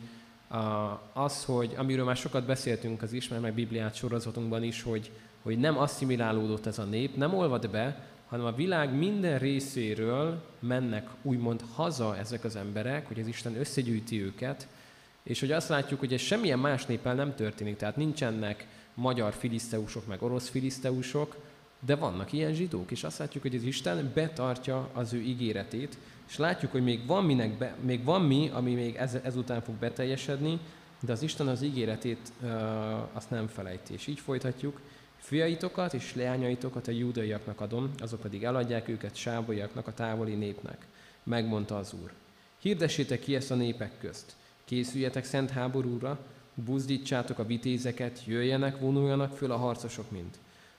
Az, 1.12 1.44
hogy 1.44 1.74
amiről 1.76 2.04
már 2.04 2.16
sokat 2.16 2.44
beszéltünk 2.44 3.02
az 3.02 3.12
Ismer 3.12 3.40
meg 3.40 3.52
Bibliát 3.52 3.94
sorozatunkban 3.94 4.62
is, 4.62 4.82
hogy, 4.82 5.10
hogy 5.42 5.58
nem 5.58 5.78
asszimilálódott 5.78 6.66
ez 6.66 6.78
a 6.78 6.84
nép, 6.84 7.16
nem 7.16 7.34
olvad 7.34 7.70
be, 7.70 8.06
hanem 8.28 8.46
a 8.46 8.52
világ 8.52 8.94
minden 8.94 9.38
részéről 9.38 10.42
mennek 10.58 11.08
úgymond 11.22 11.64
haza 11.74 12.16
ezek 12.16 12.44
az 12.44 12.56
emberek, 12.56 13.06
hogy 13.06 13.20
az 13.20 13.26
Isten 13.26 13.56
összegyűjti 13.58 14.22
őket, 14.22 14.68
és 15.22 15.40
hogy 15.40 15.52
azt 15.52 15.68
látjuk, 15.68 16.00
hogy 16.00 16.12
ez 16.12 16.20
semmilyen 16.20 16.58
más 16.58 16.86
néppel 16.86 17.14
nem 17.14 17.34
történik, 17.34 17.76
tehát 17.76 17.96
nincsenek 17.96 18.66
magyar 18.94 19.32
filiszteusok, 19.32 20.06
meg 20.06 20.22
orosz 20.22 20.48
filiszteusok, 20.48 21.36
de 21.86 21.96
vannak 21.96 22.32
ilyen 22.32 22.52
zsidók, 22.52 22.90
és 22.90 23.04
azt 23.04 23.18
látjuk, 23.18 23.42
hogy 23.42 23.54
az 23.54 23.62
Isten 23.62 24.10
betartja 24.14 24.88
az 24.92 25.12
ő 25.12 25.20
ígéretét, 25.20 25.98
és 26.28 26.36
látjuk, 26.36 26.72
hogy 26.72 26.82
még 26.82 27.06
van, 27.06 27.24
minek 27.24 27.58
be, 27.58 27.76
még 27.80 28.04
van 28.04 28.22
mi, 28.22 28.50
ami 28.52 28.74
még 28.74 28.94
ez, 28.94 29.18
ezután 29.22 29.62
fog 29.62 29.74
beteljesedni, 29.74 30.58
de 31.00 31.12
az 31.12 31.22
Isten 31.22 31.48
az 31.48 31.62
ígéretét 31.62 32.32
uh, 32.40 33.16
azt 33.16 33.30
nem 33.30 33.46
felejti. 33.46 33.92
És 33.92 34.06
így 34.06 34.20
folytatjuk, 34.20 34.80
fiaitokat 35.16 35.94
és 35.94 36.14
leányaitokat 36.14 36.88
a 36.88 36.90
júdaiaknak 36.90 37.60
adom, 37.60 37.90
azok 37.98 38.20
pedig 38.20 38.44
eladják 38.44 38.88
őket 38.88 39.14
sábaiaknak 39.14 39.86
a 39.86 39.94
távoli 39.94 40.34
népnek. 40.34 40.86
Megmondta 41.22 41.76
az 41.76 41.94
Úr. 42.02 42.12
Hirdessétek 42.60 43.20
ki 43.20 43.34
ezt 43.34 43.50
a 43.50 43.54
népek 43.54 43.98
közt. 43.98 44.36
Készüljetek 44.64 45.24
szent 45.24 45.50
háborúra, 45.50 46.18
buzdítsátok 46.54 47.38
a 47.38 47.46
vitézeket, 47.46 48.22
jöjjenek, 48.26 48.78
vonuljanak 48.78 49.36
föl 49.36 49.50
a 49.50 49.56
harcosok 49.56 50.10
mind. 50.10 50.38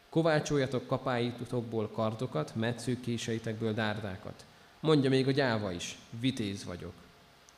Kovácsoljatok 0.10 0.88
kapáitokból 0.88 1.90
kardokat, 1.90 2.56
metszőkéseitekből 2.56 3.74
dárdákat. 3.74 4.46
Mondja 4.80 5.10
még 5.10 5.28
a 5.28 5.32
gyáva 5.32 5.72
is, 5.72 5.98
vitéz 6.20 6.64
vagyok. 6.64 6.94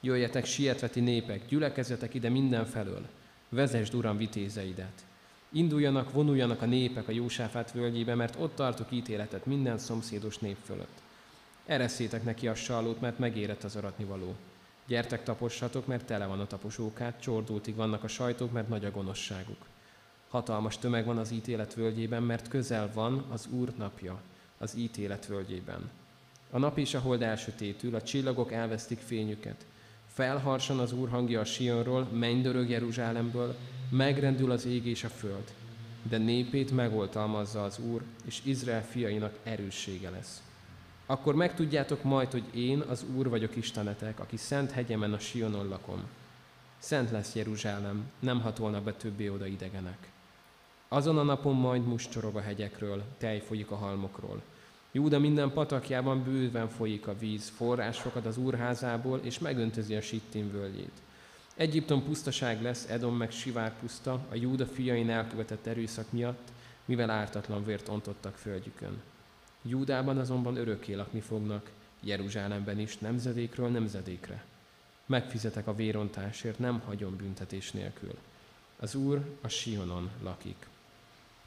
Jöjjetek 0.02 0.46
sietveti 0.46 1.00
népek, 1.00 1.48
gyülekezzetek 1.48 2.14
ide 2.14 2.30
mindenfelől. 2.30 3.08
Vezesd, 3.50 3.94
Uram, 3.94 4.18
vitézeidet. 4.18 5.06
Induljanak, 5.52 6.12
vonuljanak 6.12 6.62
a 6.62 6.66
népek 6.66 7.08
a 7.08 7.12
Jósáfát 7.12 7.72
völgyébe, 7.72 8.16
mert 8.16 8.36
ott 8.40 8.56
tartok 8.56 8.92
ítéletet 8.92 9.46
minden 9.46 9.78
szomszédos 9.78 10.38
nép 10.38 10.58
fölött. 10.66 11.02
Ereszétek 11.66 12.24
neki 12.24 12.48
a 12.48 12.56
sallót, 12.56 13.02
mert 13.02 13.20
megérett 13.20 13.64
az 13.64 13.76
aratnivaló. 13.76 14.36
Gyertek 14.88 15.24
tapossatok, 15.24 15.88
mert 15.88 16.06
tele 16.06 16.26
van 16.26 16.40
a 16.40 16.48
taposókát, 16.48 17.22
csordultig 17.22 17.76
vannak 17.76 18.04
a 18.04 18.08
sajtók, 18.08 18.52
mert 18.52 18.70
nagy 18.70 18.86
a 18.86 18.92
gonoszságuk. 18.92 19.66
Hatalmas 20.28 20.78
tömeg 20.78 21.06
van 21.06 21.18
az 21.18 21.32
ítélet 21.32 21.74
völgyében, 21.74 22.24
mert 22.24 22.48
közel 22.48 22.92
van 22.94 23.26
az 23.30 23.48
Úr 23.52 23.74
napja 23.78 24.22
az 24.58 24.76
ítélet 24.76 25.26
völgyében. 25.26 25.90
A 26.52 26.58
nap 26.58 26.78
és 26.78 26.94
a 26.94 27.00
hold 27.00 27.22
elsötétül, 27.22 27.96
a 27.96 28.02
csillagok 28.02 28.52
elvesztik 28.52 29.00
fényüket. 29.00 29.66
Felharsan 30.14 30.80
az 30.80 30.92
Úr 30.94 31.10
hangja 31.10 31.40
a 31.40 31.46
Sionról, 31.46 32.04
mennydörög 32.04 32.70
Jeruzsálemből, 32.70 33.56
megrendül 33.90 34.52
az 34.52 34.66
ég 34.66 34.86
és 34.86 35.04
a 35.04 35.10
föld. 35.10 35.54
De 36.04 36.18
népét 36.18 36.72
megoltalmazza 36.72 37.64
az 37.64 37.80
Úr, 37.80 38.04
és 38.26 38.42
Izrael 38.44 38.84
fiainak 38.84 39.38
erőssége 39.44 40.10
lesz. 40.10 40.42
Akkor 41.10 41.36
megtudjátok 41.36 42.04
majd, 42.04 42.32
hogy 42.32 42.44
én 42.56 42.80
az 42.80 43.06
Úr 43.16 43.30
vagyok 43.30 43.56
Istenetek, 43.56 44.20
aki 44.20 44.38
szent 44.38 44.72
hegyemen 44.72 45.14
a 45.14 45.20
Sionon 45.20 45.68
lakom. 45.68 46.04
Szent 46.78 47.12
lesz 47.12 47.36
Jeruzsálem, 47.36 48.12
nem 48.20 48.42
hatolna 48.42 48.82
be 48.82 48.94
többé 48.94 49.28
oda 49.28 49.46
idegenek. 49.46 50.12
Azon 50.88 51.18
a 51.18 51.24
napon 51.24 51.56
majd 51.56 51.88
muscsorog 51.88 52.36
a 52.36 52.42
hegyekről, 52.42 53.04
tej 53.18 53.40
folyik 53.40 53.72
a 53.72 53.76
halmokról. 53.76 54.42
Júda 54.92 55.20
minden 55.20 55.52
patakjában 55.52 56.24
bőven 56.24 56.70
folyik 56.70 57.08
a 57.08 57.18
víz, 57.18 57.50
forrásokat 57.56 58.26
az 58.26 58.38
úrházából, 58.38 59.20
és 59.24 59.40
megöntözi 59.40 59.96
a 59.96 60.02
Sittim 60.02 60.52
völgyét. 60.52 61.02
Egyiptom 61.56 62.04
pusztaság 62.04 62.62
lesz, 62.62 62.90
Edom 62.90 63.16
meg 63.18 63.32
sivár 63.32 63.80
puszta, 63.80 64.26
a 64.30 64.36
Júda 64.36 64.66
fiain 64.66 65.10
elkövetett 65.10 65.66
erőszak 65.66 66.12
miatt, 66.12 66.52
mivel 66.86 67.10
ártatlan 67.10 67.66
vért 67.66 67.88
ontottak 67.88 68.36
földjükön. 68.36 69.02
Júdában 69.68 70.18
azonban 70.18 70.56
örökké 70.56 70.94
lakni 70.94 71.20
fognak, 71.20 71.70
Jeruzsálemben 72.00 72.80
is, 72.80 72.98
nemzedékről 72.98 73.70
nemzedékre. 73.70 74.44
Megfizetek 75.06 75.68
a 75.68 75.76
vérontásért, 75.76 76.60
nem 76.60 76.80
hagyom 76.86 77.16
büntetés 77.16 77.72
nélkül. 77.72 78.14
Az 78.80 78.96
Úr 78.96 79.38
a 79.42 79.48
Sionon 79.48 80.10
lakik. 80.24 80.68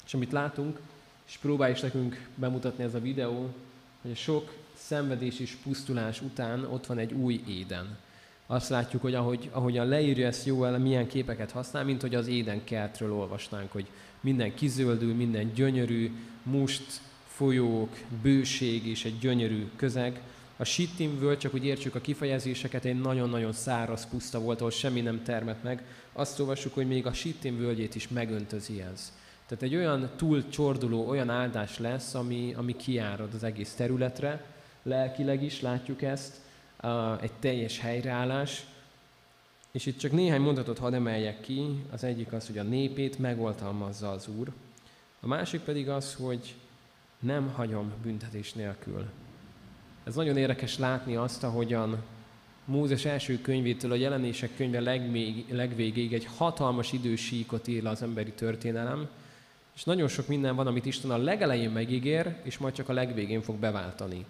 És 0.04 0.14
amit 0.14 0.32
látunk, 0.32 0.80
és 1.26 1.36
próbálj 1.36 1.72
is 1.72 1.80
nekünk 1.80 2.28
bemutatni 2.34 2.84
ez 2.84 2.94
a 2.94 3.00
videó, 3.00 3.54
hogy 4.02 4.10
a 4.10 4.14
sok 4.14 4.52
szenvedés 4.74 5.38
és 5.38 5.56
pusztulás 5.62 6.20
után 6.20 6.64
ott 6.64 6.86
van 6.86 6.98
egy 6.98 7.12
új 7.12 7.42
éden. 7.46 7.98
Azt 8.46 8.68
látjuk, 8.68 9.02
hogy 9.02 9.14
ahogy, 9.14 9.48
ahogyan 9.52 9.86
leírja 9.86 10.26
ezt 10.26 10.48
el, 10.48 10.78
milyen 10.78 11.06
képeket 11.06 11.50
használ, 11.50 11.84
mint 11.84 12.00
hogy 12.00 12.14
az 12.14 12.26
éden 12.26 12.64
kertről 12.64 13.12
olvasnánk, 13.12 13.72
hogy 13.72 13.86
minden 14.20 14.54
kizöldül, 14.54 15.14
minden 15.14 15.52
gyönyörű, 15.52 16.12
must, 16.42 17.00
folyók, 17.40 17.96
bőség 18.22 18.86
és 18.86 19.04
egy 19.04 19.18
gyönyörű 19.18 19.70
közeg. 19.76 20.20
A 20.56 20.64
Sittim 20.64 21.18
völgy, 21.18 21.38
csak 21.38 21.50
hogy 21.50 21.64
értsük 21.64 21.94
a 21.94 22.00
kifejezéseket, 22.00 22.84
egy 22.84 23.00
nagyon-nagyon 23.00 23.52
száraz 23.52 24.08
puszta 24.08 24.40
volt, 24.40 24.58
ahol 24.58 24.70
semmi 24.70 25.00
nem 25.00 25.22
termett 25.22 25.62
meg. 25.62 25.84
Azt 26.12 26.40
olvassuk, 26.40 26.74
hogy 26.74 26.86
még 26.86 27.06
a 27.06 27.12
Sittim 27.12 27.58
völgyét 27.58 27.94
is 27.94 28.08
megöntözi 28.08 28.82
ez. 28.92 29.12
Tehát 29.46 29.64
egy 29.64 29.76
olyan 29.76 30.10
túl 30.16 30.48
csorduló, 30.48 31.08
olyan 31.08 31.30
áldás 31.30 31.78
lesz, 31.78 32.14
ami, 32.14 32.54
ami 32.56 32.76
kiárad 32.76 33.34
az 33.34 33.44
egész 33.44 33.72
területre, 33.72 34.44
lelkileg 34.82 35.42
is 35.42 35.60
látjuk 35.60 36.02
ezt, 36.02 36.34
egy 37.20 37.32
teljes 37.38 37.78
helyreállás. 37.78 38.64
És 39.70 39.86
itt 39.86 39.98
csak 39.98 40.12
néhány 40.12 40.40
mondatot 40.40 40.78
hadd 40.78 40.94
emeljek 40.94 41.40
ki. 41.40 41.84
Az 41.90 42.04
egyik 42.04 42.32
az, 42.32 42.46
hogy 42.46 42.58
a 42.58 42.62
népét 42.62 43.18
megoltalmazza 43.18 44.10
az 44.10 44.28
Úr. 44.38 44.52
A 45.20 45.26
másik 45.26 45.60
pedig 45.60 45.88
az, 45.88 46.14
hogy 46.14 46.54
nem 47.20 47.48
hagyom 47.48 47.92
büntetés 48.02 48.52
nélkül. 48.52 49.04
Ez 50.04 50.14
nagyon 50.14 50.36
érdekes 50.36 50.78
látni 50.78 51.16
azt, 51.16 51.44
ahogyan 51.44 52.02
Mózes 52.64 53.04
első 53.04 53.40
könyvétől 53.40 53.92
a 53.92 53.94
jelenések 53.94 54.56
könyve 54.56 54.80
legvég, 54.80 55.44
legvégéig 55.48 56.12
egy 56.12 56.28
hatalmas 56.36 56.92
idősíkot 56.92 57.68
ír 57.68 57.86
az 57.86 58.02
emberi 58.02 58.32
történelem, 58.32 59.08
és 59.74 59.84
nagyon 59.84 60.08
sok 60.08 60.28
minden 60.28 60.56
van, 60.56 60.66
amit 60.66 60.86
Isten 60.86 61.10
a 61.10 61.16
legelején 61.16 61.70
megígér, 61.70 62.34
és 62.42 62.58
majd 62.58 62.74
csak 62.74 62.88
a 62.88 62.92
legvégén 62.92 63.42
fog 63.42 63.56
beváltani. 63.56 64.24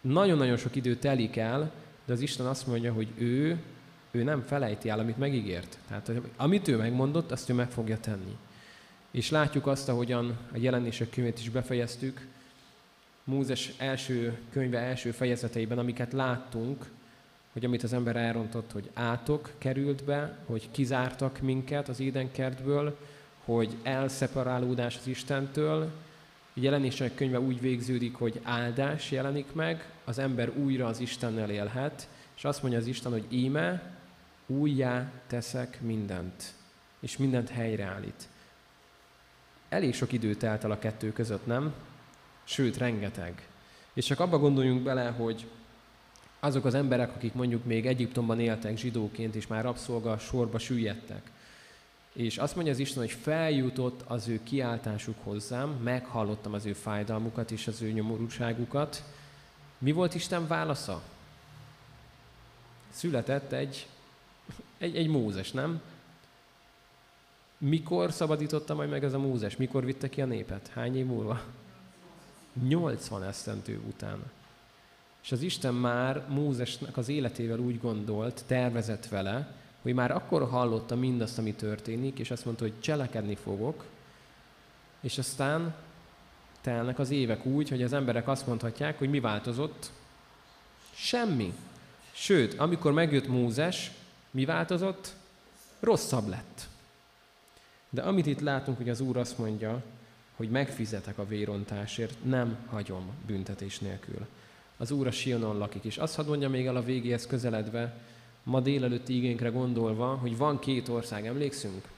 Nagyon-nagyon 0.00 0.56
sok 0.56 0.76
idő 0.76 0.96
telik 0.96 1.36
el, 1.36 1.72
de 2.04 2.12
az 2.12 2.20
Isten 2.20 2.46
azt 2.46 2.66
mondja, 2.66 2.92
hogy 2.92 3.08
ő, 3.16 3.62
ő 4.10 4.22
nem 4.22 4.42
felejti 4.42 4.88
el, 4.88 4.98
amit 4.98 5.18
megígért. 5.18 5.78
Tehát 5.88 6.10
amit 6.36 6.68
ő 6.68 6.76
megmondott, 6.76 7.30
azt 7.30 7.50
ő 7.50 7.54
meg 7.54 7.70
fogja 7.70 7.98
tenni. 7.98 8.36
És 9.16 9.30
látjuk 9.30 9.66
azt, 9.66 9.88
ahogyan 9.88 10.38
a 10.52 10.56
jelenések 10.56 11.10
könyvét 11.10 11.38
is 11.38 11.50
befejeztük, 11.50 12.26
Mózes 13.24 13.72
első 13.78 14.38
könyve 14.50 14.78
első 14.78 15.10
fejezeteiben, 15.10 15.78
amiket 15.78 16.12
láttunk, 16.12 16.86
hogy 17.52 17.64
amit 17.64 17.82
az 17.82 17.92
ember 17.92 18.16
elrontott, 18.16 18.72
hogy 18.72 18.90
átok 18.94 19.52
került 19.58 20.04
be, 20.04 20.38
hogy 20.46 20.70
kizártak 20.70 21.40
minket 21.40 21.88
az 21.88 22.00
édenkertből, 22.00 22.98
hogy 23.44 23.76
elszeparálódás 23.82 24.96
az 24.96 25.06
Istentől, 25.06 25.82
a 26.54 26.60
jelenések 26.60 27.14
könyve 27.14 27.40
úgy 27.40 27.60
végződik, 27.60 28.14
hogy 28.14 28.40
áldás 28.42 29.10
jelenik 29.10 29.52
meg, 29.52 29.90
az 30.04 30.18
ember 30.18 30.50
újra 30.56 30.86
az 30.86 31.00
Istennel 31.00 31.50
élhet, 31.50 32.08
és 32.36 32.44
azt 32.44 32.62
mondja 32.62 32.80
az 32.80 32.86
Isten, 32.86 33.12
hogy 33.12 33.26
íme, 33.28 33.96
újjá 34.46 35.10
teszek 35.26 35.80
mindent, 35.80 36.52
és 37.00 37.16
mindent 37.16 37.48
helyreállít. 37.48 38.28
Elég 39.68 39.94
sok 39.94 40.12
idő 40.12 40.34
telt 40.34 40.64
el 40.64 40.70
a 40.70 40.78
kettő 40.78 41.12
között, 41.12 41.46
nem? 41.46 41.74
Sőt, 42.44 42.76
rengeteg. 42.76 43.46
És 43.92 44.04
csak 44.04 44.20
abba 44.20 44.38
gondoljunk 44.38 44.82
bele, 44.82 45.08
hogy 45.08 45.46
azok 46.40 46.64
az 46.64 46.74
emberek, 46.74 47.14
akik 47.14 47.34
mondjuk 47.34 47.64
még 47.64 47.86
Egyiptomban 47.86 48.40
éltek 48.40 48.76
zsidóként, 48.76 49.34
és 49.34 49.46
már 49.46 49.62
rabszolga 49.62 50.18
sorba 50.18 50.58
süllyedtek, 50.58 51.30
és 52.12 52.38
azt 52.38 52.54
mondja 52.54 52.72
az 52.72 52.78
Isten, 52.78 53.02
hogy 53.02 53.10
feljutott 53.10 54.02
az 54.06 54.28
ő 54.28 54.40
kiáltásuk 54.42 55.16
hozzám, 55.22 55.68
meghallottam 55.68 56.52
az 56.52 56.66
ő 56.66 56.72
fájdalmukat 56.72 57.50
és 57.50 57.66
az 57.66 57.82
ő 57.82 57.90
nyomorúságukat. 57.90 59.02
Mi 59.78 59.92
volt 59.92 60.14
Isten 60.14 60.46
válasza? 60.46 61.02
Született 62.90 63.52
egy, 63.52 63.86
egy, 64.78 64.96
egy 64.96 65.08
Mózes, 65.08 65.50
nem? 65.50 65.80
Mikor 67.58 68.12
szabadította 68.12 68.74
majd 68.74 68.90
meg 68.90 69.04
ez 69.04 69.12
a 69.12 69.18
Mózes? 69.18 69.56
Mikor 69.56 69.84
vitte 69.84 70.08
ki 70.08 70.20
a 70.22 70.26
népet? 70.26 70.68
Hány 70.68 70.96
év 70.96 71.06
múlva? 71.06 71.40
80 72.68 73.22
esztendő 73.22 73.80
után. 73.86 74.22
És 75.22 75.32
az 75.32 75.42
Isten 75.42 75.74
már 75.74 76.24
Mózesnek 76.28 76.96
az 76.96 77.08
életével 77.08 77.58
úgy 77.58 77.80
gondolt, 77.80 78.44
tervezett 78.46 79.08
vele, 79.08 79.54
hogy 79.82 79.94
már 79.94 80.10
akkor 80.10 80.48
hallotta 80.48 80.96
mindazt, 80.96 81.38
ami 81.38 81.52
történik, 81.52 82.18
és 82.18 82.30
azt 82.30 82.44
mondta, 82.44 82.64
hogy 82.64 82.80
cselekedni 82.80 83.34
fogok, 83.34 83.84
és 85.00 85.18
aztán 85.18 85.74
telnek 86.60 86.98
az 86.98 87.10
évek 87.10 87.46
úgy, 87.46 87.68
hogy 87.68 87.82
az 87.82 87.92
emberek 87.92 88.28
azt 88.28 88.46
mondhatják, 88.46 88.98
hogy 88.98 89.10
mi 89.10 89.20
változott? 89.20 89.90
Semmi. 90.94 91.54
Sőt, 92.12 92.54
amikor 92.54 92.92
megjött 92.92 93.28
Mózes, 93.28 93.90
mi 94.30 94.44
változott? 94.44 95.14
Rosszabb 95.80 96.28
lett. 96.28 96.68
De 97.90 98.02
amit 98.02 98.26
itt 98.26 98.40
látunk, 98.40 98.76
hogy 98.76 98.88
az 98.88 99.00
Úr 99.00 99.16
azt 99.16 99.38
mondja, 99.38 99.82
hogy 100.36 100.50
megfizetek 100.50 101.18
a 101.18 101.26
vérontásért, 101.26 102.24
nem 102.24 102.56
hagyom 102.70 103.10
büntetés 103.26 103.78
nélkül. 103.78 104.26
Az 104.76 104.90
Úr 104.90 105.06
a 105.06 105.10
Sionon 105.10 105.58
lakik, 105.58 105.84
és 105.84 105.96
azt 105.96 106.14
hadd 106.14 106.26
mondja 106.26 106.48
még 106.48 106.66
el 106.66 106.76
a 106.76 106.82
végéhez 106.82 107.26
közeledve, 107.26 108.00
ma 108.42 108.60
délelőtti 108.60 109.16
igénkre 109.16 109.48
gondolva, 109.48 110.14
hogy 110.14 110.36
van 110.36 110.58
két 110.58 110.88
ország, 110.88 111.26
emlékszünk? 111.26 111.88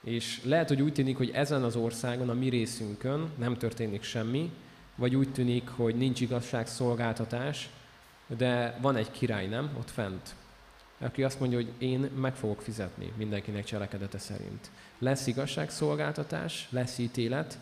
És 0.00 0.40
lehet, 0.44 0.68
hogy 0.68 0.82
úgy 0.82 0.92
tűnik, 0.92 1.16
hogy 1.16 1.30
ezen 1.30 1.62
az 1.62 1.76
országon, 1.76 2.28
a 2.28 2.34
mi 2.34 2.48
részünkön 2.48 3.30
nem 3.38 3.56
történik 3.56 4.02
semmi, 4.02 4.50
vagy 4.94 5.16
úgy 5.16 5.32
tűnik, 5.32 5.68
hogy 5.68 5.94
nincs 5.96 6.20
igazságszolgáltatás, 6.20 7.68
de 8.26 8.78
van 8.80 8.96
egy 8.96 9.10
király, 9.10 9.46
nem? 9.46 9.70
Ott 9.78 9.90
fent. 9.90 10.34
Aki 11.04 11.22
azt 11.22 11.40
mondja, 11.40 11.58
hogy 11.58 11.72
én 11.78 12.00
meg 12.00 12.34
fogok 12.34 12.62
fizetni 12.62 13.12
mindenkinek 13.16 13.64
cselekedete 13.64 14.18
szerint. 14.18 14.70
Lesz 14.98 15.26
igazságszolgáltatás, 15.26 16.68
lesz 16.70 16.98
ítélet, 16.98 17.58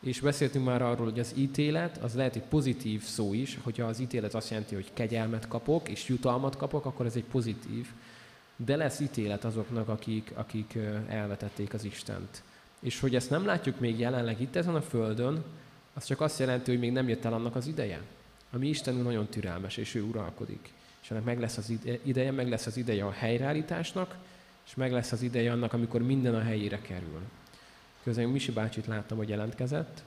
és 0.00 0.20
beszéltünk 0.20 0.64
már 0.64 0.82
arról, 0.82 1.10
hogy 1.10 1.20
az 1.20 1.32
ítélet, 1.36 1.96
az 1.96 2.14
lehet 2.14 2.36
egy 2.36 2.42
pozitív 2.42 3.02
szó 3.02 3.34
is, 3.34 3.58
hogyha 3.62 3.86
az 3.86 3.98
ítélet 3.98 4.34
azt 4.34 4.50
jelenti, 4.50 4.74
hogy 4.74 4.90
kegyelmet 4.92 5.48
kapok, 5.48 5.88
és 5.88 6.08
jutalmat 6.08 6.56
kapok, 6.56 6.84
akkor 6.84 7.06
ez 7.06 7.16
egy 7.16 7.24
pozitív. 7.24 7.86
De 8.56 8.76
lesz 8.76 9.00
ítélet 9.00 9.44
azoknak, 9.44 9.88
akik, 9.88 10.32
akik 10.34 10.78
elvetették 11.08 11.74
az 11.74 11.84
Istent. 11.84 12.42
És 12.80 13.00
hogy 13.00 13.14
ezt 13.14 13.30
nem 13.30 13.44
látjuk 13.44 13.80
még 13.80 13.98
jelenleg 13.98 14.40
itt 14.40 14.56
ezen 14.56 14.74
a 14.74 14.82
Földön, 14.82 15.44
az 15.94 16.04
csak 16.04 16.20
azt 16.20 16.38
jelenti, 16.38 16.70
hogy 16.70 16.80
még 16.80 16.92
nem 16.92 17.08
jött 17.08 17.24
el 17.24 17.32
annak 17.32 17.56
az 17.56 17.66
ideje. 17.66 18.00
A 18.50 18.58
mi 18.58 18.68
Istenünk 18.68 19.04
nagyon 19.04 19.26
türelmes, 19.26 19.76
és 19.76 19.94
ő 19.94 20.02
uralkodik. 20.02 20.72
És 21.06 21.12
ennek 21.12 21.24
meg 21.24 21.40
lesz 21.40 21.56
az 21.56 21.72
ideje, 22.02 22.30
meg 22.30 22.48
lesz 22.48 22.66
az 22.66 22.76
ideje 22.76 23.04
a 23.04 23.10
helyreállításnak, 23.10 24.16
és 24.66 24.74
meg 24.74 24.92
lesz 24.92 25.12
az 25.12 25.22
ideje 25.22 25.52
annak, 25.52 25.72
amikor 25.72 26.02
minden 26.02 26.34
a 26.34 26.42
helyére 26.42 26.80
kerül. 26.80 27.20
Közben 28.02 28.28
Misi 28.28 28.52
bácsit 28.52 28.86
láttam, 28.86 29.16
hogy 29.16 29.28
jelentkezett. 29.28 30.02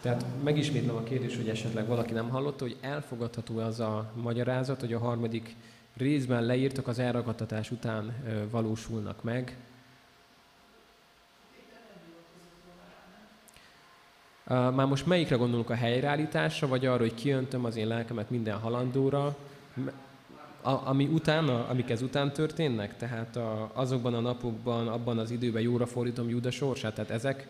Tehát 0.00 0.24
megismétlem 0.42 0.96
a 0.96 1.02
kérdést, 1.02 1.36
hogy 1.36 1.48
esetleg 1.48 1.86
valaki 1.86 2.12
nem 2.12 2.28
hallotta, 2.28 2.64
hogy 2.64 2.76
elfogadható 2.80 3.58
az 3.58 3.80
a 3.80 4.12
magyarázat, 4.14 4.80
hogy 4.80 4.92
a 4.92 4.98
harmadik 4.98 5.56
részben 5.96 6.42
leírtak, 6.44 6.88
az 6.88 6.98
elragadtatás 6.98 7.70
után 7.70 8.14
valósulnak 8.50 9.22
meg. 9.22 9.56
Már 14.48 14.86
most 14.86 15.06
melyikre 15.06 15.36
gondolunk 15.36 15.70
a 15.70 15.74
helyreállításra, 15.74 16.66
vagy 16.66 16.86
arra, 16.86 17.00
hogy 17.00 17.14
kiöntöm 17.14 17.64
az 17.64 17.76
én 17.76 17.86
lelkemet 17.86 18.30
minden 18.30 18.58
halandóra, 18.58 19.36
a, 20.64 20.88
ami 20.88 21.06
utána, 21.06 21.68
amik 21.68 21.90
ez 21.90 22.02
után 22.02 22.32
történnek? 22.32 22.96
Tehát 22.96 23.36
a, 23.36 23.70
azokban 23.74 24.14
a 24.14 24.20
napokban, 24.20 24.88
abban 24.88 25.18
az 25.18 25.30
időben 25.30 25.62
jóra 25.62 25.86
fordítom 25.86 26.28
Júda 26.28 26.50
sorsát? 26.50 26.94
Tehát 26.94 27.10
ezek... 27.10 27.48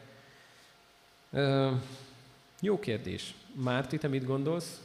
Ö, 1.31 1.71
jó 2.61 2.79
kérdés. 2.79 3.35
Márti, 3.53 3.99
te 3.99 4.09
mit 4.09 4.27
gondolsz? 4.27 4.81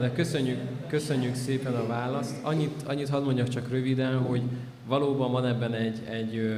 De 0.00 0.12
köszönjük, 0.12 0.58
köszönjük 0.88 1.34
szépen 1.34 1.74
a 1.74 1.86
választ. 1.86 2.36
Annyit, 2.42 2.82
annyit 2.86 3.08
hadd 3.08 3.22
mondjak 3.22 3.48
csak 3.48 3.70
röviden, 3.70 4.18
hogy 4.18 4.42
valóban 4.86 5.32
van 5.32 5.46
ebben 5.46 5.72
egy, 5.72 6.00
egy 6.10 6.36
ö, 6.36 6.54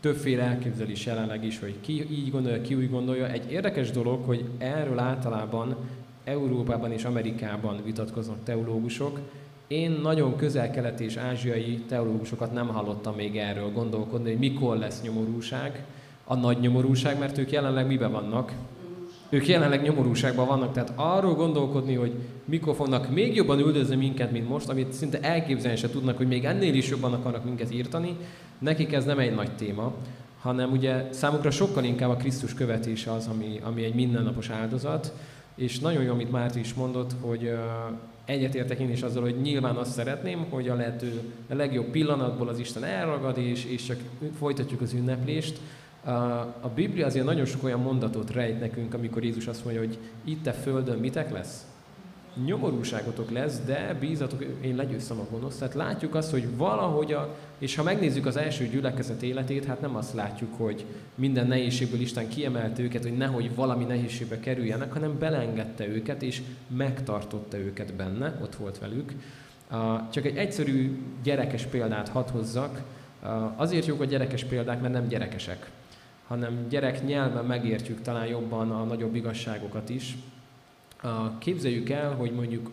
többféle 0.00 0.42
elképzelés 0.42 1.06
jelenleg 1.06 1.44
is, 1.44 1.58
hogy 1.58 1.74
ki 1.80 2.06
így 2.10 2.30
gondolja, 2.30 2.60
ki 2.60 2.74
úgy 2.74 2.90
gondolja. 2.90 3.28
Egy 3.30 3.52
érdekes 3.52 3.90
dolog, 3.90 4.24
hogy 4.24 4.44
erről 4.58 4.98
általában 4.98 5.76
Európában 6.24 6.92
és 6.92 7.04
Amerikában 7.04 7.80
vitatkoznak 7.84 8.44
teológusok. 8.44 9.20
Én 9.66 9.90
nagyon 9.90 10.36
közel-keleti 10.36 11.04
és 11.04 11.16
ázsiai 11.16 11.84
teológusokat 11.88 12.52
nem 12.52 12.68
hallottam 12.68 13.14
még 13.14 13.36
erről 13.36 13.72
gondolkodni, 13.72 14.30
hogy 14.30 14.38
mikor 14.38 14.76
lesz 14.76 15.02
nyomorúság, 15.02 15.84
a 16.24 16.34
nagy 16.34 16.60
nyomorúság, 16.60 17.18
mert 17.18 17.38
ők 17.38 17.50
jelenleg 17.50 17.86
miben 17.86 18.12
vannak? 18.12 18.52
Ők 19.30 19.48
jelenleg 19.48 19.82
nyomorúságban 19.82 20.46
vannak, 20.46 20.72
tehát 20.72 20.92
arról 20.94 21.34
gondolkodni, 21.34 21.94
hogy 21.94 22.12
mikor 22.44 22.74
fognak 22.74 23.10
még 23.10 23.34
jobban 23.34 23.58
üldözni 23.58 23.96
minket, 23.96 24.30
mint 24.30 24.48
most, 24.48 24.68
amit 24.68 24.92
szinte 24.92 25.20
elképzelni 25.20 25.76
se 25.76 25.90
tudnak, 25.90 26.16
hogy 26.16 26.26
még 26.28 26.44
ennél 26.44 26.74
is 26.74 26.88
jobban 26.88 27.12
akarnak 27.12 27.44
minket 27.44 27.74
írtani, 27.74 28.16
nekik 28.58 28.92
ez 28.92 29.04
nem 29.04 29.18
egy 29.18 29.34
nagy 29.34 29.50
téma, 29.56 29.94
hanem 30.40 30.70
ugye 30.70 31.08
számukra 31.10 31.50
sokkal 31.50 31.84
inkább 31.84 32.10
a 32.10 32.16
Krisztus 32.16 32.54
követése 32.54 33.12
az, 33.12 33.26
ami, 33.26 33.60
ami 33.62 33.84
egy 33.84 33.94
mindennapos 33.94 34.50
áldozat, 34.50 35.12
és 35.54 35.78
nagyon 35.78 36.02
jó, 36.02 36.12
amit 36.12 36.30
Márti 36.30 36.60
is 36.60 36.74
mondott, 36.74 37.10
hogy 37.20 37.52
egyetértek 38.24 38.78
én 38.78 38.90
is 38.90 39.02
azzal, 39.02 39.22
hogy 39.22 39.40
nyilván 39.40 39.76
azt 39.76 39.92
szeretném, 39.92 40.46
hogy 40.50 40.68
a 40.68 40.74
lehető 40.74 41.20
a 41.48 41.54
legjobb 41.54 41.86
pillanatból 41.86 42.48
az 42.48 42.58
Isten 42.58 42.84
elragad, 42.84 43.38
és, 43.38 43.64
és 43.64 43.84
csak 43.84 43.98
folytatjuk 44.38 44.80
az 44.80 44.92
ünneplést, 44.92 45.60
a 46.60 46.68
Biblia 46.74 47.06
azért 47.06 47.24
nagyon 47.24 47.44
sok 47.44 47.64
olyan 47.64 47.80
mondatot 47.80 48.30
rejt 48.30 48.60
nekünk, 48.60 48.94
amikor 48.94 49.24
Jézus 49.24 49.46
azt 49.46 49.64
mondja, 49.64 49.82
hogy 49.82 49.98
itt 50.24 50.46
a 50.46 50.52
földön 50.52 50.98
mitek 50.98 51.30
lesz? 51.30 51.66
nyomorúságotok 52.44 53.30
lesz, 53.30 53.60
de 53.66 53.96
bízatok, 54.00 54.44
én 54.60 54.76
legyőztem 54.76 55.18
a 55.18 55.26
gonosz. 55.30 55.58
Tehát 55.58 55.74
látjuk 55.74 56.14
azt, 56.14 56.30
hogy 56.30 56.56
valahogy, 56.56 57.12
a, 57.12 57.36
és 57.58 57.76
ha 57.76 57.82
megnézzük 57.82 58.26
az 58.26 58.36
első 58.36 58.66
gyülekezet 58.66 59.22
életét, 59.22 59.64
hát 59.64 59.80
nem 59.80 59.96
azt 59.96 60.14
látjuk, 60.14 60.54
hogy 60.56 60.84
minden 61.14 61.46
nehézségből 61.46 62.00
Isten 62.00 62.28
kiemelte 62.28 62.82
őket, 62.82 63.02
hogy 63.02 63.16
nehogy 63.16 63.54
valami 63.54 63.84
nehézségbe 63.84 64.40
kerüljenek, 64.40 64.92
hanem 64.92 65.18
belengedte 65.18 65.88
őket, 65.88 66.22
és 66.22 66.42
megtartotta 66.76 67.58
őket 67.58 67.94
benne, 67.94 68.38
ott 68.42 68.54
volt 68.54 68.78
velük. 68.78 69.12
Csak 70.10 70.24
egy 70.24 70.36
egyszerű 70.36 70.98
gyerekes 71.22 71.64
példát 71.64 72.08
hadd 72.08 72.30
hozzak. 72.30 72.82
Azért 73.56 73.86
jók 73.86 74.00
a 74.00 74.04
gyerekes 74.04 74.44
példák, 74.44 74.80
mert 74.80 74.92
nem 74.92 75.08
gyerekesek, 75.08 75.70
hanem 76.28 76.66
gyerek 76.68 77.06
nyelven 77.06 77.44
megértjük 77.44 78.02
talán 78.02 78.26
jobban 78.26 78.70
a 78.70 78.84
nagyobb 78.84 79.14
igazságokat 79.14 79.88
is. 79.88 80.16
Képzeljük 81.38 81.90
el, 81.90 82.14
hogy 82.14 82.32
mondjuk 82.32 82.70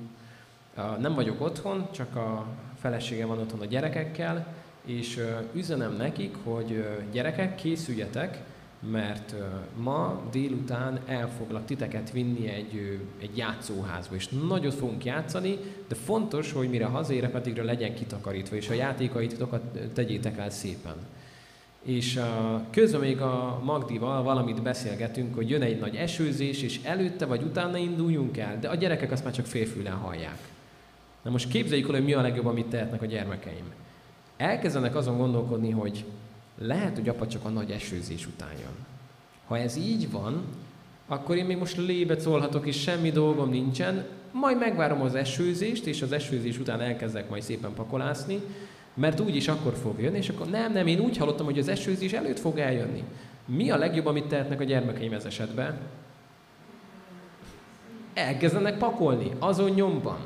nem 1.00 1.14
vagyok 1.14 1.42
otthon, 1.42 1.88
csak 1.92 2.16
a 2.16 2.46
feleségem 2.80 3.28
van 3.28 3.40
otthon 3.40 3.62
a 3.62 3.66
gyerekekkel, 3.66 4.54
és 4.86 5.20
üzenem 5.54 5.96
nekik, 5.96 6.36
hogy 6.44 6.86
gyerekek, 7.12 7.56
készüljetek, 7.56 8.44
mert 8.92 9.36
ma 9.76 10.22
délután 10.32 11.00
el 11.06 11.30
foglak 11.38 11.66
titeket 11.66 12.12
vinni 12.12 12.48
egy, 12.48 13.00
egy 13.22 13.38
játszóházba, 13.38 14.16
és 14.16 14.28
nagyot 14.48 14.74
fogunk 14.74 15.06
játszani, 15.06 15.58
de 15.88 15.96
fontos, 15.96 16.52
hogy 16.52 16.70
mire 16.70 16.86
hazérek, 16.86 17.36
addigra 17.36 17.64
legyen 17.64 17.96
kitakarítva, 17.96 18.56
és 18.56 18.70
a 18.70 18.74
játékaitokat 18.74 19.62
tegyétek 19.94 20.38
el 20.38 20.50
szépen. 20.50 20.96
És 21.86 22.20
közben 22.72 23.00
még 23.00 23.22
a 23.22 23.62
Magdival 23.64 24.24
valamit 24.24 24.62
beszélgetünk, 24.62 25.36
hogy 25.36 25.50
jön 25.50 25.62
egy 25.62 25.80
nagy 25.80 25.96
esőzés, 25.96 26.62
és 26.62 26.80
előtte 26.84 27.26
vagy 27.26 27.42
utána 27.42 27.78
induljunk 27.78 28.38
el, 28.38 28.60
de 28.60 28.68
a 28.68 28.76
gyerekek 28.76 29.12
azt 29.12 29.24
már 29.24 29.34
csak 29.34 29.46
félfülen 29.46 29.94
hallják. 29.94 30.38
Na 31.22 31.32
most 31.32 31.50
képzeljük 31.50 31.88
el, 31.88 31.94
hogy 31.94 32.04
mi 32.04 32.14
a 32.14 32.22
legjobb, 32.22 32.46
amit 32.46 32.66
tehetnek 32.66 33.02
a 33.02 33.06
gyermekeim. 33.06 33.74
Elkezdenek 34.38 34.96
azon 34.96 35.18
gondolkodni, 35.18 35.70
hogy 35.70 36.06
lehet, 36.58 36.96
hogy 36.96 37.10
apa 37.10 37.28
csak 37.28 37.46
a 37.46 37.50
nagy 37.50 37.72
esőzés 37.72 38.28
után 38.28 38.52
jön. 38.52 38.86
Ha 39.48 39.58
ez 39.58 39.76
így 39.78 40.12
van, 40.12 40.44
akkor 41.08 41.36
én 41.36 41.46
még 41.46 41.58
most 41.58 41.78
lébet 41.78 42.20
szólhatok, 42.20 42.66
és 42.66 42.82
semmi 42.82 43.12
dolgom 43.12 43.50
nincsen, 43.50 44.06
majd 44.32 44.58
megvárom 44.58 45.02
az 45.02 45.16
esőzést, 45.16 45.86
és 45.86 46.02
az 46.02 46.12
esőzés 46.12 46.60
után 46.60 46.82
elkezdek 46.82 47.30
majd 47.30 47.42
szépen 47.42 47.74
pakolászni, 47.74 48.42
mert 48.96 49.20
úgyis 49.20 49.48
akkor 49.48 49.74
fog 49.82 50.02
jönni, 50.02 50.18
és 50.18 50.30
akkor 50.30 50.48
nem, 50.48 50.72
nem, 50.72 50.88
én 50.88 51.00
úgy 51.00 51.18
hallottam, 51.18 51.46
hogy 51.46 51.60
az 51.60 51.68
esőzés 51.68 52.12
előtt 52.12 52.40
fog 52.40 52.58
eljönni. 52.58 53.04
Mi 53.46 53.70
a 53.70 53.78
legjobb, 53.78 54.06
amit 54.06 54.26
tehetnek 54.26 54.60
a 54.60 54.64
gyermekeim 54.64 55.14
ez 55.14 55.26
esetben? 55.26 55.78
Elkezdenek 58.14 58.78
pakolni, 58.78 59.32
azon 59.40 59.70
nyomban. 59.70 60.18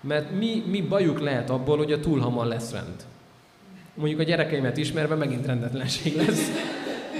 Mert 0.00 0.30
mi, 0.30 0.62
mi 0.66 0.82
bajuk 0.82 1.20
lehet 1.20 1.50
abból, 1.50 1.76
hogy 1.76 1.92
a 1.92 2.00
túl 2.00 2.18
hamar 2.20 2.46
lesz 2.46 2.72
rend. 2.72 3.04
Mondjuk 3.94 4.20
a 4.20 4.22
gyerekeimet 4.22 4.76
ismerve 4.76 5.14
megint 5.14 5.46
rendetlenség 5.46 6.16
lesz. 6.16 6.50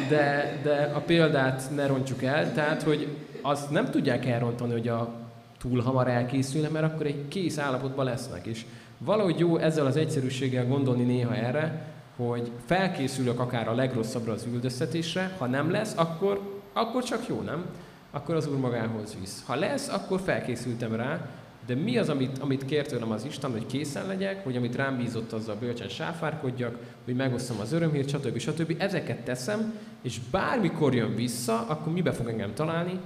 De, 0.09 0.59
de 0.63 0.91
a 0.95 0.99
példát 0.99 1.71
ne 1.75 1.87
rontsuk 1.87 2.23
el, 2.23 2.53
tehát, 2.53 2.83
hogy 2.83 3.09
azt 3.43 3.71
nem 3.71 3.91
tudják 3.91 4.27
elrontani, 4.27 4.73
hogy 4.73 4.89
a 4.89 5.15
túl 5.59 5.81
hamar 5.81 6.09
elkészülne, 6.09 6.69
mert 6.69 6.85
akkor 6.85 7.07
egy 7.07 7.29
kész 7.29 7.59
állapotban 7.59 8.05
lesznek. 8.05 8.47
És 8.47 8.65
valahogy 8.99 9.39
jó 9.39 9.57
ezzel 9.57 9.87
az 9.87 9.97
egyszerűséggel 9.97 10.67
gondolni 10.67 11.03
néha 11.03 11.35
erre, 11.35 11.93
hogy 12.17 12.51
felkészülök 12.67 13.41
akár 13.41 13.69
a 13.69 13.75
legrosszabbra 13.75 14.33
az 14.33 14.47
üldöztetésre, 14.53 15.35
ha 15.39 15.47
nem 15.47 15.71
lesz, 15.71 15.93
akkor, 15.97 16.61
akkor 16.73 17.03
csak 17.05 17.29
jó, 17.29 17.41
nem? 17.41 17.65
Akkor 18.11 18.35
az 18.35 18.49
Úr 18.49 18.59
magához 18.59 19.17
visz. 19.21 19.43
Ha 19.47 19.55
lesz, 19.55 19.89
akkor 19.89 20.21
felkészültem 20.21 20.95
rá, 20.95 21.29
de 21.67 21.75
mi 21.75 21.99
az, 21.99 22.09
amit, 22.09 22.39
amit 22.39 22.65
kért 22.65 22.89
tőlem 22.89 23.11
az 23.11 23.25
Isten, 23.25 23.51
hogy 23.51 23.67
készen 23.67 24.07
legyek, 24.07 24.45
hogy 24.45 24.57
amit 24.57 24.77
rám 24.77 24.97
bízott, 24.97 25.33
azzal 25.33 25.57
bölcsen 25.57 25.89
sáfárkodjak, 25.89 26.77
hogy 27.05 27.17
megosztom 27.17 27.61
az 27.61 27.73
örömhírt, 27.73 28.09
stb. 28.09 28.39
stb. 28.39 28.75
Ezeket 28.79 29.25
teszem, 29.25 29.75
és 30.03 30.21
bármikor 30.31 30.95
jön 30.95 31.15
vissza, 31.15 31.67
akkor 31.67 31.93
mibe 31.93 32.13
fog 32.13 32.29
engem 32.29 32.55
találni? 32.55 33.01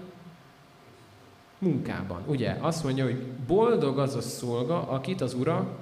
Munkában. 1.62 2.22
Ugye? 2.26 2.56
Azt 2.60 2.84
mondja, 2.84 3.04
hogy 3.04 3.22
boldog 3.46 3.98
az 3.98 4.14
a 4.14 4.20
szolga, 4.20 4.88
akit 4.88 5.20
az 5.20 5.34
ura 5.34 5.78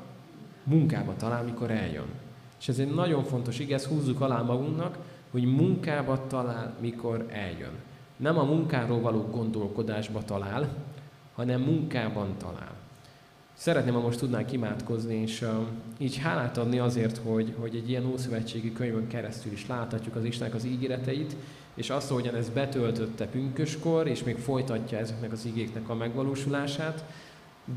munkába 0.65 1.17
talál, 1.17 1.43
mikor 1.43 1.71
eljön. 1.71 2.09
És 2.61 2.69
ez 2.69 2.79
egy 2.79 2.95
nagyon 2.95 3.25
fontos 3.25 3.59
igaz, 3.59 3.83
ezt 3.83 3.91
húzzuk 3.91 4.21
alá 4.21 4.43
magunknak, 4.43 4.99
hogy 5.31 5.45
munkába 5.45 6.27
talál, 6.27 6.75
mikor 6.81 7.27
eljön. 7.29 7.73
Nem 8.17 8.39
a 8.39 8.43
munkáról 8.43 9.01
való 9.01 9.29
gondolkodásba 9.31 10.25
talál, 10.25 10.69
hanem 11.35 11.61
munkában 11.61 12.29
talál. 12.39 12.75
Szeretném, 13.55 13.95
ha 13.95 14.01
most 14.01 14.19
tudnánk 14.19 14.53
imádkozni, 14.53 15.15
és 15.15 15.43
uh, 15.43 15.49
így 15.99 16.17
hálát 16.17 16.59
adni 16.59 16.79
azért, 16.79 17.17
hogy, 17.17 17.55
hogy 17.59 17.75
egy 17.77 17.89
ilyen 17.91 18.07
ószövetségi 18.07 18.73
könyvön 18.73 19.07
keresztül 19.07 19.53
is 19.53 19.67
láthatjuk 19.67 20.17
az 20.17 20.25
Istennek 20.25 20.55
az 20.55 20.65
ígéreteit, 20.65 21.37
és 21.81 21.91
azt, 21.91 22.11
ahogyan 22.11 22.35
ez 22.35 22.49
betöltötte 22.49 23.27
pünköskor, 23.27 24.07
és 24.07 24.23
még 24.23 24.37
folytatja 24.37 24.99
ezeknek 24.99 25.33
az 25.33 25.45
igéknek 25.45 25.89
a 25.89 25.95
megvalósulását, 25.95 27.05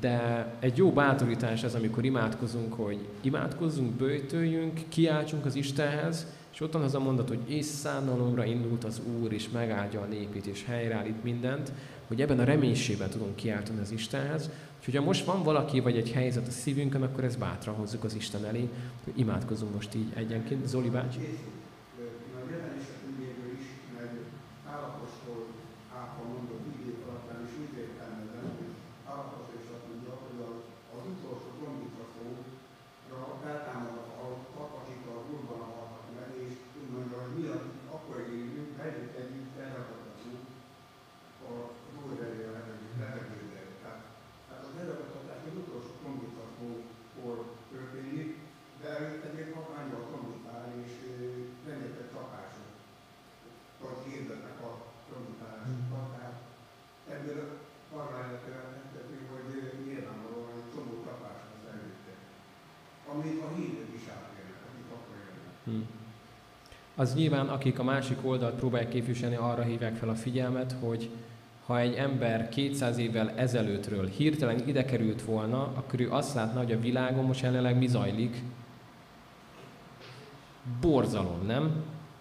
de 0.01 0.47
egy 0.59 0.77
jó 0.77 0.91
bátorítás 0.91 1.63
ez, 1.63 1.75
amikor 1.75 2.05
imádkozunk, 2.05 2.73
hogy 2.73 2.99
imádkozzunk, 3.21 3.91
bőjtöljünk, 3.91 4.79
kiáltsunk 4.89 5.45
az 5.45 5.55
Istenhez, 5.55 6.27
és 6.53 6.61
ott 6.61 6.73
van 6.73 6.81
az 6.81 6.95
a 6.95 6.99
mondat, 6.99 7.27
hogy 7.27 7.39
és 7.45 7.65
szánalomra 7.65 8.45
indult 8.45 8.83
az 8.83 9.01
Úr, 9.21 9.33
és 9.33 9.49
megáldja 9.49 10.01
a 10.01 10.05
népét, 10.05 10.45
és 10.45 10.65
helyreállít 10.65 11.23
mindent, 11.23 11.71
hogy 12.07 12.21
ebben 12.21 12.39
a 12.39 12.43
reménységben 12.43 13.09
tudunk 13.09 13.35
kiáltani 13.35 13.79
az 13.79 13.91
Istenhez. 13.91 14.49
Úgyhogy 14.79 14.95
ha 14.95 15.03
most 15.03 15.25
van 15.25 15.43
valaki, 15.43 15.79
vagy 15.79 15.97
egy 15.97 16.11
helyzet 16.11 16.47
a 16.47 16.51
szívünkön, 16.51 17.01
akkor 17.01 17.23
ezt 17.23 17.39
bátran 17.39 17.75
hozzuk 17.75 18.03
az 18.03 18.15
Isten 18.15 18.45
elé, 18.45 18.69
hogy 19.03 19.13
imádkozunk 19.15 19.73
most 19.73 19.95
így 19.95 20.11
egyenként. 20.15 20.67
Zoli 20.67 20.89
bácsi. 20.89 21.19
Az 66.95 67.15
nyilván, 67.15 67.47
akik 67.47 67.79
a 67.79 67.83
másik 67.83 68.17
oldalt 68.21 68.55
próbálják 68.55 68.89
képviselni, 68.89 69.35
arra 69.35 69.61
hívják 69.61 69.95
fel 69.95 70.09
a 70.09 70.15
figyelmet, 70.15 70.75
hogy 70.79 71.09
ha 71.65 71.79
egy 71.79 71.93
ember 71.93 72.49
200 72.49 72.97
évvel 72.97 73.31
ezelőttről 73.35 74.07
hirtelen 74.07 74.67
ide 74.67 74.85
került 74.85 75.21
volna, 75.21 75.61
akkor 75.75 75.99
ő 75.99 76.11
azt 76.11 76.33
látna, 76.33 76.59
hogy 76.59 76.71
a 76.71 76.79
világon 76.79 77.25
most 77.25 77.41
jelenleg 77.41 77.77
mi 77.77 77.87
zajlik. 77.87 78.41
Borzalom, 80.81 81.45
nem? 81.45 81.71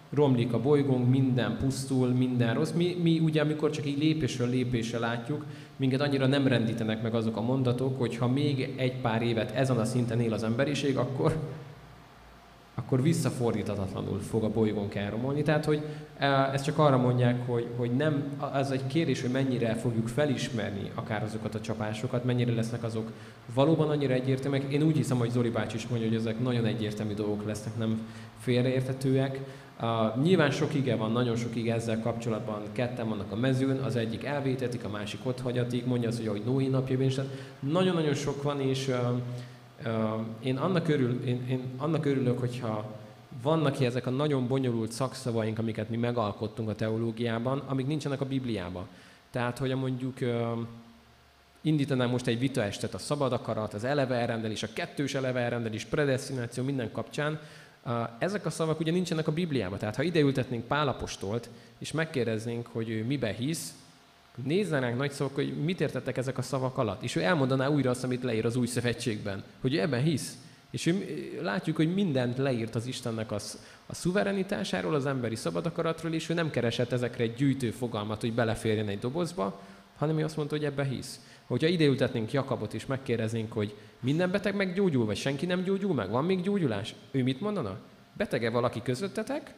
Romlik 0.09 0.53
a 0.53 0.61
bolygónk, 0.61 1.09
minden 1.09 1.57
pusztul, 1.57 2.07
minden 2.07 2.53
rossz. 2.53 2.71
Mi, 2.71 2.97
mi 3.01 3.19
ugye, 3.19 3.41
amikor 3.41 3.69
csak 3.69 3.85
így 3.85 3.97
lépésről 3.97 4.49
lépésre 4.49 4.99
látjuk, 4.99 5.45
minket 5.75 6.01
annyira 6.01 6.27
nem 6.27 6.47
rendítenek 6.47 7.01
meg 7.01 7.15
azok 7.15 7.37
a 7.37 7.41
mondatok, 7.41 7.99
hogy 7.99 8.17
ha 8.17 8.27
még 8.27 8.73
egy 8.77 8.95
pár 8.95 9.21
évet 9.21 9.51
ezen 9.51 9.77
a 9.77 9.85
szinten 9.85 10.21
él 10.21 10.33
az 10.33 10.43
emberiség, 10.43 10.97
akkor 10.97 11.37
akkor 12.85 13.01
visszafordíthatatlanul 13.01 14.19
fog 14.19 14.43
a 14.43 14.49
bolygónk 14.49 14.95
elromolni. 14.95 15.41
Tehát, 15.41 15.65
hogy 15.65 15.81
e, 16.17 16.27
ezt 16.53 16.63
csak 16.63 16.77
arra 16.77 16.97
mondják, 16.97 17.47
hogy, 17.47 17.67
hogy 17.77 17.91
nem, 17.91 18.23
az 18.53 18.71
egy 18.71 18.87
kérdés, 18.87 19.21
hogy 19.21 19.31
mennyire 19.31 19.75
fogjuk 19.75 20.07
felismerni 20.07 20.91
akár 20.95 21.23
azokat 21.23 21.55
a 21.55 21.61
csapásokat, 21.61 22.23
mennyire 22.23 22.53
lesznek 22.53 22.83
azok 22.83 23.11
valóban 23.53 23.89
annyira 23.89 24.13
egyértelműek. 24.13 24.73
Én 24.73 24.83
úgy 24.83 24.95
hiszem, 24.95 25.17
hogy 25.17 25.29
Zoli 25.29 25.49
bácsi 25.49 25.75
is 25.75 25.87
mondja, 25.87 26.07
hogy 26.07 26.17
ezek 26.17 26.39
nagyon 26.39 26.65
egyértelmű 26.65 27.13
dolgok 27.13 27.45
lesznek, 27.45 27.77
nem 27.77 28.07
félreértetőek. 28.39 29.39
Uh, 29.81 30.23
nyilván 30.23 30.51
sok 30.51 30.73
ige 30.73 30.95
van, 30.95 31.11
nagyon 31.11 31.35
sok 31.35 31.55
ige 31.55 31.73
ezzel 31.73 31.99
kapcsolatban, 31.99 32.61
ketten 32.71 33.09
vannak 33.09 33.31
a 33.31 33.35
mezőn, 33.35 33.77
az 33.77 33.95
egyik 33.95 34.23
elvétetik, 34.23 34.85
a 34.85 34.89
másik 34.89 35.19
ott 35.23 35.41
hagyatik, 35.41 35.85
mondja 35.85 36.09
az, 36.09 36.17
hogy 36.17 36.27
ahogy 36.27 36.43
Noé 36.45 36.67
napjában 36.67 37.05
is. 37.05 37.15
Nagyon-nagyon 37.59 38.13
sok 38.13 38.43
van, 38.43 38.61
és 38.61 38.87
uh, 38.87 38.95
én 40.39 40.57
annak, 40.57 40.87
örül, 40.87 41.21
én, 41.25 41.47
én 41.49 41.63
annak 41.77 42.05
örülök, 42.05 42.39
hogyha 42.39 43.01
vannak 43.41 43.81
ezek 43.81 44.05
a 44.05 44.09
nagyon 44.09 44.47
bonyolult 44.47 44.91
szakszavaink, 44.91 45.59
amiket 45.59 45.89
mi 45.89 45.97
megalkottunk 45.97 46.69
a 46.69 46.75
teológiában, 46.75 47.59
amik 47.59 47.87
nincsenek 47.87 48.21
a 48.21 48.25
Bibliában. 48.25 48.87
Tehát, 49.31 49.57
hogy 49.57 49.75
mondjuk 49.75 50.17
indítanám 51.61 52.09
most 52.09 52.27
egy 52.27 52.39
vitaestet 52.39 52.93
a 52.93 52.97
szabad 52.97 53.33
akarat, 53.33 53.73
az 53.73 53.83
eleve 53.83 54.15
elrendelés, 54.15 54.63
a 54.63 54.73
kettős 54.73 55.13
eleve 55.13 55.39
elrendelés, 55.39 55.85
predestináció 55.85 56.63
minden 56.63 56.91
kapcsán. 56.91 57.39
Ezek 58.19 58.45
a 58.45 58.49
szavak 58.49 58.79
ugye 58.79 58.91
nincsenek 58.91 59.27
a 59.27 59.31
Bibliában. 59.31 59.77
Tehát 59.77 59.95
ha 59.95 60.03
ideültetnénk 60.03 60.65
Pálapostolt, 60.65 61.49
és 61.77 61.91
megkérdeznénk, 61.91 62.67
hogy 62.67 62.89
ő 62.89 63.05
mibe 63.05 63.33
hisz, 63.33 63.73
nézze 64.43 64.79
ránk 64.79 64.97
nagy 64.97 65.11
szavak, 65.11 65.35
hogy 65.35 65.63
mit 65.63 65.81
értettek 65.81 66.17
ezek 66.17 66.37
a 66.37 66.41
szavak 66.41 66.77
alatt. 66.77 67.03
És 67.03 67.15
ő 67.15 67.21
elmondaná 67.21 67.67
újra 67.67 67.89
azt, 67.89 68.03
amit 68.03 68.23
leír 68.23 68.45
az 68.45 68.55
új 68.55 68.67
szövetségben, 68.67 69.43
hogy 69.61 69.75
ő 69.75 69.79
ebben 69.79 70.03
hisz. 70.03 70.37
És 70.69 70.85
ő, 70.85 71.39
látjuk, 71.41 71.75
hogy 71.75 71.93
mindent 71.93 72.37
leírt 72.37 72.75
az 72.75 72.85
Istennek 72.85 73.31
az, 73.31 73.59
a 73.85 73.95
szuverenitásáról, 73.95 74.95
az 74.95 75.05
emberi 75.05 75.35
szabadakaratról, 75.35 76.13
és 76.13 76.29
ő 76.29 76.33
nem 76.33 76.49
keresett 76.49 76.91
ezekre 76.91 77.23
egy 77.23 77.33
gyűjtő 77.33 77.71
fogalmat, 77.71 78.21
hogy 78.21 78.33
beleférjen 78.33 78.87
egy 78.87 78.99
dobozba, 78.99 79.59
hanem 79.97 80.19
ő 80.19 80.23
azt 80.23 80.37
mondta, 80.37 80.55
hogy 80.55 80.65
ebbe 80.65 80.83
hisz. 80.83 81.19
Hogyha 81.47 81.67
ideültetnénk 81.67 82.31
Jakabot 82.31 82.73
és 82.73 82.85
megkérdeznénk, 82.85 83.53
hogy 83.53 83.75
minden 83.99 84.31
beteg 84.31 84.55
meggyógyul, 84.55 85.05
vagy 85.05 85.17
senki 85.17 85.45
nem 85.45 85.63
gyógyul 85.63 85.93
meg, 85.93 86.09
van 86.09 86.25
még 86.25 86.41
gyógyulás, 86.41 86.95
ő 87.11 87.23
mit 87.23 87.41
mondana? 87.41 87.77
Betege 88.13 88.49
valaki 88.49 88.81
közöttetek? 88.81 89.53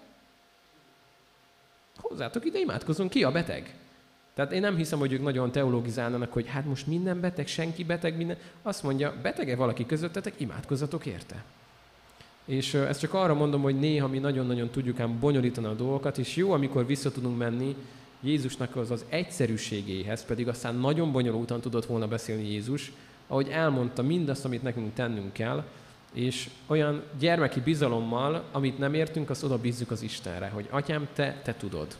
Hozzátok 1.97 2.45
ide, 2.45 2.59
imádkozunk, 2.59 3.09
ki 3.09 3.23
a 3.23 3.31
beteg? 3.31 3.75
Tehát 4.35 4.51
én 4.51 4.61
nem 4.61 4.75
hiszem, 4.75 4.99
hogy 4.99 5.13
ők 5.13 5.21
nagyon 5.21 5.51
teologizálnának, 5.51 6.33
hogy 6.33 6.47
hát 6.47 6.65
most 6.65 6.87
minden 6.87 7.19
beteg, 7.19 7.47
senki 7.47 7.83
beteg, 7.83 8.17
minden. 8.17 8.37
Azt 8.61 8.83
mondja, 8.83 9.13
betege 9.21 9.55
valaki 9.55 9.85
közöttetek, 9.85 10.33
imádkozzatok 10.37 11.05
érte. 11.05 11.43
És 12.45 12.73
ezt 12.73 12.99
csak 12.99 13.13
arra 13.13 13.33
mondom, 13.33 13.61
hogy 13.61 13.79
néha 13.79 14.07
mi 14.07 14.19
nagyon-nagyon 14.19 14.69
tudjuk 14.69 14.99
ám 14.99 15.19
bonyolítani 15.19 15.67
a 15.67 15.73
dolgokat, 15.73 16.17
és 16.17 16.35
jó, 16.35 16.51
amikor 16.51 16.85
vissza 16.85 17.11
tudunk 17.11 17.37
menni 17.37 17.75
Jézusnak 18.21 18.75
az 18.75 18.91
az 18.91 19.05
egyszerűségéhez, 19.09 20.25
pedig 20.25 20.47
aztán 20.47 20.75
nagyon 20.75 21.11
bonyolultan 21.11 21.61
tudott 21.61 21.85
volna 21.85 22.07
beszélni 22.07 22.51
Jézus, 22.51 22.91
ahogy 23.27 23.47
elmondta 23.47 24.01
mindazt, 24.01 24.45
amit 24.45 24.63
nekünk 24.63 24.93
tennünk 24.93 25.33
kell, 25.33 25.63
és 26.13 26.49
olyan 26.67 27.03
gyermeki 27.19 27.59
bizalommal, 27.59 28.43
amit 28.51 28.77
nem 28.77 28.93
értünk, 28.93 29.29
azt 29.29 29.43
oda 29.43 29.57
bízzuk 29.57 29.91
az 29.91 30.01
Istenre, 30.01 30.47
hogy 30.47 30.67
atyám, 30.69 31.07
te, 31.13 31.41
te 31.43 31.53
tudod. 31.53 31.95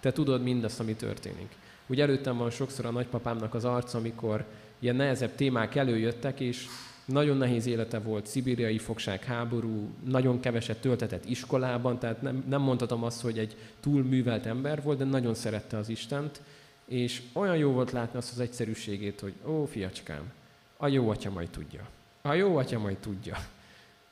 Te 0.00 0.12
tudod 0.12 0.42
mindazt, 0.42 0.80
ami 0.80 0.94
történik. 0.94 1.48
Úgy 1.86 2.00
előttem 2.00 2.36
van 2.36 2.50
sokszor 2.50 2.86
a 2.86 2.90
nagypapámnak 2.90 3.54
az 3.54 3.64
arca, 3.64 3.98
amikor 3.98 4.44
ilyen 4.78 4.96
nehezebb 4.96 5.34
témák 5.34 5.74
előjöttek, 5.74 6.40
és 6.40 6.66
nagyon 7.04 7.36
nehéz 7.36 7.66
élete 7.66 7.98
volt, 7.98 8.26
szibériai 8.26 8.78
fogság, 8.78 9.24
háború, 9.24 9.88
nagyon 10.04 10.40
keveset 10.40 10.80
töltetett 10.80 11.24
iskolában, 11.24 11.98
tehát 11.98 12.22
nem, 12.22 12.44
nem 12.48 12.60
mondhatom 12.60 13.04
azt, 13.04 13.20
hogy 13.20 13.38
egy 13.38 13.56
túl 13.80 14.02
művelt 14.02 14.46
ember 14.46 14.82
volt, 14.82 14.98
de 14.98 15.04
nagyon 15.04 15.34
szerette 15.34 15.76
az 15.76 15.88
Istent, 15.88 16.40
és 16.84 17.22
olyan 17.32 17.56
jó 17.56 17.70
volt 17.70 17.90
látni 17.90 18.18
azt 18.18 18.32
az 18.32 18.40
egyszerűségét, 18.40 19.20
hogy 19.20 19.32
ó, 19.46 19.64
fiacskám, 19.64 20.32
a 20.76 20.88
jó 20.88 21.10
atya 21.10 21.30
majd 21.30 21.48
tudja. 21.48 21.88
A 22.22 22.32
jó 22.32 22.56
atya 22.56 22.78
majd 22.78 22.96
tudja. 22.96 23.36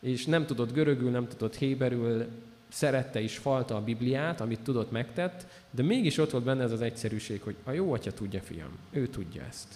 És 0.00 0.26
nem 0.26 0.46
tudott 0.46 0.72
görögül, 0.72 1.10
nem 1.10 1.28
tudott 1.28 1.56
héberül, 1.56 2.26
szerette 2.70 3.20
is 3.20 3.36
falta 3.36 3.76
a 3.76 3.84
Bibliát, 3.84 4.40
amit 4.40 4.60
tudott, 4.60 4.90
megtett, 4.90 5.46
de 5.70 5.82
mégis 5.82 6.18
ott 6.18 6.30
volt 6.30 6.44
benne 6.44 6.62
ez 6.62 6.72
az 6.72 6.80
egyszerűség, 6.80 7.42
hogy 7.42 7.56
a 7.64 7.70
jó 7.70 7.92
atya 7.92 8.12
tudja, 8.12 8.40
fiam, 8.40 8.78
ő 8.90 9.06
tudja 9.06 9.42
ezt. 9.48 9.68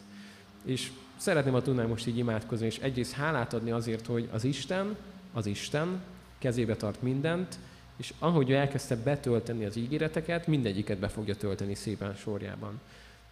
És 0.64 0.90
szeretném, 1.16 1.52
ha 1.52 1.62
tudnám 1.62 1.88
most 1.88 2.06
így 2.06 2.18
imádkozni, 2.18 2.66
és 2.66 2.78
egyrészt 2.78 3.12
hálát 3.12 3.52
adni 3.52 3.70
azért, 3.70 4.06
hogy 4.06 4.28
az 4.32 4.44
Isten, 4.44 4.96
az 5.32 5.46
Isten 5.46 6.02
kezébe 6.38 6.76
tart 6.76 7.02
mindent, 7.02 7.58
és 7.96 8.12
ahogy 8.18 8.50
ő 8.50 8.54
elkezdte 8.54 8.96
betölteni 8.96 9.64
az 9.64 9.76
ígéreteket, 9.76 10.46
mindegyiket 10.46 10.98
be 10.98 11.08
fogja 11.08 11.36
tölteni 11.36 11.74
szépen 11.74 12.14
sorjában. 12.14 12.80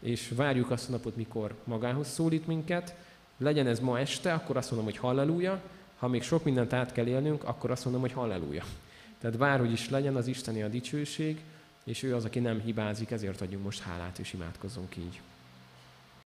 És 0.00 0.32
várjuk 0.36 0.70
azt 0.70 0.88
a 0.88 0.90
napot, 0.90 1.16
mikor 1.16 1.54
magához 1.64 2.08
szólít 2.08 2.46
minket, 2.46 2.94
legyen 3.38 3.66
ez 3.66 3.80
ma 3.80 3.98
este, 3.98 4.32
akkor 4.32 4.56
azt 4.56 4.70
mondom, 4.70 4.90
hogy 4.90 4.98
halleluja, 4.98 5.62
ha 5.98 6.08
még 6.08 6.22
sok 6.22 6.44
mindent 6.44 6.72
át 6.72 6.92
kell 6.92 7.06
élnünk, 7.06 7.44
akkor 7.44 7.70
azt 7.70 7.84
mondom, 7.84 8.02
hogy 8.02 8.12
halleluja. 8.12 8.64
Tehát 9.22 9.38
bárhogy 9.38 9.72
is 9.72 9.88
legyen, 9.88 10.16
az 10.16 10.26
Isteni 10.26 10.62
a 10.62 10.68
dicsőség, 10.68 11.40
és 11.84 12.02
ő 12.02 12.14
az, 12.14 12.24
aki 12.24 12.38
nem 12.38 12.60
hibázik, 12.60 13.10
ezért 13.10 13.40
adjunk 13.40 13.64
most 13.64 13.80
hálát, 13.80 14.18
és 14.18 14.32
imádkozzunk 14.32 14.96
így. 14.96 15.20